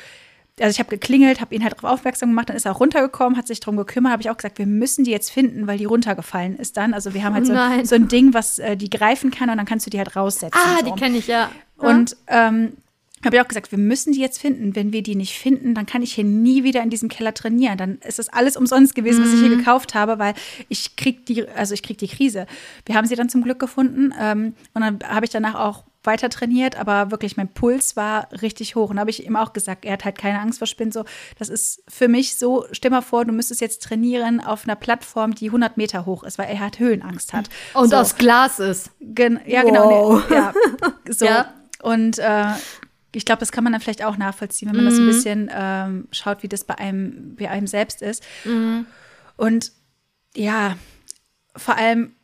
also 0.61 0.71
ich 0.71 0.79
habe 0.79 0.91
geklingelt, 0.91 1.41
habe 1.41 1.55
ihn 1.55 1.63
halt 1.63 1.75
darauf 1.75 1.99
aufmerksam 1.99 2.31
gemacht, 2.31 2.49
dann 2.49 2.57
ist 2.57 2.67
er 2.67 2.73
auch 2.73 2.81
runtergekommen, 2.81 3.39
hat 3.39 3.47
sich 3.47 3.61
darum 3.61 3.77
gekümmert, 3.77 4.13
habe 4.13 4.23
ich 4.23 4.31
auch 4.31 4.37
gesagt, 4.37 4.59
wir 4.59 4.67
müssen 4.67 5.05
die 5.05 5.11
jetzt 5.11 5.31
finden, 5.31 5.67
weil 5.67 5.79
die 5.79 5.85
runtergefallen 5.85 6.57
ist 6.57 6.77
dann. 6.77 6.95
Also 6.95 7.15
wir 7.15 7.25
haben 7.25 7.35
halt 7.35 7.47
so, 7.47 7.55
so 7.85 7.95
ein 7.95 8.09
Ding, 8.09 8.35
was 8.35 8.59
äh, 8.59 8.77
die 8.77 8.91
greifen 8.91 9.31
kann 9.31 9.51
und 9.51 9.57
dann 9.57 9.67
kannst 9.67 9.87
du 9.87 9.91
die 9.91 9.99
halt 9.99 10.17
raussetzen. 10.17 10.61
Ah, 10.63 10.79
so. 10.81 10.87
die 10.87 11.01
kenne 11.01 11.19
ich 11.19 11.27
ja. 11.27 11.51
Und 11.77 12.17
ähm, 12.27 12.73
habe 13.25 13.37
ich 13.37 13.43
auch 13.43 13.49
gesagt, 13.49 13.73
wir 13.73 13.79
müssen 13.79 14.13
die 14.13 14.21
jetzt 14.21 14.41
finden. 14.41 14.77
Wenn 14.77 14.93
wir 14.93 15.03
die 15.03 15.17
nicht 15.17 15.35
finden, 15.35 15.75
dann 15.75 15.87
kann 15.87 16.03
ich 16.03 16.15
hier 16.15 16.25
nie 16.25 16.63
wieder 16.63 16.83
in 16.83 16.91
diesem 16.91 17.09
Keller 17.09 17.35
trainieren. 17.35 17.77
Dann 17.77 17.99
ist 18.07 18.19
das 18.19 18.29
alles 18.29 18.57
umsonst 18.57 18.95
gewesen, 18.95 19.25
was 19.25 19.33
ich 19.33 19.41
hier 19.41 19.51
mhm. 19.51 19.59
gekauft 19.59 19.95
habe, 19.95 20.19
weil 20.19 20.35
ich 20.69 20.97
krieg 20.97 21.27
die, 21.27 21.49
also 21.49 21.75
ich 21.75 21.83
krieg 21.83 21.99
die 21.99 22.09
Krise. 22.09 22.47
Wir 22.87 22.95
haben 22.95 23.07
sie 23.07 23.17
dann 23.17 23.29
zum 23.29 23.43
Glück 23.43 23.59
gefunden 23.59 24.13
ähm, 24.21 24.55
und 24.75 24.83
dann 24.83 24.99
habe 25.09 25.25
ich 25.25 25.31
danach 25.31 25.57
auch 25.57 25.85
weiter 26.09 26.29
trainiert, 26.29 26.77
aber 26.77 27.13
wirklich 27.13 27.37
mein 27.37 27.47
Puls 27.47 27.95
war 27.95 28.29
richtig 28.43 28.75
hoch. 28.75 28.91
Und 28.91 28.97
da 28.97 29.01
habe 29.01 29.11
ich 29.11 29.25
ihm 29.25 29.37
auch 29.37 29.53
gesagt, 29.53 29.85
er 29.85 29.93
hat 29.93 30.05
halt 30.05 30.19
keine 30.19 30.41
Angst 30.41 30.59
vor 30.59 30.67
Spinnen. 30.67 30.91
So, 30.91 31.05
das 31.39 31.49
ist 31.49 31.85
für 31.87 32.09
mich 32.09 32.37
so, 32.37 32.67
stell 32.73 32.91
mal 32.91 33.03
vor, 33.03 33.25
du 33.25 33.33
müsstest 33.33 33.61
jetzt 33.61 33.83
trainieren 33.83 34.41
auf 34.41 34.65
einer 34.65 34.75
Plattform, 34.75 35.35
die 35.35 35.47
100 35.47 35.77
Meter 35.77 36.07
hoch 36.07 36.25
ist, 36.25 36.39
weil 36.39 36.49
er 36.49 36.59
halt 36.59 36.81
Höhenangst 36.81 37.33
hat. 37.33 37.49
Und 37.75 37.91
so. 37.91 37.97
aus 37.97 38.17
Glas 38.17 38.59
ist. 38.59 38.91
Gen 39.01 39.39
ja, 39.47 39.63
genau, 39.63 39.91
wow. 39.91 40.29
genau. 40.29 40.41
Ja, 40.41 40.55
so. 41.11 41.27
Ja. 41.27 41.55
Und 41.83 42.19
äh, 42.19 42.55
ich 43.15 43.25
glaube, 43.25 43.41
das 43.41 43.53
kann 43.53 43.63
man 43.63 43.73
dann 43.73 43.83
vielleicht 43.83 44.05
auch 44.05 44.17
nachvollziehen, 44.17 44.69
wenn 44.69 44.77
man 44.77 44.87
mhm. 44.87 44.91
das 44.91 44.99
ein 44.99 45.07
bisschen 45.07 45.51
ähm, 45.53 46.09
schaut, 46.11 46.43
wie 46.43 46.49
das 46.49 46.65
bei 46.65 46.77
einem, 46.79 47.37
bei 47.37 47.49
einem 47.49 47.67
selbst 47.67 48.03
ist. 48.03 48.25
Mhm. 48.45 48.87
Und 49.37 49.73
ja, 50.35 50.77
vor 51.57 51.77
allem 51.77 52.15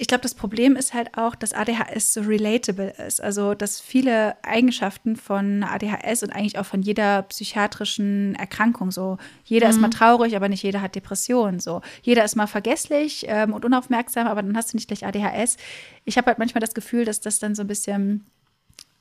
ich 0.00 0.06
glaube, 0.06 0.22
das 0.22 0.34
Problem 0.34 0.76
ist 0.76 0.94
halt 0.94 1.18
auch, 1.18 1.34
dass 1.34 1.52
ADHS 1.52 2.14
so 2.14 2.22
relatable 2.22 2.94
ist. 3.06 3.20
Also, 3.20 3.52
dass 3.52 3.82
viele 3.82 4.42
Eigenschaften 4.42 5.14
von 5.14 5.62
ADHS 5.62 6.22
und 6.22 6.30
eigentlich 6.30 6.58
auch 6.58 6.64
von 6.64 6.80
jeder 6.80 7.20
psychiatrischen 7.24 8.34
Erkrankung 8.36 8.92
so, 8.92 9.18
jeder 9.44 9.66
mhm. 9.66 9.70
ist 9.72 9.80
mal 9.80 9.90
traurig, 9.90 10.34
aber 10.36 10.48
nicht 10.48 10.62
jeder 10.62 10.80
hat 10.80 10.94
Depressionen. 10.94 11.60
So, 11.60 11.82
jeder 12.00 12.24
ist 12.24 12.34
mal 12.34 12.46
vergesslich 12.46 13.26
ähm, 13.28 13.52
und 13.52 13.66
unaufmerksam, 13.66 14.26
aber 14.26 14.42
dann 14.42 14.56
hast 14.56 14.72
du 14.72 14.78
nicht 14.78 14.88
gleich 14.88 15.04
ADHS. 15.04 15.58
Ich 16.06 16.16
habe 16.16 16.28
halt 16.28 16.38
manchmal 16.38 16.62
das 16.62 16.72
Gefühl, 16.72 17.04
dass 17.04 17.20
das 17.20 17.38
dann 17.38 17.54
so 17.54 17.62
ein 17.62 17.68
bisschen 17.68 18.24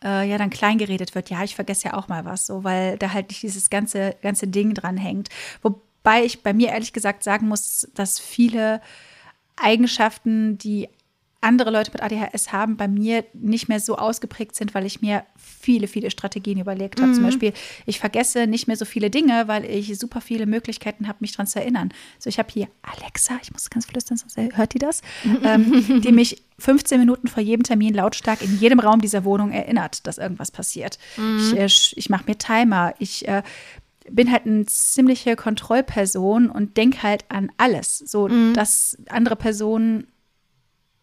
äh, 0.04 0.30
ja 0.30 0.38
dann 0.38 0.50
kleingeredet 0.50 1.16
wird. 1.16 1.30
Ja, 1.30 1.45
ich 1.45 1.56
vergesse 1.56 1.86
ja 1.86 1.93
auch 1.93 2.10
mal 2.10 2.26
was, 2.26 2.45
so, 2.45 2.66
weil 2.66 2.97
da 2.97 3.14
halt 3.14 3.30
nicht 3.30 3.41
dieses 3.41 3.70
ganze, 3.70 4.18
ganze 4.22 4.50
Ding 4.50 4.74
dran 4.74 4.97
hängt. 4.97 5.30
Wobei 5.62 6.26
ich 6.26 6.43
bei 6.43 6.52
mir 6.52 6.70
ehrlich 6.70 6.91
gesagt 6.91 7.24
sagen 7.24 7.47
muss, 7.47 7.88
dass 7.95 8.20
viele 8.20 8.82
Eigenschaften, 9.60 10.57
die 10.57 10.89
andere 11.41 11.72
Leute 11.72 11.91
mit 11.91 12.03
ADHS 12.03 12.51
haben, 12.51 12.76
bei 12.76 12.88
mir 12.88 13.24
nicht 13.34 13.70
mehr 13.70 13.80
so 13.80 13.95
ausgeprägt 13.95 14.55
sind, 14.55 14.74
weil 14.74 14.86
ich 14.86 15.01
mir 15.01 15.24
viele, 15.38 15.88
viele 15.88 16.12
Strategien 16.12 16.60
überlegt 16.60 16.99
habe. 16.99 17.12
Mhm. 17.12 17.16
Zum 17.16 17.24
Beispiel, 17.24 17.53
ich 17.86 17.99
vergesse 17.99 18.45
nicht 18.45 18.68
mehr 18.68 18.76
so 18.76 18.84
viele 18.84 19.10
Dinge, 19.10 19.47
weil 19.47 19.64
ich 19.64 19.97
super 19.97 20.20
viele 20.20 20.45
Möglichkeiten 20.45 21.07
habe, 21.07 21.20
mich 21.22 21.32
daran 21.32 21.47
zu 21.47 21.60
erinnern. 21.60 21.93
So, 22.18 22.28
ich 22.30 22.39
habe 22.39 22.49
hier 22.51 22.68
Alexa, 22.82 23.39
ich 23.41 23.53
muss 23.53 23.70
ganz 23.70 23.86
flüstern, 23.86 24.18
sonst 24.18 24.38
hört 24.38 24.74
die 24.74 24.80
das, 24.80 25.01
ähm, 25.43 26.01
die 26.03 26.12
mich 26.12 26.43
15 26.57 26.99
Minuten 26.99 27.28
vor 27.30 27.41
jedem 27.41 27.64
Termin 27.64 27.93
lautstark 27.93 28.41
in 28.41 28.60
jedem 28.60 28.82
Raum 28.82 28.99
dieser 28.99 29.24
Wohnung 29.24 29.51
erinnert, 29.51 30.05
dass 30.07 30.18
irgendwas 30.18 30.51
passiert. 30.51 30.99
Mhm. 31.16 31.38
Ich, 31.39 31.57
äh, 31.57 31.97
ich 31.97 32.10
mache 32.10 32.26
mir 32.28 32.38
Timer, 32.38 32.93
ich 32.99 33.26
äh, 33.30 33.43
bin 34.12 34.32
halt 34.32 34.45
eine 34.45 34.66
ziemliche 34.66 35.36
Kontrollperson 35.36 36.49
und 36.49 36.78
denke 36.78 37.03
halt 37.03 37.26
an 37.30 37.51
alles, 37.57 37.99
so 37.99 38.28
mhm. 38.28 38.53
dass 38.53 38.97
andere 39.10 39.36
Personen 39.36 40.07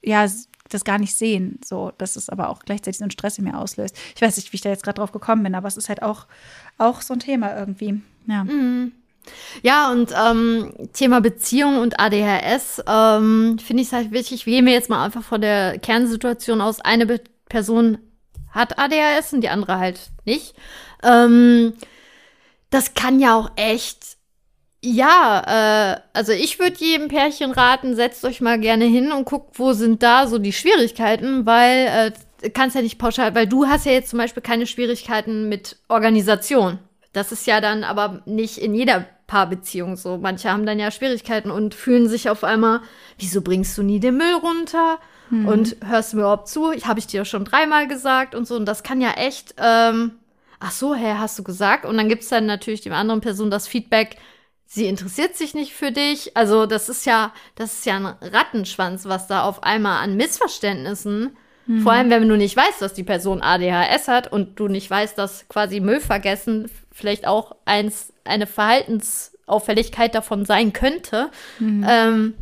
ja, 0.02 0.26
das 0.68 0.84
gar 0.84 0.98
nicht 0.98 1.16
sehen. 1.16 1.59
So, 1.64 1.92
dass 1.98 2.16
es 2.16 2.28
aber 2.28 2.48
auch 2.48 2.61
gleichzeitig 2.61 2.98
so 2.98 3.04
einen 3.04 3.11
Stress 3.11 3.38
in 3.38 3.44
mir 3.44 3.59
auslöst. 3.59 3.96
Ich 4.14 4.22
weiß 4.22 4.36
nicht, 4.36 4.52
wie 4.52 4.57
ich 4.57 4.62
da 4.62 4.70
jetzt 4.70 4.84
gerade 4.84 4.98
drauf 4.98 5.12
gekommen 5.12 5.42
bin, 5.42 5.54
aber 5.54 5.68
es 5.68 5.76
ist 5.76 5.88
halt 5.88 6.02
auch, 6.02 6.26
auch 6.78 7.02
so 7.02 7.14
ein 7.14 7.20
Thema 7.20 7.57
irgendwie. 7.57 8.00
Ja. 8.26 8.44
Mhm. 8.44 8.92
Ja, 9.62 9.90
und 9.90 10.12
ähm, 10.16 10.72
Thema 10.92 11.20
Beziehung 11.20 11.78
und 11.78 11.98
ADHS 11.98 12.82
ähm, 12.86 13.59
finde 13.59 13.82
ich 13.82 13.88
es 13.88 13.92
halt 13.92 14.12
wichtig. 14.12 14.44
Gehen 14.44 14.66
wir 14.66 14.72
jetzt 14.72 14.88
mal 14.88 15.04
einfach 15.04 15.24
von 15.24 15.40
der 15.40 15.78
Kernsituation 15.78 16.61
aus. 16.61 16.80
Eine 16.80 17.07
Be 17.07 17.20
Person 17.48 17.98
hat 18.50 18.78
ADHS 18.78 19.32
und 19.32 19.40
die 19.42 19.48
andere 19.48 19.78
halt 19.78 20.11
nicht. 20.24 20.54
Ähm, 21.02 21.74
das 22.70 22.94
kann 22.94 23.20
ja 23.20 23.36
auch 23.36 23.50
echt 23.56 24.16
ja, 24.82 25.94
äh, 25.94 26.00
also 26.12 26.32
ich 26.32 26.58
würde 26.60 26.76
jedem 26.78 27.08
Pärchen 27.08 27.50
raten, 27.50 27.96
setzt 27.96 28.24
euch 28.24 28.40
mal 28.40 28.60
gerne 28.60 28.84
hin 28.84 29.10
und 29.10 29.24
guckt, 29.24 29.58
wo 29.58 29.72
sind 29.72 30.02
da 30.02 30.28
so 30.28 30.38
die 30.38 30.52
Schwierigkeiten, 30.52 31.44
weil 31.44 32.12
äh, 32.42 32.50
kannst 32.50 32.76
ja 32.76 32.82
nicht 32.82 32.98
pauschal, 32.98 33.34
weil 33.34 33.46
du 33.48 33.66
hast 33.66 33.86
ja 33.86 33.92
jetzt 33.92 34.10
zum 34.10 34.18
Beispiel 34.18 34.42
keine 34.42 34.66
Schwierigkeiten 34.66 35.48
mit 35.48 35.76
Organisation. 35.88 36.78
Das 37.12 37.32
ist 37.32 37.46
ja 37.46 37.60
dann 37.60 37.82
aber 37.82 38.22
nicht 38.26 38.58
in 38.58 38.74
jeder 38.74 39.06
Paarbeziehung 39.26 39.96
so. 39.96 40.18
Manche 40.18 40.52
haben 40.52 40.66
dann 40.66 40.78
ja 40.78 40.90
Schwierigkeiten 40.90 41.50
und 41.50 41.74
fühlen 41.74 42.08
sich 42.08 42.30
auf 42.30 42.44
einmal, 42.44 42.80
wieso 43.18 43.40
bringst 43.40 43.76
du 43.78 43.82
nie 43.82 44.00
den 44.00 44.18
Müll 44.18 44.34
runter? 44.34 44.98
Mhm. 45.30 45.48
Und 45.48 45.76
hörst 45.84 46.12
du 46.12 46.18
mir 46.18 46.22
überhaupt 46.22 46.48
zu? 46.48 46.70
Ich 46.72 46.86
habe 46.86 47.00
ich 47.00 47.06
dir 47.06 47.24
schon 47.24 47.44
dreimal 47.44 47.88
gesagt 47.88 48.34
und 48.34 48.46
so. 48.46 48.54
Und 48.54 48.66
das 48.66 48.82
kann 48.82 49.00
ja 49.00 49.12
echt, 49.12 49.54
ähm, 49.58 50.12
ach 50.61 50.72
so, 50.72 50.94
hä, 50.94 51.14
hast 51.18 51.38
du 51.38 51.42
gesagt? 51.42 51.84
Und 51.84 51.96
dann 51.96 52.09
gibt's 52.09 52.28
dann 52.28 52.46
natürlich 52.46 52.80
dem 52.80 52.92
anderen 52.92 53.20
Person 53.20 53.50
das 53.50 53.68
Feedback, 53.68 54.16
sie 54.66 54.86
interessiert 54.86 55.36
sich 55.36 55.54
nicht 55.54 55.72
für 55.72 55.92
dich. 55.92 56.36
Also 56.36 56.66
das 56.66 56.88
ist 56.88 57.07
ja, 57.07 57.32
das 57.54 57.74
ist 57.74 57.86
ja 57.86 57.96
ein 57.96 58.07
Rattenschwanz, 58.07 59.07
was 59.07 59.26
da 59.26 59.44
auf 59.44 59.62
einmal 59.62 60.02
an 60.02 60.16
Missverständnissen, 60.16 61.36
mhm. 61.66 61.80
vor 61.80 61.92
allem 61.92 62.11
wenn 62.11 62.28
du 62.28 62.36
nicht 62.36 62.57
weißt, 62.57 62.82
dass 62.82 62.94
die 62.94 63.04
Person 63.04 63.42
ADHS 63.42 64.09
hat 64.09 64.30
und 64.32 64.59
du 64.59 64.68
nicht 64.68 64.90
weißt, 64.90 65.16
dass 65.16 65.48
quasi 65.48 65.80
Müll 65.80 66.00
vergessen 66.00 66.70
vielleicht 66.92 67.26
auch 67.26 67.54
eins, 67.64 68.12
eine 68.24 68.46
Verhaltensauffälligkeit 68.46 70.14
davon 70.14 70.44
sein 70.44 70.72
könnte. 70.72 71.30
Mhm. 71.59 71.86
Ähm, 71.88 72.34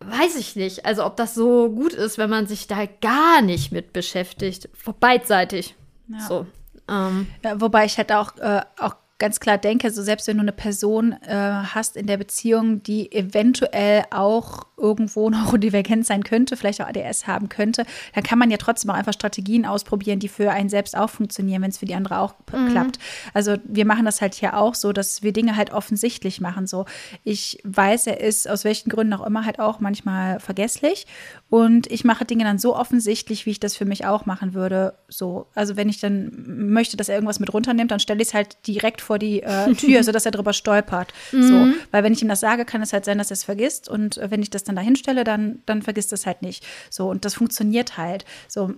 weiß 0.00 0.36
ich 0.36 0.56
nicht. 0.56 0.86
Also 0.86 1.04
ob 1.04 1.16
das 1.16 1.34
so 1.34 1.70
gut 1.70 1.92
ist, 1.92 2.18
wenn 2.18 2.30
man 2.30 2.46
sich 2.46 2.68
da 2.68 2.86
gar 3.00 3.42
nicht 3.42 3.72
mit 3.72 3.92
beschäftigt. 3.92 4.68
Beidseitig. 5.00 5.74
Ja. 6.08 6.20
So. 6.20 6.46
Ähm. 6.88 7.26
Ja, 7.44 7.60
wobei 7.60 7.84
ich 7.84 7.98
halt 7.98 8.12
auch, 8.12 8.36
äh, 8.38 8.62
auch 8.78 8.96
ganz 9.18 9.40
klar 9.40 9.58
denke, 9.58 9.90
so 9.90 10.02
selbst 10.02 10.28
wenn 10.28 10.36
du 10.36 10.42
eine 10.42 10.52
Person 10.52 11.12
äh, 11.12 11.34
hast 11.34 11.96
in 11.96 12.06
der 12.06 12.16
Beziehung, 12.16 12.82
die 12.82 13.12
eventuell 13.12 14.04
auch 14.10 14.67
irgendwo 14.78 15.28
neurodivergent 15.30 16.06
sein 16.06 16.22
könnte, 16.22 16.56
vielleicht 16.56 16.80
auch 16.80 16.88
ADS 16.88 17.26
haben 17.26 17.48
könnte, 17.48 17.84
dann 18.14 18.24
kann 18.24 18.38
man 18.38 18.50
ja 18.50 18.56
trotzdem 18.56 18.90
auch 18.90 18.94
einfach 18.94 19.12
Strategien 19.12 19.66
ausprobieren, 19.66 20.18
die 20.18 20.28
für 20.28 20.50
einen 20.50 20.68
selbst 20.68 20.96
auch 20.96 21.10
funktionieren, 21.10 21.62
wenn 21.62 21.70
es 21.70 21.78
für 21.78 21.86
die 21.86 21.94
andere 21.94 22.18
auch 22.18 22.34
mhm. 22.52 22.70
klappt. 22.70 22.98
Also 23.34 23.56
wir 23.64 23.84
machen 23.84 24.04
das 24.04 24.20
halt 24.20 24.34
hier 24.34 24.56
auch 24.56 24.74
so, 24.74 24.92
dass 24.92 25.22
wir 25.22 25.32
Dinge 25.32 25.56
halt 25.56 25.72
offensichtlich 25.72 26.40
machen. 26.40 26.66
So, 26.66 26.86
ich 27.24 27.58
weiß, 27.64 28.06
er 28.06 28.20
ist 28.20 28.48
aus 28.48 28.64
welchen 28.64 28.90
Gründen 28.90 29.12
auch 29.14 29.26
immer 29.26 29.44
halt 29.44 29.58
auch 29.58 29.80
manchmal 29.80 30.40
vergesslich 30.40 31.06
und 31.50 31.90
ich 31.90 32.04
mache 32.04 32.24
Dinge 32.24 32.44
dann 32.44 32.58
so 32.58 32.76
offensichtlich, 32.76 33.46
wie 33.46 33.50
ich 33.50 33.60
das 33.60 33.76
für 33.76 33.84
mich 33.84 34.06
auch 34.06 34.26
machen 34.26 34.54
würde. 34.54 34.94
So, 35.08 35.46
also 35.54 35.76
wenn 35.76 35.88
ich 35.88 36.00
dann 36.00 36.30
möchte, 36.70 36.96
dass 36.96 37.08
er 37.08 37.16
irgendwas 37.16 37.40
mit 37.40 37.52
runternimmt, 37.52 37.90
dann 37.90 38.00
stelle 38.00 38.20
ich 38.20 38.28
es 38.28 38.34
halt 38.34 38.66
direkt 38.66 39.00
vor 39.00 39.18
die 39.18 39.42
äh, 39.42 39.72
Tür, 39.74 40.04
sodass 40.04 40.26
er 40.26 40.32
drüber 40.32 40.52
stolpert. 40.52 41.12
Mhm. 41.32 41.42
So, 41.42 41.66
weil 41.90 42.04
wenn 42.04 42.12
ich 42.12 42.22
ihm 42.22 42.28
das 42.28 42.40
sage, 42.40 42.64
kann 42.64 42.82
es 42.82 42.92
halt 42.92 43.04
sein, 43.04 43.18
dass 43.18 43.30
er 43.30 43.34
es 43.34 43.44
vergisst 43.44 43.88
und 43.88 44.18
äh, 44.18 44.30
wenn 44.30 44.42
ich 44.42 44.50
das 44.50 44.67
dann 44.68 44.76
da 44.76 44.82
hinstelle, 44.82 45.24
dann, 45.24 45.62
dann 45.66 45.82
vergisst 45.82 46.12
es 46.12 46.26
halt 46.26 46.42
nicht. 46.42 46.64
So, 46.90 47.10
und 47.10 47.24
das 47.24 47.34
funktioniert 47.34 47.96
halt. 47.96 48.24
So, 48.46 48.74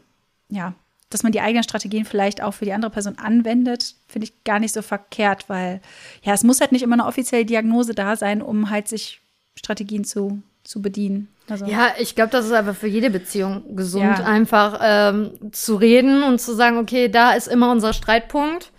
ja, 0.49 0.75
dass 1.11 1.25
man 1.25 1.33
die 1.33 1.41
eigenen 1.41 1.65
Strategien 1.65 2.05
vielleicht 2.05 2.43
auch 2.43 2.55
für 2.55 2.65
die 2.65 2.73
andere 2.73 2.93
Person 2.93 3.19
anwendet, 3.19 3.97
finde 4.09 4.27
ich 4.27 4.45
gar 4.45 4.61
nicht 4.61 4.73
so 4.73 4.81
verkehrt, 4.81 5.49
weil 5.49 5.81
ja, 6.23 6.33
es 6.33 6.45
muss 6.45 6.61
halt 6.61 6.73
nicht 6.73 6.83
immer 6.83 6.95
eine 6.95 7.07
offizielle 7.07 7.45
Diagnose 7.45 7.95
da 7.95 8.17
sein, 8.17 8.41
um 8.41 8.71
halt 8.71 8.89
sich 8.89 9.21
Strategien 9.57 10.05
zu, 10.05 10.41
zu 10.63 10.81
bedienen. 10.81 11.29
Also. 11.49 11.67
Ja, 11.67 11.95
ich 11.99 12.15
glaube, 12.15 12.31
das 12.31 12.47
ist 12.47 12.53
einfach 12.53 12.77
für 12.77 12.87
jede 12.87 13.11
Beziehung 13.11 13.75
gesund, 13.75 14.05
ja. 14.05 14.25
einfach 14.25 14.79
ähm, 14.81 15.33
zu 15.51 15.75
reden 15.75 16.23
und 16.23 16.41
zu 16.41 16.55
sagen, 16.55 16.79
okay, 16.79 17.09
da 17.09 17.33
ist 17.33 17.49
immer 17.49 17.73
unser 17.73 17.93
Streitpunkt 17.93 18.71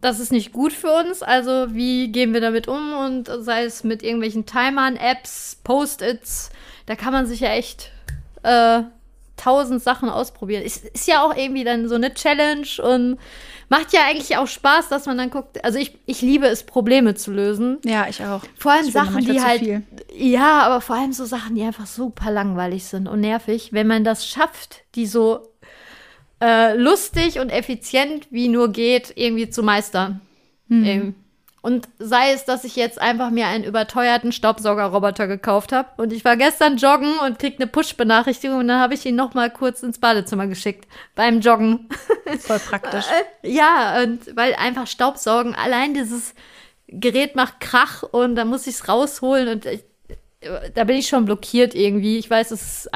das 0.00 0.20
ist 0.20 0.32
nicht 0.32 0.52
gut 0.52 0.72
für 0.72 0.92
uns. 0.92 1.22
Also 1.22 1.74
wie 1.74 2.08
gehen 2.08 2.32
wir 2.32 2.40
damit 2.40 2.68
um? 2.68 2.94
Und 2.94 3.30
sei 3.40 3.64
es 3.64 3.84
mit 3.84 4.02
irgendwelchen 4.02 4.46
Timern, 4.46 4.96
Apps, 4.96 5.58
Post-its, 5.62 6.50
da 6.86 6.96
kann 6.96 7.12
man 7.12 7.26
sich 7.26 7.40
ja 7.40 7.50
echt 7.50 7.90
äh, 8.42 8.82
tausend 9.36 9.82
Sachen 9.82 10.08
ausprobieren. 10.08 10.62
Ist, 10.62 10.84
ist 10.84 11.06
ja 11.06 11.22
auch 11.22 11.36
irgendwie 11.36 11.64
dann 11.64 11.88
so 11.88 11.94
eine 11.94 12.14
Challenge 12.14 12.66
und 12.82 13.18
macht 13.68 13.92
ja 13.92 14.00
eigentlich 14.06 14.36
auch 14.36 14.46
Spaß, 14.46 14.88
dass 14.88 15.06
man 15.06 15.18
dann 15.18 15.30
guckt. 15.30 15.64
Also 15.64 15.78
ich, 15.78 15.96
ich 16.06 16.22
liebe 16.22 16.46
es, 16.46 16.64
Probleme 16.64 17.14
zu 17.14 17.30
lösen. 17.30 17.78
Ja, 17.84 18.06
ich 18.08 18.24
auch. 18.24 18.42
Vor 18.58 18.72
allem 18.72 18.90
Sachen, 18.90 19.24
die 19.24 19.40
halt. 19.40 19.84
Ja, 20.14 20.60
aber 20.62 20.80
vor 20.80 20.96
allem 20.96 21.12
so 21.12 21.24
Sachen, 21.24 21.54
die 21.54 21.62
einfach 21.62 21.86
super 21.86 22.30
langweilig 22.30 22.84
sind 22.84 23.06
und 23.06 23.20
nervig. 23.20 23.72
Wenn 23.72 23.86
man 23.86 24.04
das 24.04 24.26
schafft, 24.26 24.82
die 24.94 25.06
so 25.06 25.49
äh, 26.40 26.74
lustig 26.74 27.38
und 27.38 27.50
effizient 27.50 28.28
wie 28.30 28.48
nur 28.48 28.72
geht 28.72 29.12
irgendwie 29.16 29.50
zu 29.50 29.62
meistern. 29.62 30.20
Mhm. 30.68 31.14
Und 31.62 31.88
sei 31.98 32.32
es, 32.32 32.46
dass 32.46 32.64
ich 32.64 32.74
jetzt 32.74 32.98
einfach 32.98 33.30
mir 33.30 33.46
einen 33.46 33.64
überteuerten 33.64 34.32
Staubsaugerroboter 34.32 35.26
gekauft 35.26 35.72
habe 35.72 35.90
und 35.98 36.10
ich 36.10 36.24
war 36.24 36.38
gestern 36.38 36.78
joggen 36.78 37.18
und 37.18 37.38
krieg 37.38 37.56
eine 37.58 37.66
Push-Benachrichtigung 37.66 38.60
und 38.60 38.68
dann 38.68 38.80
habe 38.80 38.94
ich 38.94 39.04
ihn 39.04 39.14
noch 39.14 39.34
mal 39.34 39.50
kurz 39.50 39.82
ins 39.82 39.98
Badezimmer 39.98 40.46
geschickt 40.46 40.88
beim 41.14 41.40
Joggen. 41.40 41.88
Voll 42.38 42.58
praktisch. 42.58 43.04
Äh, 43.42 43.50
ja, 43.50 44.02
und 44.02 44.34
weil 44.36 44.54
einfach 44.54 44.86
Staubsaugen, 44.86 45.54
allein 45.54 45.94
dieses 45.94 46.34
Gerät 46.86 47.36
macht 47.36 47.60
Krach 47.60 48.02
und 48.02 48.36
dann 48.36 48.48
muss 48.48 48.66
ich 48.66 48.74
es 48.76 48.88
rausholen 48.88 49.48
und 49.48 49.66
ich, 49.66 49.84
da 50.74 50.84
bin 50.84 50.96
ich 50.96 51.08
schon 51.08 51.24
blockiert 51.24 51.74
irgendwie. 51.74 52.18
Ich 52.18 52.30
weiß, 52.30 52.52
es 52.52 52.86
ist 52.86 52.90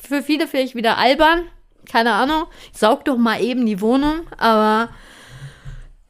für 0.00 0.22
viele 0.22 0.46
vielleicht 0.46 0.74
wieder 0.74 0.96
albern, 0.98 1.46
keine 1.86 2.12
Ahnung, 2.12 2.44
saug 2.72 3.04
doch 3.04 3.16
mal 3.16 3.40
eben 3.40 3.66
die 3.66 3.80
Wohnung, 3.80 4.20
aber 4.36 4.88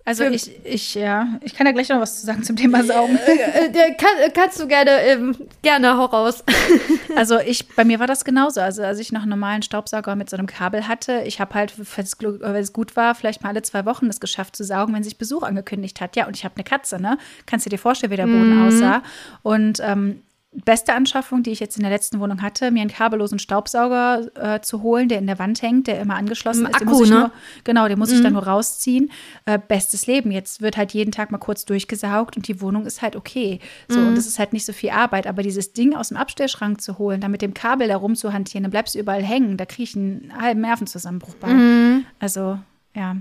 also 0.06 0.22
ich, 0.22 0.64
ich, 0.64 0.94
ja, 0.94 1.26
ich 1.40 1.56
kann 1.56 1.66
ja 1.66 1.72
gleich 1.72 1.88
noch 1.88 2.00
was 2.00 2.20
zu 2.20 2.26
sagen 2.26 2.44
zum 2.44 2.54
Thema 2.54 2.84
Saugen. 2.84 3.18
Äh, 3.26 3.66
äh, 3.66 3.94
kann, 3.94 4.32
kannst 4.32 4.60
du 4.60 4.68
gerne, 4.68 4.90
ähm, 5.00 5.34
gerne 5.62 5.96
hau 5.96 6.04
raus. 6.04 6.44
also 7.16 7.38
ich, 7.40 7.66
bei 7.74 7.84
mir 7.84 7.98
war 7.98 8.06
das 8.06 8.24
genauso. 8.24 8.60
Also 8.60 8.82
als 8.82 9.00
ich 9.00 9.10
noch 9.10 9.22
einen 9.22 9.30
normalen 9.30 9.62
Staubsauger 9.62 10.14
mit 10.14 10.30
so 10.30 10.36
einem 10.36 10.46
Kabel 10.46 10.86
hatte, 10.86 11.22
ich 11.26 11.40
habe 11.40 11.54
halt, 11.54 11.74
wenn 11.76 12.56
es 12.56 12.72
gut 12.72 12.94
war, 12.94 13.14
vielleicht 13.14 13.42
mal 13.42 13.48
alle 13.48 13.62
zwei 13.62 13.84
Wochen 13.84 14.06
es 14.06 14.20
geschafft 14.20 14.54
zu 14.54 14.62
saugen, 14.62 14.94
wenn 14.94 15.02
sich 15.02 15.18
Besuch 15.18 15.42
angekündigt 15.42 16.00
hat. 16.00 16.14
Ja, 16.14 16.26
und 16.26 16.36
ich 16.36 16.44
habe 16.44 16.54
eine 16.54 16.64
Katze, 16.64 17.00
ne? 17.00 17.18
Kannst 17.46 17.66
du 17.66 17.70
dir 17.70 17.78
vorstellen, 17.78 18.12
wie 18.12 18.16
der 18.16 18.26
Boden 18.26 18.60
mhm. 18.60 18.68
aussah? 18.68 19.02
Und 19.42 19.80
ähm, 19.82 20.22
beste 20.64 20.94
Anschaffung, 20.94 21.42
die 21.42 21.50
ich 21.50 21.60
jetzt 21.60 21.76
in 21.76 21.82
der 21.82 21.90
letzten 21.90 22.20
Wohnung 22.20 22.42
hatte, 22.42 22.70
mir 22.70 22.80
einen 22.80 22.90
kabellosen 22.90 23.38
Staubsauger 23.38 24.26
äh, 24.34 24.60
zu 24.60 24.82
holen, 24.82 25.08
der 25.08 25.18
in 25.18 25.26
der 25.26 25.38
Wand 25.38 25.60
hängt, 25.62 25.86
der 25.86 26.00
immer 26.00 26.16
angeschlossen 26.16 26.66
Im 26.66 26.70
ist. 26.70 26.82
Akku, 26.82 27.04
ne? 27.04 27.10
nur, 27.10 27.32
genau, 27.64 27.88
den 27.88 27.98
muss 27.98 28.10
mhm. 28.10 28.16
ich 28.16 28.22
dann 28.22 28.32
nur 28.32 28.46
rausziehen. 28.46 29.10
Äh, 29.44 29.58
bestes 29.58 30.06
Leben. 30.06 30.30
Jetzt 30.30 30.62
wird 30.62 30.76
halt 30.76 30.92
jeden 30.92 31.12
Tag 31.12 31.30
mal 31.30 31.38
kurz 31.38 31.64
durchgesaugt 31.64 32.36
und 32.36 32.48
die 32.48 32.60
Wohnung 32.60 32.86
ist 32.86 33.02
halt 33.02 33.16
okay. 33.16 33.60
So, 33.88 34.00
mhm. 34.00 34.08
und 34.08 34.18
es 34.18 34.26
ist 34.26 34.38
halt 34.38 34.52
nicht 34.52 34.64
so 34.64 34.72
viel 34.72 34.90
Arbeit. 34.90 35.26
Aber 35.26 35.42
dieses 35.42 35.72
Ding 35.72 35.94
aus 35.94 36.08
dem 36.08 36.16
Abstellschrank 36.16 36.80
zu 36.80 36.98
holen, 36.98 37.20
da 37.20 37.28
mit 37.28 37.42
dem 37.42 37.54
Kabel 37.54 37.88
da 37.88 37.96
rumzuhantieren, 37.96 38.64
dann 38.64 38.70
bleibst 38.70 38.94
du 38.94 38.98
überall 38.98 39.22
hängen. 39.22 39.56
Da 39.56 39.66
kriege 39.66 39.84
ich 39.84 39.96
einen 39.96 40.32
halben 40.40 40.62
Nervenzusammenbruch 40.62 41.34
bei. 41.34 41.48
Mhm. 41.48 42.06
Also, 42.18 42.58
ja. 42.94 43.16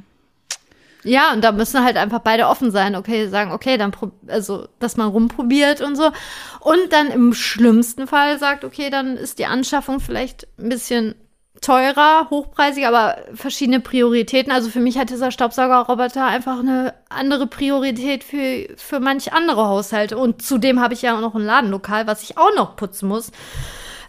Ja, 1.06 1.34
und 1.34 1.44
da 1.44 1.52
müssen 1.52 1.84
halt 1.84 1.98
einfach 1.98 2.20
beide 2.20 2.48
offen 2.48 2.72
sein, 2.72 2.96
okay, 2.96 3.28
sagen, 3.28 3.52
okay, 3.52 3.78
dann, 3.78 3.92
also, 4.28 4.68
dass 4.80 4.98
man 4.98 5.10
rumprobiert 5.10 5.80
und 5.82 5.96
so. 5.96 6.12
Und 6.62 6.92
dann 6.92 7.08
im 7.12 7.34
schlimmsten 7.34 8.08
Fall 8.08 8.40
sagt, 8.40 8.66
okay, 8.66 8.90
dann 8.90 9.16
ist 9.16 9.38
die 9.38 9.46
Anschaffung 9.46 10.00
vielleicht 10.00 10.48
ein 10.58 10.70
bisschen 10.70 11.14
teurer, 11.62 12.28
hochpreisig, 12.32 12.88
aber 12.88 13.18
verschiedene 13.36 13.80
Prioritäten. 13.80 14.52
Also 14.52 14.70
für 14.70 14.80
mich 14.80 14.98
hat 14.98 15.12
dieser 15.12 15.32
Staubsaugerroboter 15.32 16.26
einfach 16.26 16.60
eine 16.60 16.96
andere 17.10 17.46
Priorität 17.48 18.24
für, 18.24 18.68
für 18.76 19.00
manch 19.00 19.32
andere 19.32 19.68
Haushalte. 19.68 20.18
Und 20.18 20.42
zudem 20.42 20.82
habe 20.82 20.96
ich 20.96 21.04
ja 21.04 21.16
auch 21.16 21.22
noch 21.22 21.36
ein 21.36 21.46
Ladenlokal, 21.46 22.08
was 22.08 22.24
ich 22.24 22.38
auch 22.38 22.54
noch 22.56 22.76
putzen 22.76 23.08
muss. 23.08 23.32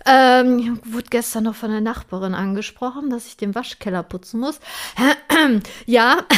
Ähm, 0.07 0.81
wurde 0.85 1.07
gestern 1.11 1.45
noch 1.45 1.55
von 1.55 1.71
der 1.71 1.81
Nachbarin 1.81 2.35
angesprochen, 2.35 3.11
dass 3.11 3.27
ich 3.27 3.37
den 3.37 3.55
Waschkeller 3.55 4.03
putzen 4.03 4.41
muss. 4.41 4.61
ja. 5.87 6.19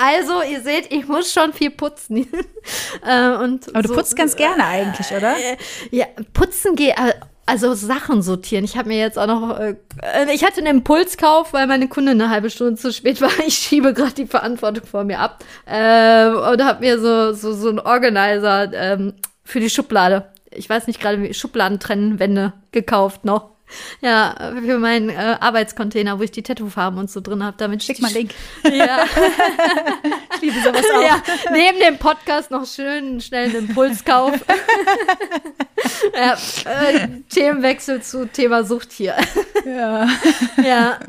Also, 0.00 0.42
ihr 0.48 0.60
seht, 0.60 0.92
ich 0.92 1.08
muss 1.08 1.32
schon 1.32 1.52
viel 1.52 1.70
putzen. 1.70 2.18
äh, 3.04 3.30
und 3.30 3.68
Aber 3.74 3.82
du 3.82 3.88
so, 3.88 3.94
putzt 3.96 4.14
ganz 4.14 4.36
gerne 4.36 4.64
eigentlich, 4.64 5.10
oder? 5.10 5.36
Äh, 5.36 5.56
ja, 5.90 6.06
putzen 6.32 6.76
geht. 6.76 6.90
Äh, 6.90 7.14
also 7.46 7.74
Sachen 7.74 8.22
sortieren. 8.22 8.64
Ich 8.64 8.76
habe 8.76 8.88
mir 8.88 8.98
jetzt 8.98 9.18
auch 9.18 9.26
noch, 9.26 9.58
äh, 9.58 9.74
ich 10.32 10.44
hatte 10.44 10.58
einen 10.58 10.78
Impulskauf, 10.78 11.52
weil 11.52 11.66
meine 11.66 11.88
Kundin 11.88 12.20
eine 12.20 12.30
halbe 12.30 12.50
Stunde 12.50 12.76
zu 12.76 12.92
spät 12.92 13.20
war. 13.20 13.30
Ich 13.46 13.54
schiebe 13.54 13.94
gerade 13.94 14.12
die 14.12 14.26
Verantwortung 14.26 14.86
vor 14.86 15.02
mir 15.02 15.18
ab 15.18 15.42
äh, 15.66 16.26
und 16.28 16.62
habe 16.62 16.80
mir 16.80 17.00
so 17.00 17.32
so 17.32 17.54
so 17.54 17.70
einen 17.70 17.80
Organizer 17.80 18.70
ähm, 18.74 19.14
für 19.44 19.60
die 19.60 19.70
Schublade. 19.70 20.30
Ich 20.50 20.68
weiß 20.68 20.86
nicht 20.86 21.00
gerade 21.00 21.22
wie 21.22 21.34
Schubladen 21.34 21.78
trennen 21.78 22.18
Wände 22.18 22.52
gekauft 22.72 23.24
noch. 23.24 23.50
Ja, 24.00 24.34
für 24.64 24.78
meinen 24.78 25.10
äh, 25.10 25.36
Arbeitscontainer, 25.40 26.18
wo 26.18 26.22
ich 26.22 26.30
die 26.30 26.42
Tattoo-Farben 26.42 26.98
und 26.98 27.10
so 27.10 27.20
drin 27.20 27.42
habe. 27.42 27.56
Damit 27.58 27.82
Schick 27.82 28.00
mal 28.00 28.12
Link. 28.12 28.32
Ja. 28.64 29.04
ich 30.34 30.40
liebe 30.40 30.60
sowas 30.60 30.84
auch. 30.94 31.02
Ja, 31.02 31.22
neben 31.52 31.80
dem 31.80 31.98
Podcast 31.98 32.50
noch 32.50 32.66
schön 32.66 33.20
schnell 33.20 33.48
einen 33.48 33.68
Impulskauf. 33.68 34.32
ja, 36.14 36.36
äh, 36.64 37.08
Themenwechsel 37.28 38.02
zu 38.02 38.26
Thema 38.26 38.64
Sucht 38.64 38.92
hier. 38.92 39.16
Ja. 39.64 40.08
ja. 40.62 40.98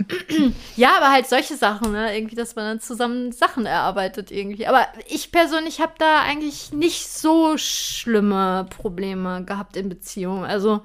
Ja, 0.76 0.95
aber 0.97 1.12
halt 1.12 1.28
solche 1.28 1.57
Sachen, 1.57 1.91
ne? 1.91 2.16
Irgendwie, 2.16 2.36
dass 2.36 2.55
man 2.55 2.66
dann 2.66 2.80
zusammen 2.80 3.34
Sachen 3.34 3.66
erarbeitet 3.66 4.32
irgendwie. 4.32 4.66
Aber 4.66 4.88
ich 5.07 5.32
persönlich 5.32 5.82
habe 5.82 5.93
da 5.97 6.22
eigentlich 6.22 6.72
nicht 6.72 7.10
so 7.10 7.57
schlimme 7.57 8.66
Probleme 8.70 9.43
gehabt 9.43 9.76
in 9.76 9.89
Beziehungen. 9.89 10.45
Also 10.45 10.84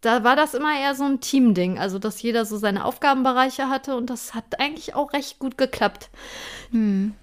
da 0.00 0.24
war 0.24 0.36
das 0.36 0.54
immer 0.54 0.78
eher 0.78 0.94
so 0.94 1.04
ein 1.04 1.20
Teamding, 1.20 1.78
also 1.78 1.98
dass 1.98 2.22
jeder 2.22 2.44
so 2.44 2.56
seine 2.56 2.84
Aufgabenbereiche 2.84 3.68
hatte 3.68 3.96
und 3.96 4.10
das 4.10 4.34
hat 4.34 4.60
eigentlich 4.60 4.94
auch 4.94 5.12
recht 5.12 5.38
gut 5.38 5.58
geklappt. 5.58 6.10
Hm. 6.70 7.14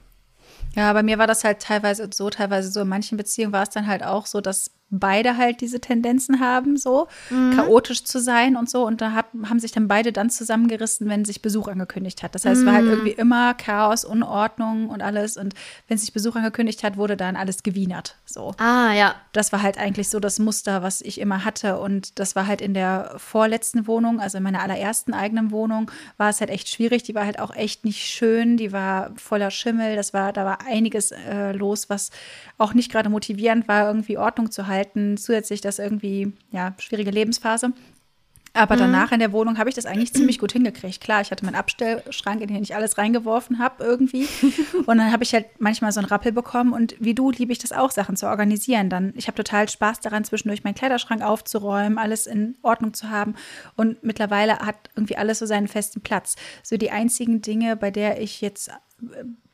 Ja, 0.76 0.92
bei 0.92 1.04
mir 1.04 1.18
war 1.18 1.28
das 1.28 1.46
halt 1.46 1.62
teilweise 1.62 2.10
so, 2.14 2.30
teilweise 2.30 2.70
so. 2.70 2.82
In 2.82 2.90
manchen 2.90 3.18
Beziehungen 3.18 3.54
war 3.54 3.64
es 3.64 3.70
dann 3.70 3.88
halt 3.88 4.04
auch 4.04 4.26
so, 4.26 4.42
dass 4.42 4.72
beide 4.90 5.38
halt 5.38 5.62
diese 5.62 5.82
Tendenzen 5.82 6.40
haben, 6.40 6.78
so 6.78 7.08
mhm. 7.30 7.56
chaotisch 7.56 8.04
zu 8.04 8.20
sein 8.20 8.56
und 8.56 8.70
so. 8.70 8.86
Und 8.86 9.02
da 9.02 9.14
hab, 9.14 9.32
haben 9.50 9.60
sich 9.60 9.72
dann 9.72 9.88
beide 9.88 10.12
dann 10.12 10.30
zusammengerissen, 10.30 11.10
wenn 11.10 11.26
sich 11.26 11.42
Besuch 11.42 11.68
angekündigt 11.68 12.22
hat. 12.24 12.36
Das 12.36 12.46
heißt, 12.46 12.62
mhm. 12.62 12.62
es 12.62 12.66
war 12.68 12.74
halt 12.74 12.86
mhm. 12.86 12.92
irgendwie 12.92 13.12
immer 13.12 13.54
Chaos, 13.56 14.06
Unordnung 14.06 14.90
und 14.90 15.02
alles. 15.02 15.38
Und 15.38 15.54
wenn 15.88 15.98
sich 15.98 16.14
Besuch 16.14 16.36
angekündigt 16.36 16.84
hat, 16.84 16.98
wurde 16.98 17.18
dann 17.18 17.36
alles 17.36 17.64
gewienert. 17.64 18.16
So. 18.26 18.54
Ah, 18.58 18.94
ja. 18.94 19.16
Das 19.34 19.52
war 19.52 19.62
halt 19.62 19.78
eigentlich 19.78 20.10
so 20.10 20.20
das 20.20 20.40
Muster, 20.40 20.84
was 20.84 21.02
ich 21.02 21.20
immer 21.20 21.46
hatte. 21.46 21.80
Und 21.80 22.20
das 22.20 22.36
war 22.36 22.46
halt 22.46 22.62
in 22.62 22.74
der 22.74 23.16
vorletzten 23.18 23.88
Wohnung, 23.88 24.20
also 24.20 24.38
in 24.38 24.44
meiner 24.44 24.62
allerersten 24.62 25.14
eigenen 25.14 25.52
Wohnung, 25.52 25.90
war 26.18 26.30
es 26.30 26.40
halt 26.40 26.52
echt 26.52 26.70
schwierig. 26.70 27.04
Die 27.04 27.16
war 27.16 27.26
halt 27.26 27.40
auch 27.40 27.56
echt 27.56 27.86
nicht 27.86 28.06
schön. 28.06 28.58
Die 28.58 28.72
war 28.72 29.12
voller 29.16 29.50
Schimmel. 29.50 29.96
Das 29.96 30.14
war, 30.14 30.32
da 30.32 30.46
war 30.46 30.60
einiges 30.66 31.12
äh, 31.12 31.54
los, 31.54 31.90
was 31.90 32.12
auch 32.58 32.74
nicht 32.74 32.92
gerade 32.92 33.10
motivierend 33.10 33.68
war, 33.68 33.88
irgendwie 33.88 34.18
Ordnung 34.18 34.52
zu 34.52 34.68
halten. 34.68 34.75
Zusätzlich 35.18 35.62
das 35.62 35.80
irgendwie, 35.80 36.34
ja, 36.52 36.76
schwierige 36.80 37.12
Lebensphase. 37.12 37.74
Aber 38.56 38.76
mhm. 38.76 38.80
danach 38.80 39.12
in 39.12 39.20
der 39.20 39.34
Wohnung 39.34 39.58
habe 39.58 39.70
ich 39.70 39.76
das 39.76 39.86
eigentlich 39.86 40.14
ziemlich 40.14 40.40
gut 40.40 40.54
hingekriegt. 40.54 41.02
Klar, 41.02 41.20
ich 41.22 41.30
hatte 41.30 41.44
meinen 41.44 41.56
Abstellschrank, 41.56 42.42
in 42.42 42.48
den 42.48 42.64
ich 42.64 42.74
alles 42.74 42.98
reingeworfen 42.98 43.60
habe 43.60 43.84
irgendwie. 43.84 44.28
und 44.86 44.98
dann 44.98 45.12
habe 45.12 45.24
ich 45.24 45.34
halt 45.34 45.46
manchmal 45.60 45.92
so 45.92 46.00
einen 46.00 46.08
Rappel 46.08 46.32
bekommen. 46.32 46.72
Und 46.72 46.96
wie 47.00 47.14
du 47.14 47.32
liebe 47.32 47.52
ich 47.52 47.60
das 47.60 47.74
auch, 47.74 47.92
Sachen 47.92 48.16
zu 48.16 48.28
organisieren. 48.28 48.90
Dann, 48.90 49.14
ich 49.18 49.28
habe 49.28 49.36
total 49.36 49.68
Spaß 49.68 50.00
daran, 50.00 50.24
zwischendurch 50.24 50.64
meinen 50.64 50.76
Kleiderschrank 50.76 51.22
aufzuräumen, 51.22 51.98
alles 51.98 52.28
in 52.28 52.56
Ordnung 52.62 52.94
zu 52.94 53.10
haben. 53.10 53.36
Und 53.76 54.02
mittlerweile 54.04 54.60
hat 54.60 54.90
irgendwie 54.96 55.18
alles 55.18 55.40
so 55.40 55.46
seinen 55.46 55.68
festen 55.68 56.00
Platz. 56.00 56.38
So 56.64 56.78
die 56.78 56.92
einzigen 56.92 57.42
Dinge, 57.42 57.76
bei 57.76 57.92
der 57.92 58.22
ich 58.22 58.40
jetzt 58.40 58.72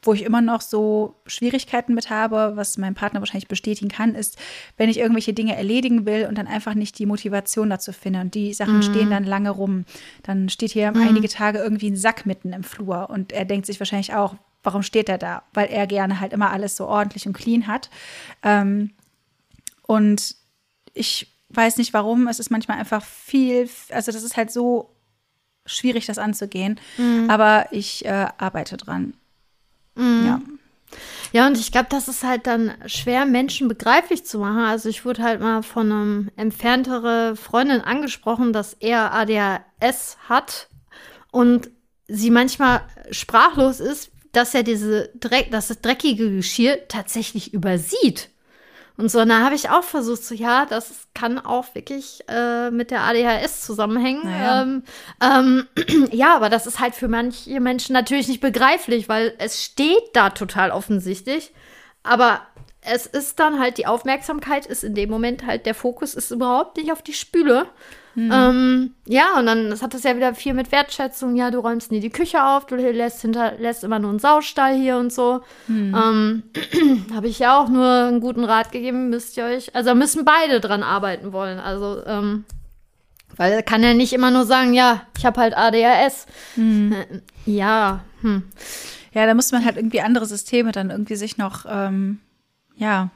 wo 0.04 0.14
ich 0.14 0.24
immer 0.24 0.41
noch 0.41 0.62
so 0.62 1.16
Schwierigkeiten 1.28 1.93
mit 1.93 2.10
habe, 2.10 2.54
was 2.56 2.78
mein 2.78 2.95
Partner 2.95 3.20
wahrscheinlich 3.20 3.47
bestätigen 3.47 3.89
kann, 3.89 4.16
ist, 4.16 4.38
wenn 4.78 4.89
ich 4.89 4.97
irgendwelche 4.97 5.34
Dinge 5.34 5.56
erledigen 5.56 6.06
will 6.06 6.26
und 6.28 6.38
dann 6.38 6.47
einfach 6.47 6.74
nicht 6.74 6.97
die 6.97 7.06
Motivation 7.06 7.70
dazu 7.70 7.91
finde 7.91 8.22
und 8.22 8.34
die 8.34 8.54
Sachen 8.54 8.78
mhm. 8.78 8.84
stehen 8.84 9.10
dann 9.12 9.26
lange 9.26 9.52
rum. 9.52 9.86
Dann 10.24 10.49
steht 10.49 10.72
hier 10.72 10.91
mhm. 10.91 11.02
einige 11.02 11.30
Tage 11.30 11.60
irgendwie 11.60 11.91
ein 11.91 11.95
Sack 11.95 12.26
mitten 12.26 12.52
im 12.52 12.64
Flur 12.64 13.10
und 13.10 13.32
er 13.32 13.45
denkt 13.45 13.68
sich 13.68 13.80
wahrscheinlich 13.80 14.14
auch, 14.14 14.36
warum 14.64 14.82
steht 14.82 15.08
er 15.08 15.18
da? 15.20 15.43
Weil 15.54 15.68
er 15.70 15.86
gerne 15.86 16.20
halt 16.20 16.34
immer 16.34 16.52
alles 16.52 16.76
so 16.76 16.88
ordentlich 16.88 17.28
und 17.28 17.34
clean 17.34 17.68
hat. 17.68 17.89
Ähm, 18.41 18.91
und 19.84 20.36
ich 20.93 21.28
weiß 21.49 21.78
nicht 21.78 21.93
warum, 21.93 22.28
es 22.28 22.39
ist 22.39 22.49
manchmal 22.49 22.80
einfach 22.80 23.04
viel, 23.04 23.70
also 23.91 24.12
das 24.12 24.24
ist 24.24 24.38
halt 24.38 24.52
so 24.52 24.95
schwierig, 25.66 26.08
das 26.08 26.18
anzugehen. 26.18 26.80
Mhm. 26.97 27.30
Aber 27.30 27.68
ich 27.72 28.06
äh, 28.06 28.28
arbeite 28.38 28.78
dran. 28.78 29.14
Mhm. 29.95 30.25
Ja. 30.25 30.41
Ja, 31.33 31.47
und 31.47 31.57
ich 31.57 31.71
glaube, 31.71 31.87
das 31.89 32.09
ist 32.09 32.23
halt 32.23 32.45
dann 32.45 32.73
schwer, 32.85 33.25
Menschen 33.25 33.69
begreiflich 33.69 34.25
zu 34.25 34.39
machen. 34.39 34.59
Also 34.59 34.89
ich 34.89 35.05
wurde 35.05 35.23
halt 35.23 35.39
mal 35.39 35.63
von 35.63 35.91
einem 35.91 36.31
entferntere 36.35 37.37
Freundin 37.37 37.79
angesprochen, 37.79 38.51
dass 38.51 38.73
er 38.73 39.13
ADHS 39.13 40.17
hat 40.27 40.67
und 41.31 41.69
sie 42.07 42.29
manchmal 42.29 42.81
sprachlos 43.11 43.79
ist, 43.79 44.11
dass 44.33 44.53
er 44.53 44.63
diese 44.63 45.09
Dreck, 45.19 45.51
dass 45.51 45.69
das 45.69 45.79
dreckige 45.81 46.35
Geschirr 46.35 46.87
tatsächlich 46.89 47.53
übersieht. 47.53 48.29
Und 48.97 49.09
so, 49.09 49.19
und 49.21 49.29
da 49.29 49.39
habe 49.39 49.55
ich 49.55 49.69
auch 49.69 49.83
versucht, 49.83 50.23
so, 50.23 50.35
ja, 50.35 50.65
das 50.65 51.07
kann 51.13 51.39
auch 51.39 51.73
wirklich 51.73 52.23
äh, 52.27 52.69
mit 52.71 52.91
der 52.91 53.01
ADHS 53.01 53.61
zusammenhängen. 53.61 54.23
Naja. 54.23 54.61
Ähm, 54.61 54.83
ähm, 55.21 55.67
ja, 56.11 56.35
aber 56.35 56.49
das 56.49 56.67
ist 56.67 56.79
halt 56.79 56.95
für 56.95 57.07
manche 57.07 57.59
Menschen 57.59 57.93
natürlich 57.93 58.27
nicht 58.27 58.41
begreiflich, 58.41 59.09
weil 59.09 59.33
es 59.37 59.63
steht 59.63 60.03
da 60.13 60.29
total 60.29 60.71
offensichtlich. 60.71 61.51
Aber 62.03 62.41
es 62.82 63.05
ist 63.05 63.39
dann 63.39 63.59
halt, 63.59 63.77
die 63.77 63.86
Aufmerksamkeit 63.86 64.65
ist 64.65 64.84
in 64.84 64.95
dem 64.95 65.09
Moment 65.09 65.45
halt, 65.45 65.65
der 65.65 65.75
Fokus 65.75 66.15
ist 66.15 66.32
überhaupt 66.32 66.77
nicht 66.77 66.91
auf 66.91 67.01
die 67.01 67.13
Spüle. 67.13 67.67
Mhm. 68.15 68.32
Ähm, 68.34 68.95
ja, 69.07 69.38
und 69.38 69.45
dann 69.45 69.69
das 69.69 69.82
hat 69.82 69.93
das 69.93 70.03
ja 70.03 70.15
wieder 70.15 70.34
viel 70.34 70.53
mit 70.53 70.71
Wertschätzung. 70.71 71.36
Ja, 71.36 71.51
du 71.51 71.59
räumst 71.59 71.91
nie 71.91 71.99
die 71.99 72.09
Küche 72.09 72.43
auf, 72.43 72.65
du 72.65 72.75
lässt, 72.75 73.21
hinter, 73.21 73.53
lässt 73.57 73.84
immer 73.84 73.99
nur 73.99 74.09
einen 74.09 74.19
Saustall 74.19 74.75
hier 74.75 74.97
und 74.97 75.13
so. 75.13 75.41
Mhm. 75.67 75.95
Ähm, 75.95 76.43
Habe 77.13 77.27
ich 77.27 77.39
ja 77.39 77.59
auch 77.59 77.69
nur 77.69 77.88
einen 77.88 78.19
guten 78.19 78.43
Rat 78.43 78.71
gegeben, 78.71 79.09
müsst 79.09 79.38
ihr 79.38 79.45
euch. 79.45 79.73
Also 79.75 79.95
müssen 79.95 80.25
beide 80.25 80.59
dran 80.59 80.84
arbeiten 80.84 81.32
wollen. 81.32 81.59
Also, 81.59 82.03
ähm, 82.05 82.45
weil 83.38 83.53
er 83.53 83.63
kann 83.63 83.84
ja 83.84 83.93
nicht 83.93 84.11
immer 84.11 84.32
nur 84.32 84.45
sagen, 84.45 84.73
ja, 84.73 85.03
ich 85.17 85.25
habe 85.25 85.39
halt 85.39 85.55
ADHS. 85.55 86.25
Mhm. 86.55 86.95
Ja. 87.45 88.03
Hm. 88.21 88.43
Ja, 89.13 89.25
da 89.25 89.34
muss 89.34 89.51
man 89.51 89.65
halt 89.65 89.77
irgendwie 89.77 90.01
andere 90.01 90.25
Systeme 90.25 90.71
dann 90.71 90.89
irgendwie 90.89 91.15
sich 91.15 91.38
noch, 91.38 91.65
ähm, 91.67 92.19
ja, 92.82 93.09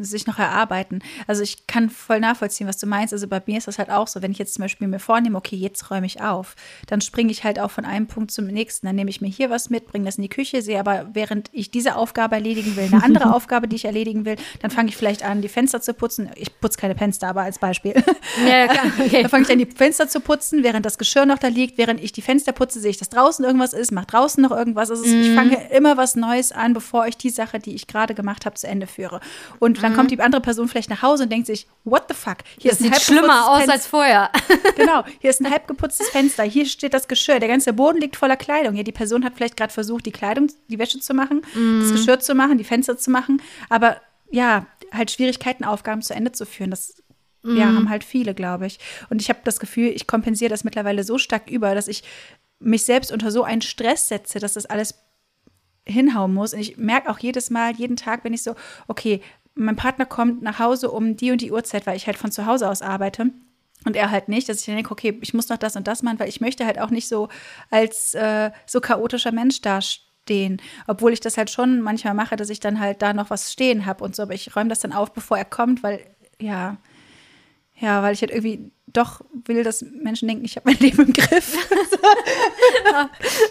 sich 0.00 0.26
noch 0.26 0.38
erarbeiten. 0.38 1.00
Also 1.26 1.42
ich 1.42 1.66
kann 1.66 1.90
voll 1.90 2.20
nachvollziehen, 2.20 2.66
was 2.66 2.78
du 2.78 2.86
meinst. 2.86 3.12
Also 3.12 3.28
bei 3.28 3.42
mir 3.46 3.58
ist 3.58 3.68
das 3.68 3.78
halt 3.78 3.90
auch 3.90 4.08
so, 4.08 4.22
wenn 4.22 4.32
ich 4.32 4.38
jetzt 4.38 4.54
zum 4.54 4.62
Beispiel 4.62 4.88
mir 4.88 4.98
vornehme, 4.98 5.36
okay, 5.36 5.56
jetzt 5.56 5.90
räume 5.90 6.06
ich 6.06 6.22
auf, 6.22 6.56
dann 6.86 7.00
springe 7.00 7.30
ich 7.30 7.44
halt 7.44 7.58
auch 7.58 7.70
von 7.70 7.84
einem 7.84 8.06
Punkt 8.06 8.30
zum 8.30 8.46
nächsten. 8.46 8.86
Dann 8.86 8.96
nehme 8.96 9.10
ich 9.10 9.20
mir 9.20 9.28
hier 9.28 9.50
was 9.50 9.70
mit, 9.70 9.86
bringe 9.86 10.06
das 10.06 10.16
in 10.16 10.22
die 10.22 10.28
Küche, 10.28 10.62
sehe 10.62 10.80
aber, 10.80 11.10
während 11.12 11.50
ich 11.52 11.70
diese 11.70 11.96
Aufgabe 11.96 12.36
erledigen 12.36 12.76
will, 12.76 12.84
eine 12.84 13.02
andere 13.02 13.32
Aufgabe, 13.34 13.68
die 13.68 13.76
ich 13.76 13.84
erledigen 13.84 14.24
will, 14.24 14.36
dann 14.60 14.70
fange 14.70 14.88
ich 14.88 14.96
vielleicht 14.96 15.22
an, 15.22 15.42
die 15.42 15.48
Fenster 15.48 15.80
zu 15.80 15.92
putzen. 15.92 16.30
Ich 16.36 16.58
putze 16.60 16.78
keine 16.78 16.96
Fenster, 16.96 17.28
aber 17.28 17.42
als 17.42 17.58
Beispiel. 17.58 17.94
Ja, 18.46 18.66
klar. 18.66 18.84
Okay. 19.04 19.22
dann 19.22 19.30
fange 19.30 19.44
ich 19.44 19.50
an, 19.50 19.58
die 19.58 19.66
Fenster 19.66 20.08
zu 20.08 20.20
putzen, 20.20 20.62
während 20.62 20.86
das 20.86 20.98
Geschirr 20.98 21.26
noch 21.26 21.38
da 21.38 21.48
liegt. 21.48 21.78
Während 21.78 22.02
ich 22.02 22.12
die 22.12 22.22
Fenster 22.22 22.52
putze, 22.52 22.80
sehe 22.80 22.90
ich, 22.90 22.96
dass 22.96 23.10
draußen 23.10 23.44
irgendwas 23.44 23.72
ist, 23.72 23.92
mache 23.92 24.06
draußen 24.06 24.42
noch 24.42 24.50
irgendwas. 24.50 24.90
Also 24.90 25.04
mhm. 25.04 25.20
ich 25.20 25.34
fange 25.34 25.70
immer 25.70 25.96
was 25.96 26.16
Neues 26.16 26.52
an, 26.52 26.72
bevor 26.72 27.06
ich 27.06 27.16
die 27.16 27.30
Sache, 27.30 27.58
die 27.58 27.74
ich 27.74 27.86
gerade 27.86 28.14
gemacht 28.14 28.46
habe, 28.46 28.54
zu 28.54 28.66
Ende 28.66 28.86
führe. 28.86 29.20
Und 29.58 29.73
dann 29.82 29.92
mhm. 29.92 29.96
kommt 29.96 30.10
die 30.10 30.20
andere 30.20 30.40
Person 30.40 30.68
vielleicht 30.68 30.90
nach 30.90 31.02
Hause 31.02 31.24
und 31.24 31.32
denkt 31.32 31.46
sich, 31.46 31.66
what 31.84 32.04
the 32.08 32.14
fuck? 32.14 32.38
Hier 32.58 32.70
das 32.70 32.80
ist 32.80 32.86
ein 32.86 32.92
sieht 32.92 33.02
schlimmer 33.02 33.50
aus 33.50 33.58
Fenster. 33.58 33.72
als 33.72 33.86
vorher. 33.86 34.30
genau, 34.76 35.04
hier 35.20 35.30
ist 35.30 35.40
ein 35.40 35.50
halb 35.50 35.66
geputztes 35.66 36.08
Fenster, 36.10 36.44
hier 36.44 36.66
steht 36.66 36.94
das 36.94 37.08
Geschirr, 37.08 37.40
der 37.40 37.48
ganze 37.48 37.72
Boden 37.72 38.00
liegt 38.00 38.16
voller 38.16 38.36
Kleidung. 38.36 38.74
Ja, 38.74 38.82
die 38.82 38.92
Person 38.92 39.24
hat 39.24 39.34
vielleicht 39.34 39.56
gerade 39.56 39.72
versucht, 39.72 40.06
die 40.06 40.12
Kleidung, 40.12 40.48
die 40.68 40.78
Wäsche 40.78 41.00
zu 41.00 41.14
machen, 41.14 41.42
mm. 41.54 41.80
das 41.80 41.92
Geschirr 41.92 42.20
zu 42.20 42.34
machen, 42.34 42.58
die 42.58 42.64
Fenster 42.64 42.96
zu 42.96 43.10
machen, 43.10 43.42
aber 43.68 44.00
ja, 44.30 44.66
halt 44.92 45.10
Schwierigkeiten, 45.10 45.64
Aufgaben 45.64 46.02
zu 46.02 46.14
Ende 46.14 46.32
zu 46.32 46.46
führen. 46.46 46.70
Das 46.70 47.02
mm. 47.42 47.56
ja, 47.56 47.66
haben 47.66 47.88
halt 47.88 48.04
viele, 48.04 48.34
glaube 48.34 48.66
ich. 48.66 48.78
Und 49.10 49.20
ich 49.20 49.28
habe 49.28 49.40
das 49.44 49.60
Gefühl, 49.60 49.88
ich 49.88 50.06
kompensiere 50.06 50.50
das 50.50 50.64
mittlerweile 50.64 51.04
so 51.04 51.18
stark 51.18 51.50
über, 51.50 51.74
dass 51.74 51.88
ich 51.88 52.02
mich 52.58 52.84
selbst 52.84 53.12
unter 53.12 53.30
so 53.30 53.44
einen 53.44 53.62
Stress 53.62 54.08
setze, 54.08 54.38
dass 54.38 54.54
das 54.54 54.66
alles 54.66 54.94
hinhauen 55.86 56.32
muss. 56.32 56.54
Und 56.54 56.60
ich 56.60 56.76
merke 56.76 57.10
auch 57.10 57.18
jedes 57.18 57.50
Mal, 57.50 57.74
jeden 57.76 57.96
Tag, 57.96 58.24
wenn 58.24 58.34
ich 58.34 58.42
so, 58.42 58.54
okay, 58.88 59.20
mein 59.54 59.76
Partner 59.76 60.06
kommt 60.06 60.42
nach 60.42 60.58
Hause 60.58 60.90
um 60.90 61.16
die 61.16 61.30
und 61.30 61.40
die 61.40 61.52
Uhrzeit, 61.52 61.86
weil 61.86 61.96
ich 61.96 62.06
halt 62.06 62.18
von 62.18 62.32
zu 62.32 62.46
Hause 62.46 62.68
aus 62.68 62.82
arbeite. 62.82 63.30
Und 63.84 63.96
er 63.96 64.10
halt 64.10 64.28
nicht, 64.28 64.48
dass 64.48 64.60
ich 64.60 64.66
dann 64.66 64.76
denke, 64.76 64.92
okay, 64.92 65.18
ich 65.20 65.34
muss 65.34 65.48
noch 65.48 65.58
das 65.58 65.76
und 65.76 65.86
das 65.86 66.02
machen, 66.02 66.18
weil 66.18 66.28
ich 66.28 66.40
möchte 66.40 66.64
halt 66.64 66.80
auch 66.80 66.90
nicht 66.90 67.06
so 67.06 67.28
als 67.70 68.14
äh, 68.14 68.50
so 68.66 68.80
chaotischer 68.80 69.32
Mensch 69.32 69.60
dastehen. 69.60 70.60
Obwohl 70.86 71.12
ich 71.12 71.20
das 71.20 71.36
halt 71.36 71.50
schon 71.50 71.80
manchmal 71.82 72.14
mache, 72.14 72.36
dass 72.36 72.48
ich 72.50 72.60
dann 72.60 72.80
halt 72.80 73.02
da 73.02 73.12
noch 73.12 73.30
was 73.30 73.52
stehen 73.52 73.84
habe 73.84 74.02
und 74.02 74.16
so. 74.16 74.22
Aber 74.22 74.34
ich 74.34 74.56
räume 74.56 74.70
das 74.70 74.80
dann 74.80 74.92
auf, 74.92 75.12
bevor 75.12 75.36
er 75.38 75.44
kommt, 75.44 75.82
weil, 75.82 76.00
ja, 76.40 76.78
Ja, 77.76 78.02
weil 78.02 78.14
ich 78.14 78.20
halt 78.22 78.30
irgendwie 78.30 78.70
doch 78.86 79.20
will, 79.46 79.64
dass 79.64 79.82
Menschen 79.82 80.28
denken, 80.28 80.44
ich 80.44 80.56
habe 80.56 80.70
mein 80.70 80.78
Leben 80.80 81.06
im 81.06 81.12
Griff. 81.12 81.58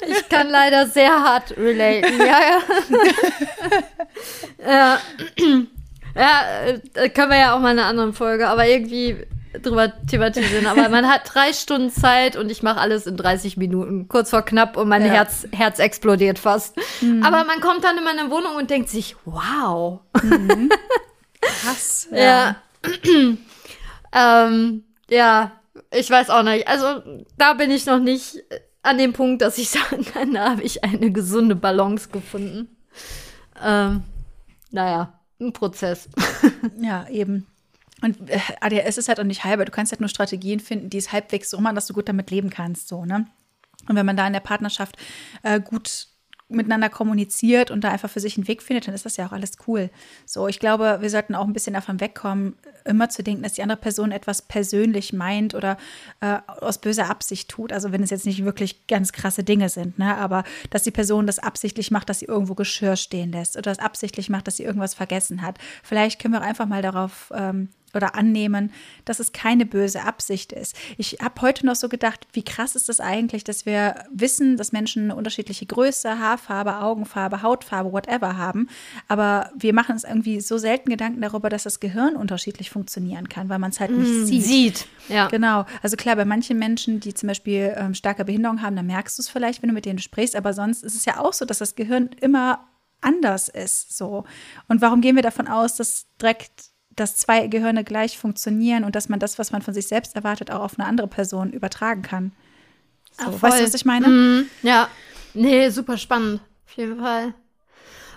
ich 0.08 0.30
kann 0.30 0.50
leider 0.50 0.88
sehr 0.88 1.12
hart 1.12 1.56
relaten. 1.58 2.18
Ja, 2.20 2.40
ja. 2.50 2.60
ja. 4.68 5.00
Ja, 6.16 6.42
äh, 6.96 7.10
können 7.10 7.32
wir 7.32 7.40
ja 7.40 7.56
auch 7.56 7.60
mal 7.60 7.72
in 7.72 7.80
einer 7.80 7.88
anderen 7.88 8.14
Folge, 8.14 8.48
aber 8.48 8.68
irgendwie 8.68 9.18
drüber 9.62 9.94
thematisieren. 10.08 10.66
Aber 10.66 10.90
man 10.90 11.08
hat 11.08 11.22
drei 11.34 11.54
Stunden 11.54 11.92
Zeit 11.92 12.36
und 12.36 12.50
ich 12.50 12.64
mache 12.64 12.80
alles 12.80 13.06
in 13.06 13.18
30 13.18 13.58
Minuten. 13.58 14.08
Kurz 14.08 14.32
vor 14.32 14.42
knapp 14.42 14.78
und 14.78 14.88
mein 14.88 15.06
ja. 15.06 15.12
Herz, 15.12 15.48
Herz 15.52 15.80
explodiert 15.80 16.40
fast. 16.40 16.76
Mhm. 17.02 17.24
Aber 17.24 17.44
man 17.44 17.62
kommt 17.62 17.84
dann 17.84 17.98
in 17.98 18.04
meine 18.04 18.32
Wohnung 18.32 18.56
und 18.56 18.70
denkt 18.70 18.90
sich, 18.90 19.16
wow. 19.26 20.00
Mhm. 20.22 20.72
Krass. 21.42 22.08
Ja. 22.12 22.18
ja. 22.18 22.56
ähm, 24.48 24.84
ja, 25.10 25.52
ich 25.92 26.10
weiß 26.10 26.30
auch 26.30 26.44
nicht. 26.44 26.68
Also 26.68 27.02
da 27.38 27.54
bin 27.54 27.72
ich 27.72 27.86
noch 27.86 28.00
nicht 28.00 28.44
an 28.82 28.98
dem 28.98 29.14
Punkt, 29.14 29.42
dass 29.42 29.58
ich 29.58 29.70
sagen 29.72 30.06
kann, 30.06 30.34
da 30.34 30.52
habe 30.52 30.62
ich 30.64 30.84
eine 30.84 31.12
gesunde 31.12 31.56
Balance 31.56 32.10
gefunden. 32.10 32.76
Ähm, 33.64 34.04
naja, 34.72 35.20
ein 35.48 35.54
Prozess. 35.54 36.10
ja, 36.82 37.08
eben. 37.10 37.48
Und 38.02 38.30
äh, 38.30 38.40
ADHS 38.60 38.98
ist 38.98 39.08
halt 39.08 39.20
auch 39.20 39.26
nicht 39.26 39.44
halber. 39.44 39.66
Du 39.66 39.72
kannst 39.72 39.92
halt 39.92 40.02
nur 40.02 40.10
Strategien 40.10 40.60
finden, 40.60 40.90
die 40.90 40.98
es 40.98 41.12
halbwegs 41.12 41.50
so 41.50 41.60
machen, 41.60 41.76
dass 41.76 41.88
du 41.88 41.94
gut 41.94 42.10
damit 42.10 42.32
leben 42.32 42.50
kannst. 42.50 42.88
So, 42.88 43.06
ne? 43.06 43.28
Und 43.88 43.96
wenn 43.96 44.06
man 44.06 44.18
da 44.18 44.28
in 44.28 44.34
der 44.34 44.40
Partnerschaft 44.40 44.98
äh, 45.44 45.60
gut 45.60 46.08
miteinander 46.54 46.90
kommuniziert 46.90 47.72
und 47.72 47.84
da 47.84 47.90
einfach 47.90 48.10
für 48.10 48.20
sich 48.20 48.38
einen 48.38 48.48
Weg 48.48 48.62
findet, 48.62 48.88
dann 48.88 48.96
ist 48.96 49.06
das 49.06 49.18
ja 49.18 49.28
auch 49.28 49.32
alles 49.32 49.54
cool. 49.68 49.90
So, 50.26 50.48
ich 50.48 50.60
glaube, 50.60 50.98
wir 51.02 51.10
sollten 51.10 51.36
auch 51.36 51.46
ein 51.46 51.54
bisschen 51.54 51.74
davon 51.74 52.00
wegkommen, 52.00 52.56
immer 52.86 53.10
zu 53.10 53.24
denken, 53.24 53.44
dass 53.44 53.54
die 53.54 53.64
andere 53.64 53.80
Person 53.80 54.12
etwas 54.12 54.42
persönlich 54.42 55.14
meint 55.14 55.56
oder 55.56 55.78
äh, 56.22 56.40
aus 56.48 56.80
böser 56.80 57.10
Absicht 57.10 57.50
tut. 57.50 57.72
Also 57.72 57.92
wenn 57.92 58.04
es 58.04 58.10
jetzt 58.10 58.26
nicht 58.26 58.44
wirklich 58.44 58.88
ganz 58.88 59.12
krasse 59.12 59.44
Dinge 59.44 59.70
sind, 59.70 60.00
ne? 60.00 60.18
aber 60.18 60.44
dass 60.70 60.84
die 60.84 60.92
Person 60.92 61.28
das 61.28 61.40
absichtlich 61.40 61.92
macht, 61.92 62.10
dass 62.10 62.20
sie 62.20 62.26
irgendwo 62.26 62.56
Geschirr 62.56 62.96
stehen 62.96 63.32
lässt 63.32 63.56
oder 63.56 63.72
das 63.72 63.80
absichtlich 63.80 64.30
macht, 64.30 64.48
dass 64.48 64.58
sie 64.58 64.64
irgendwas 64.64 64.94
vergessen 64.94 65.42
hat. 65.42 65.58
Vielleicht 65.84 66.22
können 66.22 66.34
wir 66.34 66.42
auch 66.42 66.46
einfach 66.46 66.68
mal 66.68 66.82
darauf 66.82 67.32
ähm, 67.36 67.70
oder 67.96 68.16
annehmen, 68.16 68.72
dass 69.06 69.20
es 69.20 69.32
keine 69.32 69.66
böse 69.66 70.04
Absicht 70.04 70.52
ist. 70.52 70.76
Ich 70.98 71.18
habe 71.22 71.42
heute 71.42 71.66
noch 71.66 71.76
so 71.76 71.90
gedacht, 71.90 72.28
wie 72.34 72.44
krass 72.44 72.76
ist 72.76 72.90
das 72.90 73.00
eigentlich, 73.00 73.44
dass 73.44 73.66
wir 73.66 73.96
wissen, 74.12 74.58
dass 74.58 74.72
Menschen 74.72 75.04
eine 75.04 75.16
unterschiedliche 75.16 75.66
Größe, 75.66 76.20
Haarfarbe, 76.20 76.78
Augenfarbe, 76.78 77.42
Hautfarbe, 77.42 77.92
whatever 77.92 78.38
haben, 78.38 78.68
aber 79.08 79.52
wir 79.56 79.74
machen 79.74 79.94
uns 79.94 80.04
irgendwie 80.04 80.42
so 80.42 80.58
selten 80.58 80.90
Gedanken 80.90 81.22
darüber, 81.22 81.50
dass 81.50 81.64
das 81.64 81.80
Gehirn 81.80 82.16
unterschiedlich 82.16 82.70
funktionieren 82.70 83.30
kann, 83.30 83.50
weil 83.50 83.60
man 83.60 83.72
es 83.72 83.80
halt 83.80 83.92
nicht 83.92 84.12
mm, 84.12 84.26
sieht. 84.26 84.44
Sieht, 84.44 84.88
ja. 85.10 85.28
Genau. 85.28 85.66
Also 85.82 85.98
klar, 85.98 86.16
bei 86.16 86.26
manchen 86.26 86.58
Menschen, 86.60 87.00
die 87.00 87.14
zum 87.14 87.28
Beispiel 87.28 87.74
ähm, 87.78 87.94
starke 87.94 88.26
Behinderung 88.26 88.62
haben, 88.62 88.76
da 88.76 88.84
merkst 88.84 89.18
du 89.18 89.22
es 89.22 89.30
vielleicht, 89.30 89.62
wenn 89.62 89.70
du 89.70 89.74
mit 89.74 89.86
denen 89.86 90.00
sprichst, 90.00 90.36
aber 90.36 90.54
sonst 90.54 90.84
ist 90.84 90.96
es 90.96 91.06
ja 91.06 91.20
auch 91.20 91.34
so, 91.34 91.46
dass 91.46 91.60
das 91.60 91.76
Gehirn 91.76 92.10
immer 92.22 92.68
anders 93.02 93.50
ist. 93.50 93.98
So. 93.98 94.24
Und 94.68 94.82
warum 94.82 95.02
gehen 95.02 95.16
wir 95.16 95.24
davon 95.24 95.48
aus, 95.48 95.76
dass 95.76 96.08
direkt 96.22 96.73
dass 96.96 97.18
zwei 97.18 97.48
Gehirne 97.48 97.84
gleich 97.84 98.18
funktionieren 98.18 98.84
und 98.84 98.96
dass 98.96 99.10
man 99.10 99.20
das, 99.20 99.40
was 99.40 99.52
man 99.52 99.62
von 99.62 99.74
sich 99.74 99.88
selbst 99.88 100.16
erwartet, 100.16 100.52
auch 100.52 100.62
auf 100.62 100.80
eine 100.80 100.88
andere 100.88 101.08
Person 101.08 101.52
übertragen 101.52 102.02
kann. 102.02 102.32
So, 103.18 103.26
Ach, 103.28 103.42
weißt 103.42 103.60
du, 103.60 103.64
was 103.66 103.74
ich 103.74 103.86
meine? 103.86 104.08
Mm, 104.08 104.50
ja. 104.64 104.88
Nee, 105.34 105.70
super 105.70 105.98
spannend. 105.98 106.42
Auf 106.68 106.78
jeden 106.78 107.00
Fall. 107.00 107.34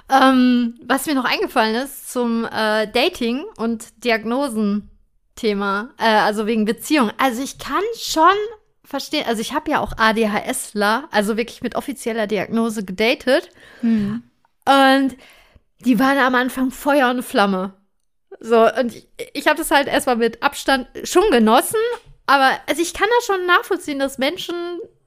Ähm, 0.08 0.74
was 0.84 1.06
mir 1.06 1.14
noch 1.14 1.24
eingefallen 1.24 1.74
ist 1.74 2.12
zum 2.12 2.44
äh, 2.44 2.86
Dating 2.86 3.44
und 3.56 4.04
Diagnosen-Thema, 4.04 5.90
äh, 5.98 6.04
also 6.04 6.46
wegen 6.46 6.64
Beziehung. 6.64 7.10
Also 7.18 7.42
ich 7.42 7.58
kann 7.58 7.82
schon 7.98 8.36
verstehen, 8.84 9.24
also 9.26 9.40
ich 9.40 9.52
habe 9.52 9.70
ja 9.70 9.80
auch 9.80 9.92
ADHSler, 9.96 11.08
also 11.10 11.36
wirklich 11.36 11.60
mit 11.62 11.74
offizieller 11.74 12.28
Diagnose 12.28 12.84
gedatet. 12.84 13.50
Mhm. 13.82 14.22
Und 14.64 15.16
die 15.80 15.98
waren 15.98 16.18
am 16.18 16.34
Anfang 16.36 16.70
Feuer 16.70 17.10
und 17.10 17.22
Flamme. 17.22 17.74
So, 18.40 18.70
und 18.72 18.94
ich, 18.94 19.08
ich 19.34 19.46
habe 19.46 19.58
das 19.58 19.70
halt 19.70 19.88
erstmal 19.88 20.16
mit 20.16 20.42
Abstand 20.42 20.88
schon 21.04 21.30
genossen, 21.30 21.80
aber 22.26 22.50
also 22.66 22.82
ich 22.82 22.94
kann 22.94 23.08
das 23.16 23.26
schon 23.26 23.46
nachvollziehen, 23.46 23.98
dass 23.98 24.18
Menschen 24.18 24.54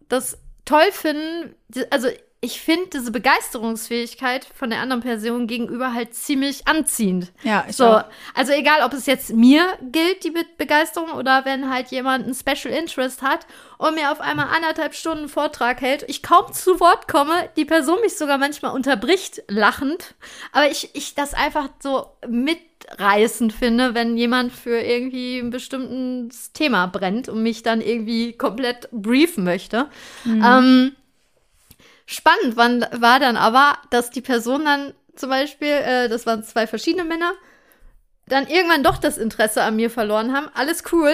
das 0.08 0.38
toll 0.66 0.92
finden. 0.92 1.56
Also 1.90 2.10
ich 2.42 2.62
finde 2.62 2.88
diese 2.94 3.12
Begeisterungsfähigkeit 3.12 4.46
von 4.46 4.70
der 4.70 4.80
anderen 4.80 5.02
Person 5.02 5.46
gegenüber 5.46 5.94
halt 5.94 6.14
ziemlich 6.14 6.68
anziehend. 6.70 7.34
Ja, 7.44 7.66
ich 7.68 7.76
so. 7.76 7.86
Auch. 7.86 8.04
Also 8.34 8.54
egal, 8.54 8.82
ob 8.86 8.94
es 8.94 9.08
jetzt 9.08 9.34
mir 9.34 9.66
gilt, 9.82 10.24
die 10.24 10.32
Be 10.32 10.46
Begeisterung, 10.58 11.12
oder 11.12 11.44
wenn 11.44 11.70
halt 11.70 11.90
jemand 11.90 12.28
ein 12.28 12.34
Special 12.34 12.74
Interest 12.74 13.22
hat 13.22 13.46
und 13.78 13.96
mir 13.96 14.12
auf 14.12 14.22
einmal 14.22 14.48
anderthalb 14.56 14.96
Stunden 14.96 15.28
Vortrag 15.28 15.82
hält, 15.82 16.06
ich 16.08 16.24
kaum 16.24 16.54
zu 16.54 16.80
Wort 16.80 17.10
komme, 17.10 17.50
die 17.58 17.66
Person 17.66 18.00
mich 18.02 18.18
sogar 18.18 18.38
manchmal 18.38 18.74
unterbricht, 18.74 19.44
lachend, 19.50 20.16
aber 20.54 20.72
ich, 20.72 20.92
ich 20.94 21.16
das 21.16 21.34
einfach 21.34 21.68
so 21.82 22.08
mitreißend 22.90 23.54
finde, 23.54 23.94
wenn 23.94 24.18
jemand 24.18 24.52
für 24.52 24.80
irgendwie 24.80 25.40
ein 25.40 25.50
bestimmtes 25.50 26.52
Thema 26.54 26.88
brennt 26.88 27.30
und 27.30 27.44
mich 27.44 27.64
dann 27.64 27.82
irgendwie 27.82 28.34
komplett 28.34 28.90
briefen 28.92 29.44
möchte. 29.44 29.88
Mhm. 30.24 30.44
Ähm, 30.46 30.96
Spannend 32.12 32.58
war 32.58 33.20
dann 33.20 33.38
aber, 33.38 33.78
dass 33.92 34.10
die 34.10 34.22
Person 34.22 34.66
dann 34.66 34.96
zum 35.16 35.30
Beispiel, 35.30 35.68
äh, 35.68 36.10
das 36.10 36.26
waren 36.26 36.44
zwei 36.44 36.66
verschiedene 36.66 37.04
Männer, 37.04 37.34
dann 38.26 38.48
irgendwann 38.48 38.82
doch 38.82 38.98
das 38.98 39.20
Interesse 39.20 39.62
an 39.62 39.76
mir 39.76 39.92
verloren 39.92 40.34
haben. 40.34 40.50
Alles 40.56 40.84
cool, 40.92 41.14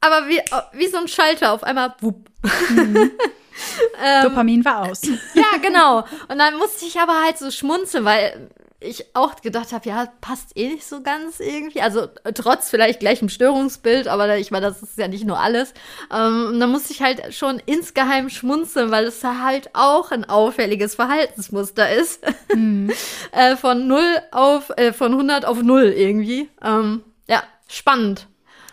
aber 0.00 0.28
wie, 0.28 0.40
wie 0.74 0.86
so 0.86 0.98
ein 0.98 1.08
Schalter 1.08 1.52
auf 1.52 1.64
einmal, 1.64 1.92
wupp. 1.98 2.30
Mhm. 2.68 3.10
ähm, 4.00 4.22
Dopamin 4.22 4.64
war 4.64 4.88
aus. 4.88 5.02
ja, 5.34 5.58
genau. 5.60 6.04
Und 6.28 6.38
dann 6.38 6.56
musste 6.56 6.84
ich 6.84 6.96
aber 7.00 7.24
halt 7.24 7.38
so 7.38 7.50
schmunzeln, 7.50 8.04
weil 8.04 8.48
ich 8.80 9.04
auch 9.14 9.36
gedacht 9.42 9.72
habe, 9.72 9.88
ja, 9.88 10.08
passt 10.22 10.56
eh 10.56 10.68
nicht 10.68 10.86
so 10.86 11.02
ganz 11.02 11.38
irgendwie. 11.38 11.82
Also 11.82 12.08
trotz 12.34 12.70
vielleicht 12.70 13.00
gleichem 13.00 13.28
Störungsbild, 13.28 14.08
aber 14.08 14.38
ich 14.38 14.50
meine, 14.50 14.66
das 14.66 14.82
ist 14.82 14.96
ja 14.96 15.06
nicht 15.06 15.24
nur 15.24 15.38
alles. 15.38 15.74
Ähm, 16.12 16.46
und 16.48 16.60
da 16.60 16.66
musste 16.66 16.92
ich 16.92 17.02
halt 17.02 17.34
schon 17.34 17.60
insgeheim 17.66 18.30
schmunzeln, 18.30 18.90
weil 18.90 19.04
es 19.04 19.22
halt 19.22 19.70
auch 19.74 20.10
ein 20.10 20.24
auffälliges 20.24 20.94
Verhaltensmuster 20.94 21.90
ist. 21.90 22.24
Mhm. 22.54 22.90
äh, 23.32 23.56
von 23.56 23.86
0 23.86 24.02
auf, 24.32 24.70
äh, 24.76 24.94
von 24.94 25.12
100 25.12 25.44
auf 25.44 25.62
0 25.62 25.84
irgendwie. 25.84 26.48
Ähm, 26.64 27.04
ja, 27.28 27.42
spannend. 27.68 28.26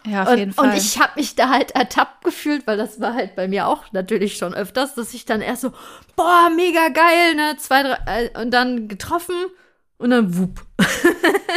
Ja, 0.05 0.23
auf 0.23 0.37
jeden 0.37 0.53
Fall. 0.53 0.69
Und 0.69 0.77
ich 0.77 0.99
habe 1.01 1.13
mich 1.17 1.35
da 1.35 1.49
halt 1.49 1.71
ertappt 1.71 2.23
gefühlt, 2.23 2.65
weil 2.65 2.77
das 2.77 3.01
war 3.01 3.13
halt 3.13 3.35
bei 3.35 3.49
mir 3.49 3.67
auch 3.67 3.91
natürlich 3.91 4.37
schon 4.37 4.53
öfters, 4.53 4.95
dass 4.95 5.13
ich 5.13 5.25
dann 5.25 5.41
erst 5.41 5.63
so, 5.63 5.73
boah, 6.15 6.49
mega 6.55 6.87
geil, 6.87 7.35
ne, 7.35 7.57
zwei, 7.57 7.83
drei, 7.83 7.97
äh, 8.05 8.41
und 8.41 8.51
dann 8.51 8.87
getroffen 8.87 9.35
und 9.97 10.09
dann 10.11 10.37
wupp. 10.37 10.65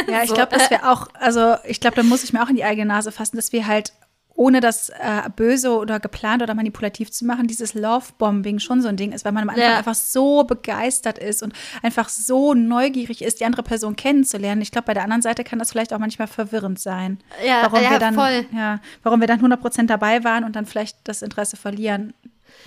Ja, 0.07 0.23
ich 0.23 0.33
glaube, 0.33 0.57
dass 0.57 0.69
wir 0.69 0.89
auch, 0.89 1.07
also 1.13 1.55
ich 1.65 1.79
glaube, 1.79 1.95
da 1.95 2.03
muss 2.03 2.23
ich 2.23 2.33
mir 2.33 2.43
auch 2.43 2.49
in 2.49 2.55
die 2.55 2.63
eigene 2.63 2.87
Nase 2.87 3.11
fassen, 3.11 3.35
dass 3.35 3.51
wir 3.51 3.67
halt 3.67 3.93
ohne 4.33 4.59
das 4.59 4.89
äh, 4.89 5.29
böse 5.35 5.77
oder 5.77 5.99
geplant 5.99 6.41
oder 6.41 6.55
manipulativ 6.55 7.11
zu 7.11 7.25
machen, 7.25 7.47
dieses 7.47 7.73
Love-Bombing 7.73 8.59
schon 8.59 8.81
so 8.81 8.87
ein 8.87 8.97
Ding 8.97 9.11
ist, 9.11 9.23
weil 9.23 9.33
man 9.33 9.43
am 9.43 9.49
Anfang 9.49 9.63
ja. 9.63 9.77
einfach 9.77 9.93
so 9.93 10.43
begeistert 10.43 11.19
ist 11.19 11.43
und 11.43 11.53
einfach 11.83 12.09
so 12.09 12.53
neugierig 12.53 13.21
ist, 13.21 13.39
die 13.39 13.45
andere 13.45 13.61
Person 13.61 13.95
kennenzulernen. 13.95 14.61
Ich 14.61 14.71
glaube, 14.71 14.87
bei 14.87 14.93
der 14.93 15.03
anderen 15.03 15.21
Seite 15.21 15.43
kann 15.43 15.59
das 15.59 15.71
vielleicht 15.71 15.93
auch 15.93 15.99
manchmal 15.99 16.27
verwirrend 16.27 16.79
sein. 16.79 17.19
Ja, 17.45 17.63
warum 17.63 17.83
ja, 17.83 17.91
wir 17.91 17.99
dann, 17.99 18.15
voll. 18.15 18.45
Ja, 18.51 18.79
warum 19.03 19.19
wir 19.19 19.27
dann 19.27 19.37
100 19.37 19.61
Prozent 19.61 19.89
dabei 19.89 20.23
waren 20.23 20.43
und 20.43 20.55
dann 20.55 20.65
vielleicht 20.65 20.97
das 21.03 21.21
Interesse 21.21 21.57
verlieren. 21.57 22.13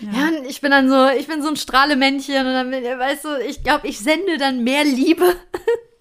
Ja. 0.00 0.10
ja, 0.12 0.30
ich 0.48 0.60
bin 0.60 0.70
dann 0.70 0.88
so, 0.88 1.08
ich 1.08 1.26
bin 1.26 1.42
so 1.42 1.48
ein 1.48 1.56
Strahlemännchen 1.56 2.46
und 2.46 2.52
dann, 2.52 2.72
weißt 2.72 3.24
du, 3.24 3.28
ich 3.46 3.62
glaube, 3.62 3.86
ich 3.86 3.98
sende 4.00 4.38
dann 4.38 4.64
mehr 4.64 4.84
Liebe 4.84 5.36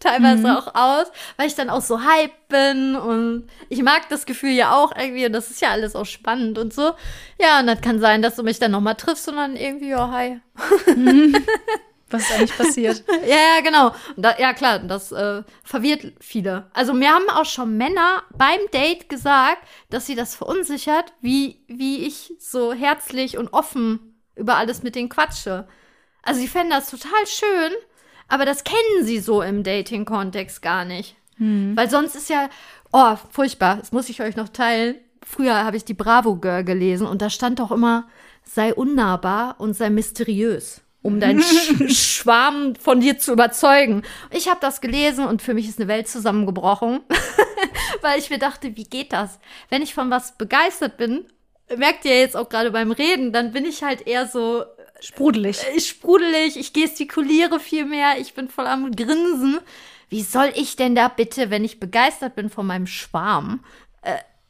teilweise 0.04 0.48
mhm. 0.48 0.58
auch 0.58 0.76
aus, 0.76 1.08
weil 1.38 1.48
ich 1.48 1.56
dann 1.56 1.70
auch 1.70 1.82
so 1.82 2.02
hype 2.04 2.32
bin 2.50 2.96
und 2.96 3.48
ich 3.70 3.82
mag 3.82 4.10
das 4.10 4.26
Gefühl 4.26 4.52
ja 4.52 4.76
auch 4.76 4.96
irgendwie 4.96 5.26
und 5.26 5.34
das 5.34 5.50
ist 5.50 5.62
ja 5.62 5.70
alles 5.70 5.96
auch 5.96 6.06
spannend 6.06 6.58
und 6.58 6.74
so. 6.74 6.92
Ja, 7.40 7.60
und 7.60 7.68
das 7.68 7.82
kann 7.82 8.00
sein, 8.00 8.22
dass 8.22 8.36
du 8.36 8.44
mich 8.44 8.60
dann 8.60 8.72
nochmal 8.72 8.96
triffst 8.96 9.28
und 9.28 9.38
dann 9.38 9.56
irgendwie, 9.56 9.90
ja, 9.90 10.12
hi. 10.12 10.40
Mhm. 10.96 11.36
Was 12.14 12.30
ist 12.30 12.32
eigentlich 12.32 12.58
passiert? 12.58 13.04
ja, 13.28 13.56
ja, 13.56 13.62
genau. 13.64 13.92
Da, 14.16 14.38
ja, 14.38 14.54
klar, 14.54 14.78
das 14.78 15.12
äh, 15.12 15.42
verwirrt 15.64 16.14
viele. 16.20 16.70
Also 16.74 16.94
mir 16.94 17.10
haben 17.10 17.28
auch 17.30 17.46
schon 17.46 17.76
Männer 17.76 18.22
beim 18.38 18.60
Date 18.72 19.10
gesagt, 19.10 19.68
dass 19.90 20.06
sie 20.06 20.14
das 20.14 20.36
verunsichert, 20.36 21.12
wie, 21.22 21.64
wie 21.68 22.06
ich 22.06 22.36
so 22.38 22.72
herzlich 22.72 23.40
und 23.40 23.52
offen 23.52 24.22
über 24.36 24.58
alles 24.58 24.84
mit 24.84 24.94
denen 24.94 25.10
quatsche. 25.10 25.68
Also 26.22 26.40
sie 26.40 26.48
fänden 26.48 26.70
das 26.70 26.92
total 26.92 27.26
schön, 27.26 27.74
aber 28.28 28.46
das 28.46 28.64
kennen 28.64 29.04
sie 29.04 29.20
so 29.20 29.42
im 29.42 29.64
Dating-Kontext 29.64 30.62
gar 30.62 30.86
nicht. 30.86 31.16
Hm. 31.38 31.76
Weil 31.76 31.90
sonst 31.90 32.16
ist 32.16 32.30
ja, 32.30 32.50
oh, 32.92 33.16
furchtbar, 33.32 33.78
das 33.78 33.92
muss 33.92 34.10
ich 34.10 34.22
euch 34.22 34.36
noch 34.36 34.50
teilen. 34.50 34.96
Früher 35.26 35.64
habe 35.64 35.78
ich 35.78 35.86
die 35.86 35.94
Bravo 35.94 36.36
Girl 36.36 36.64
gelesen 36.64 37.08
und 37.08 37.22
da 37.22 37.30
stand 37.30 37.60
doch 37.60 37.72
immer, 37.72 38.08
sei 38.44 38.74
unnahbar 38.74 39.56
und 39.60 39.74
sei 39.76 39.90
mysteriös 39.90 40.82
um 41.02 41.20
deinen 41.20 41.42
Sch 41.90 41.94
Schwarm 41.94 42.76
von 42.76 43.02
dir 43.02 43.18
zu 43.18 43.34
überzeugen. 43.34 44.04
Ich 44.32 44.48
habe 44.48 44.60
das 44.62 44.80
gelesen 44.80 45.26
und 45.26 45.42
für 45.42 45.54
mich 45.54 45.68
ist 45.68 45.78
eine 45.78 45.90
Welt 45.90 46.08
zusammengebrochen. 46.08 47.02
weil 48.02 48.20
ich 48.20 48.30
mir 48.30 48.40
dachte, 48.40 48.76
wie 48.76 48.84
geht 48.84 49.14
das? 49.14 49.40
Wenn 49.70 49.82
ich 49.82 49.94
von 49.94 50.12
was 50.12 50.38
begeistert 50.38 50.98
bin, 50.98 51.26
merkt 51.76 52.06
ihr 52.06 52.20
jetzt 52.20 52.36
auch 52.36 52.50
gerade 52.50 52.72
beim 52.72 52.92
Reden, 52.92 53.32
dann 53.32 53.52
bin 53.52 53.66
ich 53.66 53.84
halt 53.84 54.06
eher 54.06 54.28
so 54.28 54.64
Sprudelig. 55.04 55.58
äh, 55.76 55.80
sprudelig, 55.80 56.58
ich 56.58 56.74
gestikuliere 56.74 57.60
viel 57.60 57.86
mehr, 57.86 58.18
ich 58.20 58.34
bin 58.34 58.48
voll 58.50 58.68
am 58.68 58.92
Grinsen. 58.96 59.60
Wie 60.10 60.22
soll 60.22 60.52
ich 60.56 60.76
denn 60.76 60.96
da 60.96 61.08
bitte, 61.08 61.50
wenn 61.50 61.64
ich 61.66 61.80
begeistert 61.80 62.36
bin 62.36 62.50
von 62.50 62.66
meinem 62.68 62.88
Schwarm, 62.88 63.64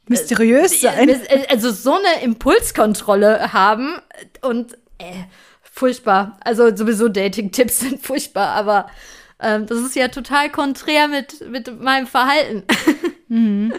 Mysteriös 0.07 0.81
sein. 0.81 1.07
äh, 1.07 1.47
also 1.49 1.71
so 1.71 1.93
eine 1.93 2.23
Impulskontrolle 2.23 3.53
haben 3.53 3.97
und 4.41 4.73
äh, 4.97 5.13
furchtbar. 5.61 6.37
Also 6.43 6.75
sowieso 6.75 7.07
Dating-Tipps 7.07 7.79
sind 7.81 8.05
furchtbar, 8.05 8.49
aber 8.49 8.89
ähm, 9.39 9.65
das 9.65 9.79
ist 9.79 9.95
ja 9.95 10.09
total 10.09 10.49
konträr 10.49 11.07
mit, 11.07 11.49
mit 11.49 11.79
meinem 11.81 12.07
Verhalten. 12.07 12.63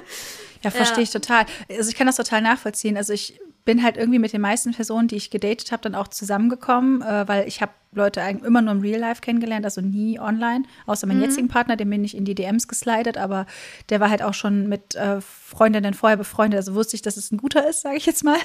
Ja, 0.62 0.70
verstehe 0.70 0.96
Ja. 0.96 1.02
ich 1.02 1.10
total. 1.10 1.44
Also 1.68 1.90
ich 1.90 1.94
kann 1.94 2.06
das 2.06 2.16
total 2.16 2.40
nachvollziehen. 2.40 2.96
Also 2.96 3.12
ich 3.12 3.38
bin 3.64 3.82
halt 3.82 3.96
irgendwie 3.96 4.18
mit 4.18 4.32
den 4.32 4.40
meisten 4.40 4.72
Personen, 4.72 5.08
die 5.08 5.16
ich 5.16 5.30
gedatet 5.30 5.72
habe, 5.72 5.82
dann 5.82 5.94
auch 5.94 6.08
zusammengekommen, 6.08 7.02
äh, 7.02 7.26
weil 7.26 7.48
ich 7.48 7.62
habe 7.62 7.72
Leute 7.92 8.22
eigentlich 8.22 8.46
immer 8.46 8.60
nur 8.60 8.72
im 8.72 8.80
Real 8.80 9.00
Life 9.00 9.20
kennengelernt, 9.20 9.64
also 9.64 9.80
nie 9.80 10.18
online. 10.18 10.64
Außer 10.86 11.06
meinen 11.06 11.22
jetzigen 11.22 11.48
Partner, 11.48 11.76
den 11.76 11.88
bin 11.90 12.04
ich 12.04 12.16
in 12.16 12.24
die 12.24 12.34
DMs 12.34 12.68
geslidet, 12.68 13.16
aber 13.16 13.46
der 13.88 14.00
war 14.00 14.10
halt 14.10 14.22
auch 14.22 14.34
schon 14.34 14.68
mit 14.68 14.94
äh, 14.96 15.20
Freundinnen 15.20 15.94
vorher 15.94 16.16
befreundet. 16.16 16.58
Also 16.58 16.74
wusste 16.74 16.96
ich, 16.96 17.02
dass 17.02 17.16
es 17.16 17.30
ein 17.30 17.38
guter 17.38 17.68
ist, 17.68 17.82
sage 17.82 17.96
ich 17.96 18.06
jetzt 18.06 18.24
mal. 18.24 18.38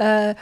Äh, 0.00 0.34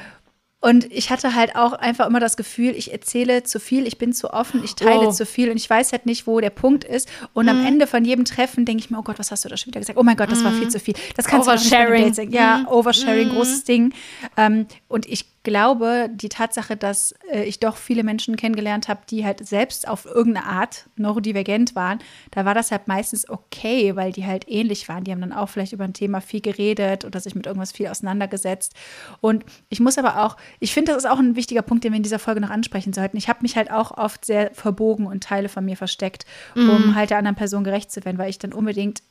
und 0.61 0.91
ich 0.93 1.11
hatte 1.11 1.35
halt 1.37 1.55
auch 1.57 1.73
einfach 1.73 2.07
immer 2.09 2.19
das 2.21 2.37
Gefühl, 2.37 2.71
ich 2.77 2.93
erzähle 2.93 3.45
zu 3.45 3.61
viel, 3.61 3.87
ich 3.87 3.97
bin 3.99 4.13
zu 4.13 4.33
offen, 4.33 4.63
ich 4.65 4.75
teile 4.75 5.07
Oh. 5.09 5.13
zu 5.13 5.25
viel 5.25 5.51
und 5.51 5.57
ich 5.57 5.71
weiß 5.71 5.93
halt 5.93 6.05
nicht, 6.07 6.27
wo 6.27 6.41
der 6.41 6.51
Punkt 6.51 6.83
ist. 6.85 7.09
Und 7.33 7.49
am 7.49 7.65
Ende 7.65 7.87
von 7.87 8.05
jedem 8.05 8.25
Treffen 8.25 8.65
denke 8.65 8.83
ich 8.83 8.91
mir, 8.91 8.99
oh 8.99 9.03
Gott, 9.03 9.19
was 9.21 9.31
hast 9.31 9.45
du 9.45 9.49
da 9.49 9.57
schon 9.57 9.69
wieder 9.69 9.81
gesagt? 9.81 9.99
Oh 9.99 10.03
mein 10.03 10.17
Gott, 10.17 10.33
das 10.33 10.43
war 10.43 10.53
viel 10.53 10.69
zu 10.69 10.81
viel. 10.81 10.95
Das 11.17 11.27
kannst 11.27 11.47
du 11.47 11.53
doch 11.53 11.59
nicht 11.59 12.15
sagen. 12.17 12.33
Ja, 12.33 12.59
Mhm. 12.59 12.69
Oversharing, 12.69 13.29
großes 13.31 13.65
Ding. 13.65 13.95
Ähm, 14.37 14.67
und 14.89 15.07
ich 15.07 15.27
glaube, 15.49 16.09
die 16.13 16.29
Tatsache, 16.29 16.77
dass 16.77 17.13
äh, 17.33 17.45
ich 17.45 17.59
doch 17.59 17.77
viele 17.77 18.03
Menschen 18.03 18.37
kennengelernt 18.37 18.89
habe, 18.89 19.01
die 19.09 19.25
halt 19.25 19.47
selbst 19.47 19.89
auf 19.89 20.05
irgendeine 20.05 20.47
Art 20.47 20.89
neurodivergent 20.97 21.75
waren, 21.75 21.99
da 22.31 22.45
war 22.45 22.55
das 22.55 22.71
halt 22.71 22.87
meistens 22.87 23.29
okay, 23.29 23.97
weil 23.97 24.13
die 24.13 24.27
halt 24.27 24.49
ähnlich 24.49 24.89
waren. 24.89 25.05
Die 25.05 25.11
haben 25.11 25.21
dann 25.21 25.33
auch 25.33 25.49
vielleicht 25.49 25.73
über 25.73 25.85
ein 25.85 25.95
Thema 25.95 26.21
viel 26.21 26.41
geredet 26.41 27.05
oder 27.05 27.19
sich 27.21 27.35
mit 27.35 27.47
irgendwas 27.47 27.73
viel 27.73 27.89
auseinandergesetzt. 27.89 28.75
Und 29.21 29.45
ich 29.71 29.81
muss 29.81 29.99
aber 29.99 30.25
auch, 30.25 30.37
ich 30.61 30.75
finde, 30.75 30.93
das 30.93 31.05
ist 31.05 31.11
auch 31.11 31.19
ein 31.19 31.37
wichtiger 31.37 31.63
Punkt, 31.63 31.85
den 31.85 31.93
wir 31.93 31.97
in 31.97 32.03
dieser 32.03 32.19
Folge 32.19 32.41
noch 32.41 32.51
ansprechen 32.51 32.93
sollten. 32.93 33.17
Ich 33.17 33.29
habe 33.29 33.41
mich 33.43 33.57
halt 33.57 33.71
auch 33.71 33.97
oft 33.97 34.25
sehr 34.25 34.51
verbogen 34.55 35.07
und 35.07 35.25
Teile 35.25 35.49
von 35.49 35.65
mir 35.65 35.77
versteckt, 35.77 36.27
um 36.55 36.95
halt 36.95 37.11
der 37.11 37.19
anderen 37.19 37.37
Person 37.37 37.65
gerecht 37.65 37.91
zu 37.91 38.05
werden, 38.05 38.19
weil 38.19 38.31
ich 38.31 38.39
dann 38.39 38.53
unbedingt 38.53 39.03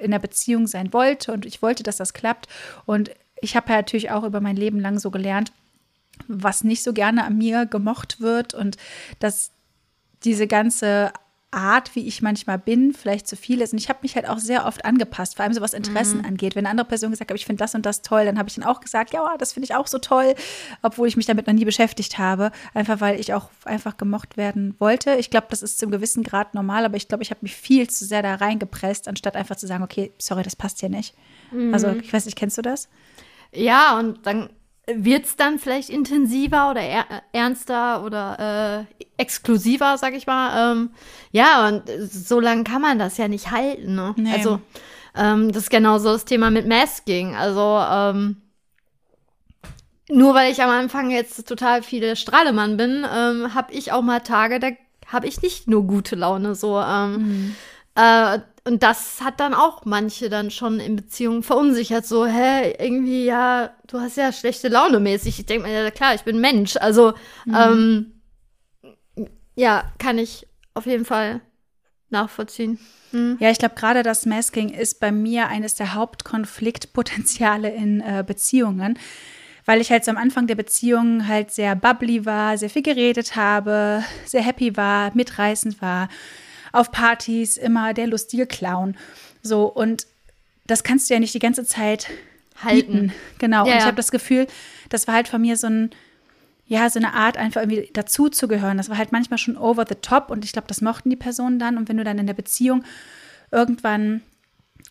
in 0.00 0.10
der 0.10 0.18
Beziehung 0.18 0.66
sein 0.66 0.92
wollte 0.92 1.32
und 1.32 1.46
ich 1.46 1.62
wollte, 1.62 1.82
dass 1.82 1.96
das 1.96 2.14
klappt. 2.14 2.46
Und 2.86 3.10
ich 3.40 3.56
habe 3.56 3.70
ja 3.70 3.76
natürlich 3.76 4.10
auch 4.10 4.24
über 4.24 4.40
mein 4.40 4.56
Leben 4.56 4.80
lang 4.80 4.98
so 4.98 5.10
gelernt, 5.10 5.52
was 6.28 6.64
nicht 6.64 6.82
so 6.82 6.92
gerne 6.92 7.24
an 7.24 7.38
mir 7.38 7.66
gemocht 7.66 8.20
wird 8.20 8.54
und 8.54 8.76
dass 9.18 9.52
diese 10.24 10.46
ganze 10.46 11.12
Art, 11.54 11.94
wie 11.94 12.06
ich 12.06 12.20
manchmal 12.20 12.58
bin, 12.58 12.92
vielleicht 12.92 13.28
zu 13.28 13.36
viel 13.36 13.60
ist. 13.60 13.72
Und 13.72 13.78
ich 13.78 13.88
habe 13.88 14.00
mich 14.02 14.16
halt 14.16 14.28
auch 14.28 14.38
sehr 14.38 14.66
oft 14.66 14.84
angepasst, 14.84 15.36
vor 15.36 15.44
allem 15.44 15.54
so 15.54 15.60
was 15.60 15.72
Interessen 15.72 16.24
angeht. 16.24 16.56
Wenn 16.56 16.66
eine 16.66 16.70
andere 16.72 16.88
Person 16.88 17.12
gesagt 17.12 17.30
hat, 17.30 17.38
ich 17.38 17.46
finde 17.46 17.62
das 17.62 17.76
und 17.76 17.86
das 17.86 18.02
toll, 18.02 18.24
dann 18.24 18.38
habe 18.38 18.48
ich 18.48 18.56
dann 18.56 18.64
auch 18.64 18.80
gesagt, 18.80 19.12
ja, 19.12 19.36
das 19.38 19.52
finde 19.52 19.66
ich 19.66 19.74
auch 19.74 19.86
so 19.86 19.98
toll, 19.98 20.34
obwohl 20.82 21.06
ich 21.06 21.16
mich 21.16 21.26
damit 21.26 21.46
noch 21.46 21.54
nie 21.54 21.64
beschäftigt 21.64 22.18
habe. 22.18 22.50
Einfach 22.74 23.00
weil 23.00 23.20
ich 23.20 23.34
auch 23.34 23.50
einfach 23.64 23.96
gemocht 23.96 24.36
werden 24.36 24.74
wollte. 24.80 25.14
Ich 25.14 25.30
glaube, 25.30 25.46
das 25.50 25.62
ist 25.62 25.78
zum 25.78 25.92
gewissen 25.92 26.24
Grad 26.24 26.54
normal, 26.54 26.84
aber 26.84 26.96
ich 26.96 27.06
glaube, 27.06 27.22
ich 27.22 27.30
habe 27.30 27.40
mich 27.42 27.54
viel 27.54 27.88
zu 27.88 28.04
sehr 28.04 28.22
da 28.22 28.34
reingepresst, 28.34 29.06
anstatt 29.06 29.36
einfach 29.36 29.56
zu 29.56 29.68
sagen, 29.68 29.84
okay, 29.84 30.12
sorry, 30.18 30.42
das 30.42 30.56
passt 30.56 30.80
hier 30.80 30.88
nicht. 30.88 31.14
Also, 31.72 31.90
ich 31.90 32.12
weiß 32.12 32.24
nicht, 32.24 32.36
kennst 32.36 32.58
du 32.58 32.62
das? 32.62 32.88
Ja, 33.52 33.96
und 33.96 34.26
dann 34.26 34.50
wird 34.86 35.24
es 35.24 35.36
dann 35.36 35.58
vielleicht 35.58 35.90
intensiver 35.90 36.70
oder 36.70 36.82
er 36.82 37.06
ernster 37.32 38.04
oder 38.04 38.86
äh, 38.98 39.04
exklusiver, 39.16 39.96
sag 39.98 40.14
ich 40.14 40.26
mal. 40.26 40.72
Ähm, 40.72 40.90
ja, 41.32 41.68
und 41.68 41.82
so 42.10 42.40
lange 42.40 42.64
kann 42.64 42.82
man 42.82 42.98
das 42.98 43.16
ja 43.16 43.28
nicht 43.28 43.50
halten. 43.50 43.94
Ne? 43.94 44.14
Nee. 44.16 44.32
Also, 44.32 44.60
ähm, 45.16 45.52
das 45.52 45.64
ist 45.64 45.70
genauso 45.70 46.12
das 46.12 46.24
Thema 46.24 46.50
mit 46.50 46.66
Masking. 46.66 47.34
Also, 47.34 47.82
ähm, 47.90 48.42
nur 50.10 50.34
weil 50.34 50.52
ich 50.52 50.62
am 50.62 50.70
Anfang 50.70 51.10
jetzt 51.10 51.48
total 51.48 51.82
viele 51.82 52.14
Strahlemann 52.14 52.76
bin, 52.76 53.06
ähm, 53.10 53.54
habe 53.54 53.72
ich 53.72 53.92
auch 53.92 54.02
mal 54.02 54.20
Tage, 54.20 54.60
da 54.60 54.68
habe 55.06 55.26
ich 55.26 55.40
nicht 55.40 55.66
nur 55.66 55.86
gute 55.86 56.14
Laune. 56.14 56.54
So, 56.54 56.78
ähm, 56.78 57.54
äh, 57.94 58.38
und 58.66 58.82
das 58.82 59.20
hat 59.20 59.40
dann 59.40 59.52
auch 59.52 59.84
manche 59.84 60.30
dann 60.30 60.50
schon 60.50 60.80
in 60.80 60.96
Beziehungen 60.96 61.42
verunsichert. 61.42 62.06
So, 62.06 62.24
hä, 62.24 62.74
irgendwie, 62.78 63.26
ja, 63.26 63.74
du 63.86 64.00
hast 64.00 64.16
ja 64.16 64.32
schlechte 64.32 64.68
Laune 64.68 65.00
mäßig. 65.00 65.38
Ich 65.38 65.46
denke 65.46 65.68
mir, 65.68 65.84
ja 65.84 65.90
klar, 65.90 66.14
ich 66.14 66.22
bin 66.22 66.40
Mensch. 66.40 66.76
Also, 66.76 67.12
ähm, 67.46 68.22
ja, 69.54 69.84
kann 69.98 70.18
ich 70.18 70.46
auf 70.72 70.86
jeden 70.86 71.04
Fall 71.04 71.42
nachvollziehen. 72.08 72.78
Hm. 73.10 73.36
Ja, 73.38 73.50
ich 73.50 73.58
glaube, 73.58 73.74
gerade 73.74 74.02
das 74.02 74.24
Masking 74.24 74.70
ist 74.70 74.98
bei 74.98 75.12
mir 75.12 75.48
eines 75.48 75.74
der 75.74 75.92
Hauptkonfliktpotenziale 75.92 77.70
in 77.70 78.00
äh, 78.00 78.24
Beziehungen, 78.26 78.98
weil 79.66 79.82
ich 79.82 79.90
halt 79.90 80.04
so 80.04 80.10
am 80.10 80.16
Anfang 80.16 80.46
der 80.46 80.54
Beziehung 80.54 81.28
halt 81.28 81.50
sehr 81.50 81.76
bubbly 81.76 82.24
war, 82.24 82.56
sehr 82.56 82.70
viel 82.70 82.82
geredet 82.82 83.36
habe, 83.36 84.02
sehr 84.24 84.42
happy 84.42 84.76
war, 84.76 85.10
mitreißend 85.14 85.82
war, 85.82 86.08
auf 86.74 86.90
Partys 86.90 87.56
immer 87.56 87.94
der 87.94 88.06
lustige 88.06 88.46
Clown. 88.46 88.96
So, 89.42 89.66
und 89.66 90.06
das 90.66 90.82
kannst 90.82 91.08
du 91.08 91.14
ja 91.14 91.20
nicht 91.20 91.34
die 91.34 91.38
ganze 91.38 91.64
Zeit 91.64 92.08
Halten. 92.62 92.92
bieten. 92.92 93.12
Genau. 93.38 93.66
Ja, 93.66 93.72
und 93.72 93.78
ich 93.78 93.84
habe 93.84 93.96
das 93.96 94.10
Gefühl, 94.10 94.46
das 94.88 95.06
war 95.06 95.14
halt 95.14 95.28
von 95.28 95.40
mir 95.40 95.56
so 95.56 95.68
ein, 95.68 95.90
ja, 96.66 96.88
so 96.90 96.98
eine 96.98 97.12
Art, 97.12 97.36
einfach 97.36 97.60
irgendwie 97.62 97.90
dazu 97.92 98.28
zu 98.28 98.48
gehören. 98.48 98.76
Das 98.76 98.88
war 98.88 98.98
halt 98.98 99.12
manchmal 99.12 99.38
schon 99.38 99.56
over 99.56 99.84
the 99.88 99.96
top 99.96 100.30
und 100.30 100.44
ich 100.44 100.52
glaube, 100.52 100.68
das 100.68 100.80
mochten 100.80 101.10
die 101.10 101.16
Personen 101.16 101.58
dann. 101.58 101.76
Und 101.76 101.88
wenn 101.88 101.96
du 101.96 102.04
dann 102.04 102.18
in 102.18 102.26
der 102.26 102.34
Beziehung 102.34 102.84
irgendwann 103.50 104.22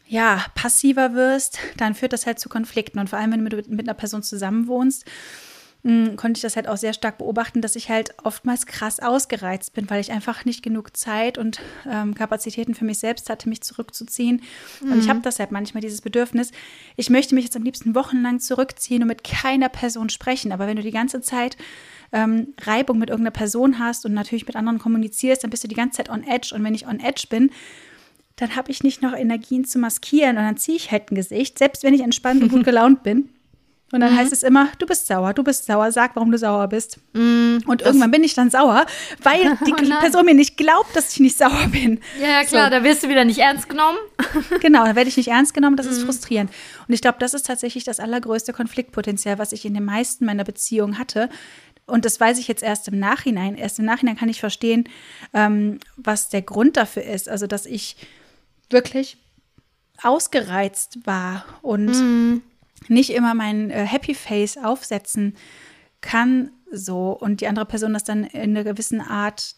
ja, 0.08 0.46
passiver 0.56 1.14
wirst, 1.14 1.60
dann 1.78 1.96
führt 1.96 2.14
das 2.14 2.26
halt 2.26 2.40
zu 2.40 2.48
Konflikten. 2.48 3.00
Und 3.00 3.10
vor 3.10 3.20
allem, 3.20 3.32
wenn 3.32 3.46
du 3.46 3.56
mit, 3.56 3.70
mit 3.70 3.88
einer 3.88 3.96
Person 3.96 4.24
zusammenwohnst, 4.24 5.06
mh, 5.84 6.16
konnte 6.16 6.38
ich 6.38 6.42
das 6.42 6.56
halt 6.56 6.68
auch 6.68 6.78
sehr 6.78 6.94
stark 6.94 7.18
beobachten, 7.18 7.62
dass 7.62 7.76
ich 7.76 7.90
halt 7.90 8.16
oftmals 8.24 8.66
krass 8.66 9.00
ausgereizt 9.00 9.74
bin, 9.74 9.90
weil 9.90 10.02
ich 10.02 10.12
einfach 10.12 10.46
nicht 10.46 10.64
genug 10.64 10.96
Zeit 10.98 11.38
und 11.38 11.60
ähm, 11.90 12.16
Kapazitäten 12.16 12.74
für 12.74 12.86
mich 12.86 13.00
selbst 13.00 13.30
hatte, 13.30 13.50
mich 13.50 13.62
zurückzuziehen. 13.62 14.42
Und 14.82 15.00
ich 15.00 15.10
habe 15.10 15.20
das 15.22 15.40
halt 15.40 15.52
manchmal, 15.52 15.82
dieses 15.82 16.02
Bedürfnis, 16.02 16.52
ich 16.96 17.10
möchte 17.10 17.36
mich 17.36 17.44
jetzt 17.46 17.56
am 17.56 17.64
liebsten 17.64 17.96
wochenlang 17.96 18.40
zurückziehen 18.40 19.02
und 19.02 19.08
mit 19.08 19.24
keiner 19.24 19.70
Person 19.70 20.10
sprechen. 20.10 20.52
Aber 20.52 20.68
wenn 20.68 20.78
du 20.78 20.84
die 20.84 20.92
ganze 20.92 21.22
Zeit 21.22 21.58
ähm, 22.12 22.54
Reibung 22.62 23.00
mit 23.00 23.10
irgendeiner 23.10 23.32
Person 23.32 23.80
hast 23.80 24.06
und 24.06 24.14
natürlich 24.14 24.48
mit 24.48 24.56
anderen 24.56 24.80
kommunizierst, 24.80 25.44
dann 25.44 25.52
bist 25.52 25.64
du 25.64 25.68
die 25.68 25.76
ganze 25.76 25.98
Zeit 25.98 26.10
on 26.10 26.24
edge. 26.24 26.54
Und 26.56 26.64
wenn 26.64 26.76
ich 26.76 26.88
on 26.88 27.00
edge 27.00 27.26
bin, 27.30 27.52
dann 28.38 28.56
habe 28.56 28.72
ich 28.72 28.84
nicht 28.84 29.02
noch 29.02 29.14
Energien 29.14 29.66
zu 29.66 29.80
maskieren 29.80 30.38
und 30.38 30.44
dann 30.44 30.58
ziehe 30.58 30.78
ich 30.78 30.92
halt 30.92 31.12
ein 31.12 31.16
Gesicht, 31.16 31.60
selbst 31.60 31.84
wenn 31.84 31.94
ich 31.94 32.02
entspannt 32.02 32.42
und 32.42 32.50
gut 32.50 32.64
gelaunt 32.66 33.04
bin. 33.04 33.30
Und 33.94 34.00
dann 34.02 34.18
heißt 34.18 34.34
es 34.34 34.42
immer, 34.44 34.70
du 34.80 34.86
bist 34.88 35.06
sauer, 35.08 35.34
du 35.34 35.44
bist 35.44 35.68
sauer, 35.68 35.92
sag, 35.92 36.16
warum 36.16 36.32
du 36.32 36.38
sauer 36.40 36.68
bist. 36.68 36.98
und 37.14 37.82
irgendwann 37.82 38.10
bin 38.12 38.24
ich 38.24 38.34
dann 38.34 38.50
sauer, 38.50 38.86
weil 39.22 39.56
die 39.68 39.72
Oh. 39.74 40.00
Person 40.00 40.26
mir 40.26 40.34
nicht 40.34 40.58
glaubt, 40.58 40.96
dass 40.96 41.14
ich 41.14 41.20
nicht 41.20 41.38
sauer 41.38 41.68
bin. 41.72 42.00
Ja, 42.20 42.28
ja, 42.28 42.44
klar, 42.44 42.66
So. 42.66 42.70
da 42.72 42.84
wirst 42.84 43.04
du 43.04 43.10
wieder 43.10 43.24
nicht 43.24 43.38
ernst 43.40 43.70
genommen. 43.70 43.98
Genau, 44.62 44.84
dann 44.84 44.96
werde 44.96 45.10
ich 45.10 45.18
nicht 45.18 45.28
ernst 45.30 45.54
genommen, 45.54 45.78
das 45.78 45.86
ist 45.86 46.02
Mhm. 46.02 46.06
frustrierend. 46.06 46.52
Und 46.88 46.94
ich 46.94 47.02
glaube, 47.02 47.18
das 47.20 47.34
ist 47.36 47.46
tatsächlich 47.46 47.84
das 47.84 48.00
allergrößte 48.00 48.52
Konfliktpotenzial, 48.52 49.38
was 49.38 49.52
ich 49.52 49.64
in 49.64 49.74
den 49.76 49.86
meisten 49.86 50.26
meiner 50.26 50.44
Beziehungen 50.44 50.98
hatte. 50.98 51.30
Und 51.86 52.06
das 52.06 52.20
weiß 52.20 52.40
ich 52.40 52.48
jetzt 52.48 52.64
erst 52.64 52.88
im 52.88 52.98
Nachhinein. 52.98 53.56
Erst 53.56 53.78
im 53.78 53.86
Nachhinein 53.86 54.18
kann 54.18 54.30
ich 54.30 54.40
verstehen, 54.40 54.90
ähm, 55.34 55.80
was 55.98 56.30
der 56.30 56.42
Grund 56.42 56.78
dafür 56.78 57.04
ist. 57.04 57.30
Also, 57.30 57.46
dass 57.46 57.66
ich 57.68 57.96
wirklich 58.72 59.18
ausgereizt 60.02 61.00
war 61.06 61.46
und 61.62 61.86
Mhm. 61.88 62.42
Nicht 62.88 63.12
immer 63.12 63.34
mein 63.34 63.70
äh, 63.70 63.86
Happy 63.86 64.14
Face 64.14 64.58
aufsetzen 64.58 65.36
kann 66.02 66.52
so 66.72 67.12
und 67.12 67.42
die 67.42 67.48
andere 67.48 67.66
Person 67.66 67.94
das 67.94 68.04
dann 68.04 68.24
in 68.26 68.58
einer 68.58 68.64
gewissen 68.64 69.02
Art 69.02 69.56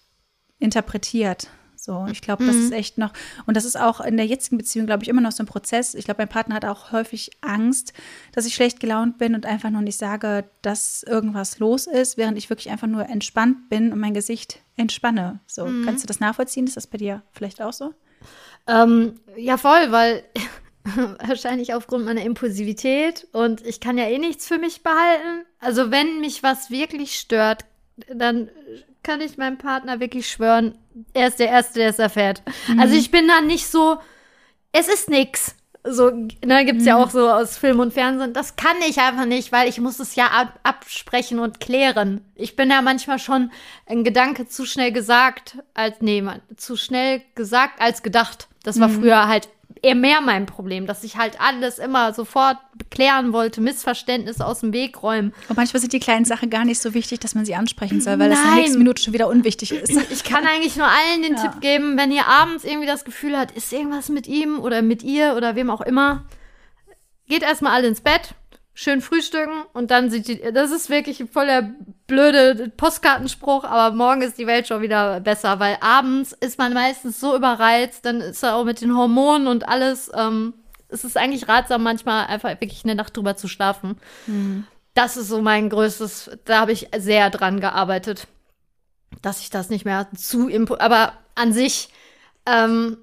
interpretiert. 0.60 1.50
So, 1.86 2.08
ich 2.12 2.22
glaube, 2.22 2.44
das 2.48 2.56
ist 2.56 2.72
echt 2.72 2.98
noch, 2.98 3.14
und 3.46 3.56
das 3.56 3.64
ist 3.64 3.80
auch 3.80 4.02
in 4.02 4.18
der 4.18 4.26
jetzigen 4.26 4.58
Beziehung, 4.58 4.88
glaube 4.88 5.04
ich, 5.04 5.10
immer 5.10 5.22
noch 5.22 5.32
so 5.32 5.44
ein 5.44 5.46
Prozess. 5.46 5.94
Ich 5.94 6.06
glaube, 6.06 6.22
mein 6.22 6.30
Partner 6.30 6.56
hat 6.56 6.66
auch 6.66 6.92
häufig 6.92 7.30
Angst, 7.42 7.94
dass 8.32 8.48
ich 8.48 8.56
schlecht 8.56 8.80
gelaunt 8.80 9.20
bin 9.20 9.36
und 9.36 9.46
einfach 9.46 9.70
nur 9.70 9.82
nicht 9.82 10.00
sage, 10.00 10.46
dass 10.64 11.04
irgendwas 11.04 11.60
los 11.60 11.86
ist, 11.86 12.18
während 12.18 12.40
ich 12.40 12.50
wirklich 12.50 12.72
einfach 12.72 12.88
nur 12.88 13.08
entspannt 13.08 13.70
bin 13.70 13.94
und 13.94 14.00
mein 14.00 14.16
Gesicht 14.16 14.62
entspanne. 14.78 15.42
So, 15.46 15.66
kannst 15.86 16.04
du 16.04 16.08
das 16.08 16.20
nachvollziehen? 16.20 16.66
Ist 16.66 16.76
das 16.78 16.88
bei 16.88 16.98
dir 16.98 17.22
vielleicht 17.34 17.62
auch 17.62 17.74
so? 17.74 17.94
Ähm, 18.68 19.20
ja, 19.38 19.58
voll, 19.58 19.92
weil 19.92 20.24
wahrscheinlich 21.28 21.74
aufgrund 21.74 22.06
meiner 22.06 22.24
Impulsivität 22.24 23.28
und 23.32 23.66
ich 23.66 23.80
kann 23.80 23.98
ja 23.98 24.06
eh 24.06 24.20
nichts 24.20 24.48
für 24.48 24.58
mich 24.58 24.84
behalten. 24.84 25.46
Also 25.60 25.92
wenn 25.92 26.20
mich 26.20 26.44
was 26.44 26.70
wirklich 26.70 27.18
stört, 27.18 27.66
dann 28.14 28.50
kann 29.04 29.22
ich 29.22 29.38
meinem 29.38 29.58
Partner 29.58 30.00
wirklich 30.00 30.28
schwören, 30.28 30.78
er 31.14 31.28
ist 31.28 31.40
der 31.40 31.50
Erste, 31.50 31.80
der 31.80 31.90
es 31.90 32.00
erfährt. 32.00 32.42
Also 32.80 32.96
ich 32.96 33.12
bin 33.12 33.28
dann 33.28 33.48
nicht 33.48 33.68
so, 33.68 33.98
es 34.72 34.88
ist 34.88 35.10
nix. 35.10 35.56
so, 35.88 36.10
ne, 36.44 36.66
gibt's 36.66 36.86
ja 36.86 36.98
auch 36.98 37.10
so 37.10 37.30
aus 37.30 37.58
Film 37.58 37.80
und 37.80 37.94
Fernsehen. 37.94 38.34
Das 38.34 38.56
kann 38.56 38.78
ich 38.88 39.00
einfach 39.00 39.26
nicht, 39.26 39.52
weil 39.52 39.70
ich 39.70 39.80
muss 39.80 40.00
es 40.00 40.16
ja 40.16 40.28
ab 40.28 40.60
absprechen 40.64 41.40
und 41.40 41.60
klären. 41.60 42.22
Ich 42.36 42.56
bin 42.56 42.70
ja 42.70 42.82
manchmal 42.82 43.20
schon 43.20 43.52
ein 43.86 44.04
Gedanke 44.04 44.48
zu 44.48 44.66
schnell 44.66 44.92
gesagt, 44.92 45.60
als, 45.74 45.98
nee, 46.02 46.22
man, 46.22 46.42
zu 46.58 46.76
schnell 46.76 47.22
gesagt 47.36 47.80
als 47.80 48.04
gedacht. 48.04 48.48
Das 48.64 48.80
war 48.80 48.90
früher 48.90 49.28
halt 49.28 49.48
eher 49.82 49.96
mehr 49.96 50.22
mein 50.22 50.46
Problem, 50.46 50.86
dass 50.86 51.04
ich 51.04 51.18
halt 51.18 51.40
alles 51.40 51.80
immer 51.80 52.14
sofort 52.14 52.58
klären 52.90 53.34
wollte, 53.34 53.62
Missverständnisse 53.62 54.46
aus 54.46 54.62
dem 54.62 54.74
Weg 54.74 55.02
räumen. 55.04 55.34
Und 55.50 55.58
manchmal 55.58 55.82
sind 55.82 55.94
die 55.94 56.00
kleinen 56.00 56.26
Sachen 56.26 56.50
gar 56.50 56.66
nicht 56.66 56.80
so 56.80 56.94
wichtig, 56.94 57.20
dass 57.20 57.36
man 57.36 57.46
sie 57.46 57.56
ansprechen 57.56 58.02
soll, 58.02 58.20
weil 58.20 58.30
das 58.30 58.40
in 58.40 58.44
der 58.44 58.52
Nein. 58.54 58.62
nächsten 58.62 58.78
Minute 58.80 59.02
schon 59.02 59.14
wieder 59.14 59.28
unwichtig 59.28 59.72
ist. 59.72 59.92
Ich 60.16 60.24
kann 60.24 60.46
eigentlich 60.46 60.76
nur 60.76 60.88
allen 60.88 61.22
den 61.24 61.36
Tipp 61.36 61.62
geben, 61.62 61.98
wenn 61.98 62.12
ihr 62.12 62.26
abends 62.28 62.64
irgendwie 62.64 62.88
das 62.88 63.06
Gefühl 63.06 63.38
habt, 63.38 63.56
ist 63.56 63.72
irgendwas 63.74 64.10
mit 64.10 64.28
ihm 64.28 64.60
oder 64.60 64.82
mit 64.82 65.04
ihr 65.04 65.36
oder 65.36 65.56
wem 65.56 65.70
auch 65.70 65.82
immer, 65.82 66.26
geht 67.28 67.44
erstmal 67.44 67.74
alle 67.74 67.88
ins 67.88 68.02
Bett, 68.02 68.36
schön 68.76 69.02
frühstücken 69.02 69.64
und 69.74 69.90
dann 69.90 70.12
sieht 70.12 70.28
die, 70.28 70.42
das 70.54 70.70
ist 70.70 70.90
wirklich 70.90 71.24
voll 71.32 71.48
der 71.48 71.72
blöde 72.06 72.70
Postkartenspruch, 72.70 73.64
aber 73.64 73.96
morgen 73.96 74.22
ist 74.22 74.38
die 74.38 74.46
Welt 74.46 74.68
schon 74.68 74.84
wieder 74.84 75.22
besser, 75.22 75.60
weil 75.60 75.78
abends 75.82 76.34
ist 76.34 76.60
man 76.60 76.74
meistens 76.74 77.20
so 77.20 77.36
überreizt, 77.36 78.06
dann 78.06 78.22
ist 78.22 78.44
er 78.44 78.56
auch 78.56 78.66
mit 78.66 78.82
den 78.82 78.96
Hormonen 78.96 79.48
und 79.48 79.68
alles, 79.68 80.12
ähm, 80.14 80.54
es 80.90 81.04
ist 81.04 81.18
eigentlich 81.18 81.48
ratsam, 81.48 81.82
manchmal 81.82 82.28
einfach 82.28 82.50
wirklich 82.50 82.84
eine 82.84 82.96
Nacht 82.96 83.18
drüber 83.18 83.36
zu 83.36 83.48
schlafen. 83.48 83.98
Das 84.94 85.18
ist 85.18 85.30
so 85.30 85.42
mein 85.42 85.70
größtes, 85.70 86.38
da 86.46 86.60
habe 86.60 86.74
ich 86.74 86.90
sehr 86.98 87.32
dran 87.32 87.60
gearbeitet 87.60 88.28
dass 89.22 89.42
ich 89.42 89.50
das 89.50 89.70
nicht 89.70 89.86
mehr 89.86 90.08
zu 90.16 90.50
aber 90.80 91.14
an 91.36 91.54
sich 91.54 91.90
ähm, 92.46 92.98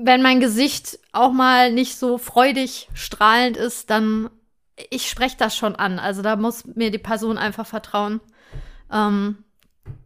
wenn 0.00 0.22
mein 0.22 0.40
Gesicht 0.40 0.98
auch 1.12 1.32
mal 1.32 1.72
nicht 1.72 1.96
so 1.96 2.18
freudig 2.18 2.88
strahlend 2.94 3.56
ist, 3.56 3.90
dann 3.90 4.30
ich 4.90 5.10
spreche 5.10 5.36
das 5.36 5.56
schon 5.56 5.74
an. 5.74 5.98
Also 5.98 6.22
da 6.22 6.36
muss 6.36 6.64
mir 6.64 6.90
die 6.90 6.98
Person 6.98 7.36
einfach 7.36 7.66
vertrauen, 7.66 8.20
ähm, 8.92 9.38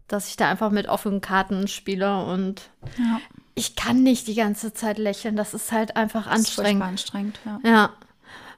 dass 0.09 0.29
ich 0.29 0.37
da 0.37 0.49
einfach 0.49 0.71
mit 0.71 0.89
offenen 0.89 1.21
Karten 1.21 1.69
spiele 1.69 2.25
und 2.25 2.71
Ja, 2.99 3.21
ich 3.55 3.77
kann 3.77 4.03
nicht 4.03 4.29
die 4.29 4.35
ganze 4.35 4.73
Zeit 4.73 4.97
lächeln. 4.99 5.37
Das 5.37 5.53
ist 5.53 5.73
halt 5.73 5.97
einfach 5.97 6.27
das 6.27 6.41
ist 6.41 6.51
furchtbar 6.55 6.89
anstrengend. 6.89 7.39
anstrengend, 7.47 7.65
ja. 7.65 7.71
Ja. 7.71 7.91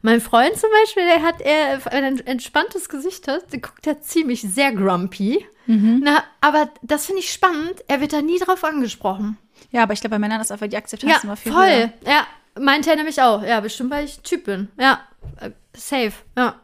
Mein 0.03 0.20
Freund 0.20 0.55
zum 0.57 0.68
Beispiel, 0.82 1.05
der 1.05 1.22
hat 1.22 1.41
eher 1.41 1.80
ein 1.91 2.24
entspanntes 2.26 2.89
Gesicht 2.91 3.26
hat, 3.26 3.51
der 3.53 3.61
guckt 3.61 3.87
ja 3.87 4.01
ziemlich 4.01 4.43
sehr 4.43 4.70
grumpy. 4.72 5.45
Na, 5.66 6.22
aber 6.43 6.68
das 6.82 7.07
finde 7.07 7.20
ich 7.22 7.32
spannend. 7.32 7.82
Er 7.89 8.03
wird 8.03 8.12
da 8.12 8.20
nie 8.20 8.39
drauf 8.39 8.62
angesprochen. 8.64 9.39
Ja, 9.75 9.83
aber 9.83 9.93
ich 9.93 10.01
glaube, 10.01 10.14
bei 10.14 10.18
Männern 10.20 10.41
ist 10.41 10.53
einfach 10.53 10.68
die 10.68 10.77
Akzeptanz 10.77 11.12
Ja, 11.12 11.20
immer 11.25 11.37
viel 11.37 11.53
voll. 11.53 11.66
höher. 11.66 11.93
Ja, 12.07 12.27
meinte 12.61 12.91
er 12.91 12.97
nämlich 12.97 13.20
auch. 13.20 13.43
Ja, 13.43 13.59
bestimmt, 13.59 13.91
weil 13.91 14.05
ich 14.05 14.20
Typ 14.20 14.45
bin. 14.45 14.68
Ja, 14.79 15.01
äh, 15.41 15.51
safe. 15.77 16.12
Ja. 16.39 16.55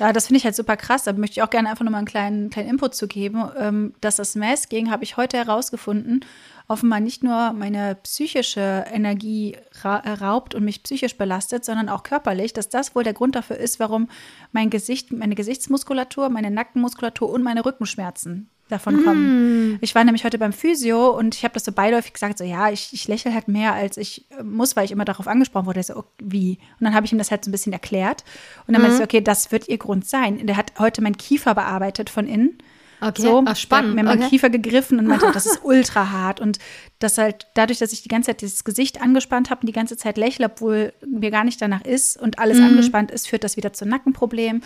Ja, 0.00 0.12
das 0.12 0.26
finde 0.26 0.38
ich 0.38 0.44
halt 0.44 0.56
super 0.56 0.76
krass. 0.76 1.04
Da 1.04 1.12
möchte 1.12 1.34
ich 1.38 1.42
auch 1.44 1.50
gerne 1.50 1.70
einfach 1.70 1.84
nochmal 1.84 1.98
einen 1.98 2.08
kleinen, 2.08 2.50
kleinen 2.50 2.70
Input 2.70 2.96
zu 2.96 3.06
geben. 3.06 3.48
Ähm, 3.56 3.94
dass 4.00 4.16
das 4.16 4.34
Masking, 4.34 4.90
habe 4.90 5.04
ich 5.04 5.16
heute 5.16 5.36
herausgefunden, 5.36 6.24
offenbar 6.66 6.98
nicht 6.98 7.22
nur 7.22 7.52
meine 7.52 7.94
psychische 8.02 8.86
Energie 8.90 9.56
ra 9.82 9.98
äh, 9.98 10.10
raubt 10.14 10.56
und 10.56 10.64
mich 10.64 10.82
psychisch 10.82 11.16
belastet, 11.16 11.64
sondern 11.64 11.88
auch 11.88 12.02
körperlich, 12.02 12.52
dass 12.52 12.68
das 12.68 12.96
wohl 12.96 13.04
der 13.04 13.12
Grund 13.12 13.36
dafür 13.36 13.58
ist, 13.58 13.78
warum 13.78 14.08
mein 14.50 14.68
Gesicht, 14.70 15.12
meine 15.12 15.36
Gesichtsmuskulatur, 15.36 16.28
meine 16.28 16.50
Nackenmuskulatur 16.50 17.30
und 17.30 17.44
meine 17.44 17.64
Rückenschmerzen 17.64 18.48
davon 18.68 19.04
kommen. 19.04 19.78
Ich 19.82 19.94
war 19.94 20.02
nämlich 20.04 20.24
heute 20.24 20.38
beim 20.38 20.52
Physio 20.52 21.10
und 21.10 21.34
ich 21.34 21.44
habe 21.44 21.54
das 21.54 21.64
so 21.64 21.72
beiläufig 21.72 22.12
gesagt, 22.14 22.38
so 22.38 22.44
ja, 22.44 22.70
ich, 22.70 22.90
ich 22.92 23.06
lächle 23.06 23.34
halt 23.34 23.48
mehr, 23.48 23.74
als 23.74 23.96
ich 23.98 24.24
äh, 24.38 24.42
muss, 24.42 24.76
weil 24.76 24.84
ich 24.86 24.92
immer 24.92 25.04
darauf 25.04 25.28
angesprochen 25.28 25.66
wurde. 25.66 25.82
So, 25.82 25.94
oh, 25.96 26.04
wie? 26.18 26.58
Und 26.80 26.84
dann 26.84 26.94
habe 26.94 27.04
ich 27.04 27.12
ihm 27.12 27.18
das 27.18 27.30
halt 27.30 27.44
so 27.44 27.50
ein 27.50 27.52
bisschen 27.52 27.72
erklärt. 27.72 28.24
Und 28.66 28.72
dann 28.74 28.80
meinte 28.82 28.94
ich, 28.94 28.98
so, 28.98 29.04
okay, 29.04 29.20
das 29.20 29.52
wird 29.52 29.68
ihr 29.68 29.78
Grund 29.78 30.06
sein. 30.08 30.46
Der 30.46 30.56
hat 30.56 30.72
heute 30.78 31.02
meinen 31.02 31.16
Kiefer 31.18 31.54
bearbeitet 31.54 32.08
von 32.10 32.26
innen. 32.26 32.58
Okay, 33.04 33.22
So, 33.22 33.42
Ach, 33.44 33.56
spannend. 33.56 33.90
Hat 33.90 33.96
mir 33.96 34.04
meinen 34.04 34.20
okay. 34.20 34.30
Kiefer 34.30 34.48
gegriffen 34.48 34.98
und 35.00 35.06
meinte, 35.08 35.26
das 35.34 35.44
ist 35.44 35.60
ultra 35.64 36.10
hart. 36.12 36.40
Und 36.40 36.58
das 37.00 37.18
halt 37.18 37.48
dadurch, 37.54 37.80
dass 37.80 37.92
ich 37.92 38.02
die 38.02 38.08
ganze 38.08 38.28
Zeit 38.28 38.42
dieses 38.42 38.62
Gesicht 38.62 39.02
angespannt 39.02 39.50
habe 39.50 39.62
und 39.62 39.66
die 39.66 39.72
ganze 39.72 39.96
Zeit 39.96 40.16
lächle, 40.16 40.46
obwohl 40.46 40.92
mir 41.04 41.32
gar 41.32 41.42
nicht 41.42 41.60
danach 41.60 41.84
ist 41.84 42.16
und 42.16 42.38
alles 42.38 42.58
Mhm. 42.58 42.64
angespannt 42.64 43.10
ist, 43.10 43.26
führt 43.28 43.42
das 43.42 43.56
wieder 43.56 43.72
zu 43.72 43.84
Nackenproblemen, 43.86 44.62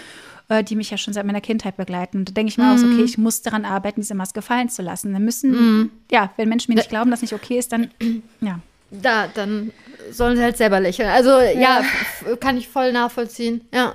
äh, 0.49 0.63
die 0.65 0.77
mich 0.77 0.91
ja 0.91 0.97
schon 0.99 1.13
seit 1.15 1.27
meiner 1.27 1.41
Kindheit 1.41 1.77
begleiten. 1.77 2.19
Und 2.19 2.29
da 2.29 2.33
denke 2.33 2.51
ich 2.51 2.59
mir 2.59 2.73
auch 2.73 2.77
so, 2.79 2.87
okay, 2.87 2.97
Mhm. 2.99 3.05
ich 3.05 3.19
muss 3.19 3.43
daran 3.43 3.65
arbeiten, 3.65 4.01
diese 4.01 4.15
Maske 4.15 4.43
fallen 4.43 4.69
zu 4.69 4.83
lassen. 4.83 5.13
Dann 5.13 5.25
müssen, 5.25 5.91
ja, 6.11 6.33
wenn 6.37 6.49
Menschen 6.49 6.73
mir 6.73 6.77
nicht 6.77 6.89
glauben, 6.91 7.11
dass 7.11 7.23
nicht 7.23 7.33
okay 7.35 7.59
ist, 7.59 7.73
dann, 7.73 7.91
ja. 8.41 8.61
Da, 8.91 9.27
dann 9.27 9.73
sollen 10.13 10.37
sie 10.37 10.43
halt 10.43 10.57
selber 10.57 10.79
lächeln. 10.79 11.09
Also, 11.09 11.31
ja, 11.41 11.81
f- 11.81 12.39
kann 12.41 12.57
ich 12.57 12.69
voll 12.69 12.93
nachvollziehen. 12.93 13.63
Ja. 13.75 13.95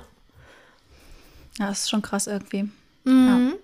Ja, 1.58 1.68
das 1.68 1.80
ist 1.80 1.90
schon 1.90 2.02
krass 2.02 2.26
irgendwie. 2.26 2.68
Mhm. 3.04 3.54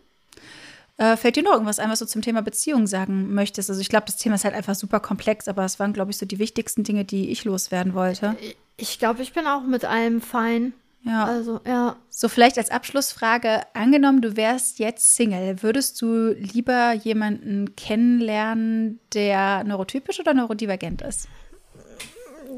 Äh, 0.97 1.17
fällt 1.17 1.37
dir 1.37 1.43
noch 1.43 1.53
irgendwas 1.53 1.79
ein, 1.79 1.91
was 1.91 2.01
du 2.01 2.07
zum 2.07 2.23
Thema 2.23 2.43
Beziehung 2.43 2.87
sagen 2.87 3.33
möchtest? 3.33 3.71
Also 3.71 3.81
ich 3.81 3.89
glaube, 3.89 4.07
das 4.07 4.17
Thema 4.17 4.35
ist 4.35 4.45
halt 4.45 4.55
einfach 4.55 4.75
super 4.75 4.99
komplex, 5.01 5.47
aber 5.47 5.65
es 5.65 5.79
waren, 5.79 5.93
glaube 5.93 6.11
ich, 6.11 6.17
so 6.19 6.27
die 6.27 6.39
wichtigsten 6.41 6.83
Dinge, 6.83 7.05
die 7.05 7.31
ich 7.31 7.45
loswerden 7.45 7.95
wollte. 7.95 8.37
Ich 8.77 8.99
glaube, 8.99 9.23
ich 9.23 9.33
bin 9.33 9.47
auch 9.47 9.63
mit 9.63 9.85
allem 9.85 10.21
fein. 10.21 10.73
Ja. 11.03 11.25
Also, 11.25 11.61
ja. 11.67 11.97
So 12.11 12.29
vielleicht 12.29 12.59
als 12.59 12.71
Abschlussfrage, 12.71 13.63
angenommen, 13.75 14.21
du 14.21 14.37
wärst 14.37 14.79
jetzt 14.79 15.15
Single, 15.15 15.63
würdest 15.63 16.01
du 16.03 16.33
lieber 16.33 16.93
jemanden 16.93 17.77
kennenlernen, 17.77 19.01
der 19.15 19.65
neurotypisch 19.65 20.21
oder 20.21 20.35
neurodivergent 20.35 21.03
ist? 21.03 21.29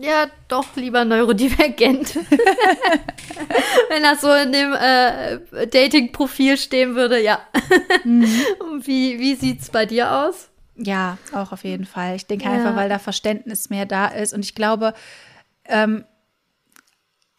Ja, 0.00 0.26
doch 0.48 0.76
lieber 0.76 1.04
neurodivergent. 1.04 2.14
Wenn 3.88 4.02
das 4.02 4.20
so 4.22 4.32
in 4.32 4.52
dem 4.52 4.72
äh, 4.72 5.66
Dating-Profil 5.66 6.56
stehen 6.56 6.94
würde, 6.94 7.20
ja. 7.20 7.40
Und 8.04 8.86
wie, 8.86 9.18
wie 9.18 9.34
sieht's 9.34 9.68
bei 9.68 9.84
dir 9.86 10.12
aus? 10.12 10.48
Ja, 10.76 11.18
auch 11.34 11.52
auf 11.52 11.64
jeden 11.64 11.84
Fall. 11.84 12.16
Ich 12.16 12.26
denke 12.26 12.46
Ja. 12.46 12.52
einfach, 12.52 12.76
weil 12.76 12.88
da 12.88 12.98
Verständnis 12.98 13.68
mehr 13.68 13.84
da 13.84 14.06
ist. 14.06 14.32
Und 14.32 14.44
ich 14.44 14.54
glaube, 14.54 14.94
ähm, 15.66 16.04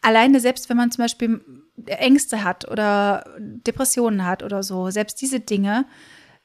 alleine 0.02 0.40
selbst 0.40 0.68
wenn 0.68 0.76
man 0.76 0.90
zum 0.90 1.04
Beispiel 1.04 1.40
Ängste 1.86 2.44
hat 2.44 2.70
oder 2.70 3.24
Depressionen 3.38 4.24
hat 4.26 4.42
oder 4.42 4.62
so, 4.62 4.90
selbst 4.90 5.20
diese 5.20 5.40
Dinge 5.40 5.86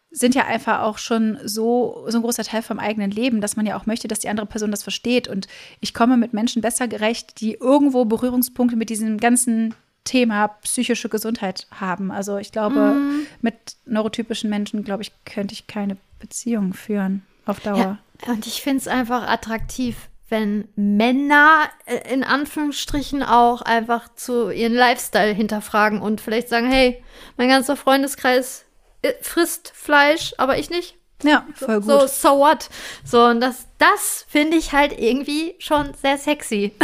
sind 0.09 0.35
ja 0.35 0.45
einfach 0.45 0.81
auch 0.81 0.97
schon 0.97 1.37
so, 1.43 2.05
so 2.07 2.17
ein 2.17 2.23
großer 2.23 2.43
Teil 2.43 2.61
vom 2.61 2.79
eigenen 2.79 3.11
Leben, 3.11 3.41
dass 3.41 3.57
man 3.57 3.65
ja 3.65 3.77
auch 3.77 3.85
möchte, 3.85 4.07
dass 4.07 4.19
die 4.19 4.29
andere 4.29 4.47
Person 4.47 4.71
das 4.71 4.83
versteht. 4.83 5.27
Und 5.27 5.47
ich 5.81 5.93
komme 5.93 6.15
mit 6.15 6.33
Menschen 6.33 6.61
besser 6.61 6.87
gerecht, 6.87 7.41
die 7.41 7.55
irgendwo 7.55 8.05
Berührungspunkte 8.05 8.77
mit 8.77 8.89
diesem 8.89 9.17
ganzen 9.17 9.75
Thema 10.05 10.47
psychische 10.63 11.09
Gesundheit 11.09 11.67
haben. 11.71 12.11
Also 12.11 12.37
ich 12.37 12.53
glaube, 12.53 12.95
mit 13.41 13.75
neurotypischen 13.85 14.49
Menschen, 14.49 14.85
glaube 14.85 15.03
ich, 15.03 15.11
könnte 15.25 15.53
ich 15.53 15.67
keine 15.67 15.97
Beziehung 16.19 16.73
führen 16.73 17.23
auf 17.45 17.59
Dauer. 17.59 17.97
Ja, 18.25 18.31
und 18.31 18.47
ich 18.47 18.61
finde 18.61 18.77
es 18.77 18.87
einfach 18.87 19.27
attraktiv, 19.27 20.09
wenn 20.29 20.67
Männer 20.75 21.69
äh, 21.85 22.13
in 22.13 22.23
Anführungsstrichen 22.23 23.23
auch 23.23 23.61
einfach 23.61 24.13
zu 24.15 24.49
ihren 24.49 24.73
Lifestyle 24.73 25.33
hinterfragen 25.33 26.01
und 26.01 26.21
vielleicht 26.21 26.49
sagen, 26.49 26.69
hey, 26.69 27.03
mein 27.37 27.49
ganzer 27.49 27.75
Freundeskreis 27.75 28.65
äh, 29.01 29.13
frisst 29.21 29.71
Fleisch, 29.75 30.33
aber 30.37 30.57
ich 30.57 30.69
nicht. 30.69 30.95
Ja, 31.23 31.47
voll 31.55 31.81
gut. 31.81 31.89
So, 31.89 32.05
so 32.07 32.29
what? 32.39 32.69
So, 33.03 33.23
und 33.25 33.41
das, 33.41 33.65
das 33.79 34.23
finde 34.27 34.55
ich 34.57 34.71
halt 34.73 34.99
irgendwie 34.99 35.55
schon 35.59 35.93
sehr 36.01 36.17
sexy. 36.17 36.73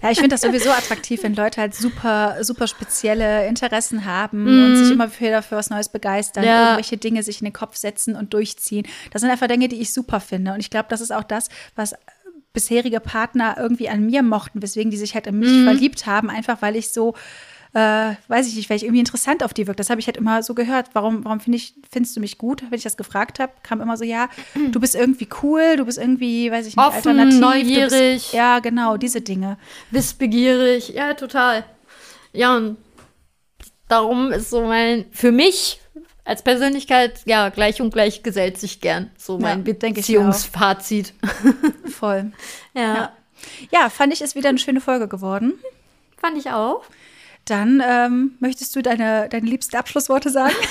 Ja, 0.00 0.12
ich 0.12 0.18
finde 0.20 0.34
das 0.34 0.42
sowieso 0.42 0.70
attraktiv, 0.70 1.24
wenn 1.24 1.34
Leute 1.34 1.60
halt 1.60 1.74
super, 1.74 2.36
super 2.42 2.68
spezielle 2.68 3.48
Interessen 3.48 4.04
haben 4.04 4.46
und 4.46 4.76
sich 4.76 4.92
immer 4.92 5.10
wieder 5.18 5.42
für 5.42 5.56
was 5.56 5.70
Neues 5.70 5.88
begeistern, 5.88 6.44
Ja. 6.44 6.66
irgendwelche 6.66 6.98
Dinge 6.98 7.24
sich 7.24 7.40
in 7.40 7.46
den 7.46 7.52
Kopf 7.52 7.74
setzen 7.74 8.14
und 8.14 8.32
durchziehen. 8.32 8.86
Das 9.10 9.22
sind 9.22 9.30
einfach 9.32 9.48
Dinge, 9.48 9.66
die 9.66 9.80
ich 9.80 9.92
super 9.92 10.20
finde. 10.20 10.52
Und 10.52 10.60
ich 10.60 10.70
glaube, 10.70 10.86
das 10.88 11.00
ist 11.00 11.12
auch 11.12 11.24
das, 11.24 11.48
was 11.74 11.94
bisherige 12.52 13.00
Partner 13.00 13.56
irgendwie 13.58 13.88
an 13.88 14.06
mir 14.06 14.22
mochten, 14.22 14.62
weswegen 14.62 14.90
die 14.90 14.96
sich 14.96 15.14
halt 15.14 15.26
in 15.26 15.38
mich 15.38 15.64
verliebt 15.64 16.06
haben, 16.06 16.30
einfach 16.30 16.62
weil 16.62 16.76
ich 16.76 16.90
so 16.90 17.14
äh, 17.74 18.14
weiß 18.28 18.48
ich 18.48 18.56
nicht, 18.56 18.70
weil 18.70 18.78
ich 18.78 18.84
irgendwie 18.84 19.00
interessant 19.00 19.42
auf 19.42 19.52
die 19.52 19.66
wirke. 19.66 19.76
Das 19.76 19.90
habe 19.90 20.00
ich 20.00 20.06
halt 20.06 20.16
immer 20.16 20.42
so 20.42 20.54
gehört. 20.54 20.88
Warum, 20.94 21.24
warum 21.24 21.40
find 21.40 21.54
ich, 21.54 21.74
findest 21.90 22.16
du 22.16 22.20
mich 22.20 22.38
gut? 22.38 22.62
Wenn 22.62 22.78
ich 22.78 22.82
das 22.82 22.96
gefragt 22.96 23.38
habe, 23.40 23.52
kam 23.62 23.80
immer 23.80 23.96
so, 23.96 24.04
ja, 24.04 24.28
du 24.72 24.80
bist 24.80 24.94
irgendwie 24.94 25.28
cool, 25.42 25.76
du 25.76 25.84
bist 25.84 25.98
irgendwie, 25.98 26.50
weiß 26.50 26.66
ich 26.66 26.76
nicht, 26.76 26.86
Offen, 26.86 27.20
alternativ. 27.20 27.40
Neugierig. 27.40 28.14
Bist, 28.14 28.32
ja, 28.32 28.60
genau, 28.60 28.96
diese 28.96 29.20
Dinge. 29.20 29.58
Wissbegierig, 29.90 30.88
ja, 30.90 31.14
total. 31.14 31.64
Ja, 32.32 32.56
und 32.56 32.78
darum 33.88 34.32
ist 34.32 34.50
so 34.50 34.62
mein, 34.62 35.04
für 35.10 35.32
mich 35.32 35.80
als 36.28 36.42
Persönlichkeit, 36.42 37.20
ja, 37.24 37.48
gleich 37.48 37.80
und 37.80 37.90
gleich 37.92 38.22
gesellt 38.22 38.58
sich 38.58 38.80
gern. 38.80 39.10
So 39.16 39.38
mein 39.38 39.64
Ja. 39.66 39.72
Beziehungsfazit. 39.72 41.14
Voll. 41.90 42.32
ja, 42.74 43.12
Ja, 43.72 43.88
fand 43.90 44.12
ich, 44.12 44.20
ist 44.20 44.34
wieder 44.36 44.50
eine 44.50 44.58
schöne 44.58 44.80
Folge 44.80 45.08
geworden. 45.08 45.54
fand 46.20 46.36
ich 46.38 46.50
auch. 46.50 46.84
Dann 47.46 47.82
ähm, 47.84 48.34
möchtest 48.40 48.76
du 48.76 48.82
deine, 48.82 49.28
deine 49.30 49.46
liebsten 49.46 49.76
Abschlussworte 49.76 50.30
sagen? 50.30 50.54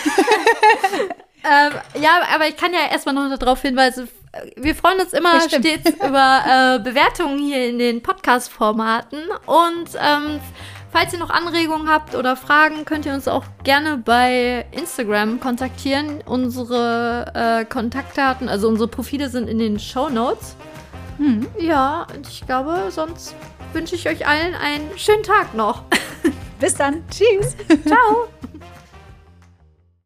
Ähm, 1.43 1.71
ja, 2.01 2.19
aber 2.33 2.47
ich 2.49 2.57
kann 2.57 2.73
ja 2.73 2.91
erstmal 2.91 3.13
noch 3.15 3.37
darauf 3.37 3.61
hinweisen, 3.61 4.09
wir 4.57 4.75
freuen 4.75 4.99
uns 4.99 5.13
immer 5.13 5.35
Ja, 5.35 5.41
stets 5.41 5.91
über 5.91 6.43
äh, 6.45 6.79
Bewertungen 6.83 7.39
hier 7.39 7.69
in 7.69 7.79
den 7.79 8.01
Podcast-Formaten. 8.03 9.19
Und 9.45 9.89
ähm, 9.97 10.39
falls 10.91 11.13
ihr 11.13 11.19
noch 11.19 11.29
Anregungen 11.29 11.89
habt 11.89 12.15
oder 12.15 12.35
Fragen, 12.35 12.85
könnt 12.85 13.05
ihr 13.05 13.13
uns 13.13 13.27
auch 13.27 13.45
gerne 13.63 13.97
bei 13.97 14.65
Instagram 14.71 15.39
kontaktieren. 15.39 16.21
Unsere 16.25 17.31
äh, 17.33 17.65
Kontaktdaten, 17.65 18.49
also 18.49 18.67
unsere 18.67 18.87
Profile 18.87 19.29
sind 19.29 19.47
in 19.47 19.59
den 19.59 19.79
Show 19.79 20.09
Notes. 20.09 20.55
Hm. 21.17 21.47
Ja, 21.59 22.07
ich 22.29 22.45
glaube, 22.45 22.89
sonst 22.89 23.35
wünsche 23.73 23.95
ich 23.95 24.07
euch 24.07 24.27
allen 24.27 24.55
einen 24.55 24.97
schönen 24.97 25.23
Tag 25.23 25.53
noch. 25.53 25.83
Bis 26.59 26.75
dann. 26.75 27.03
Tschüss. 27.09 27.55
Ciao! 27.85 28.27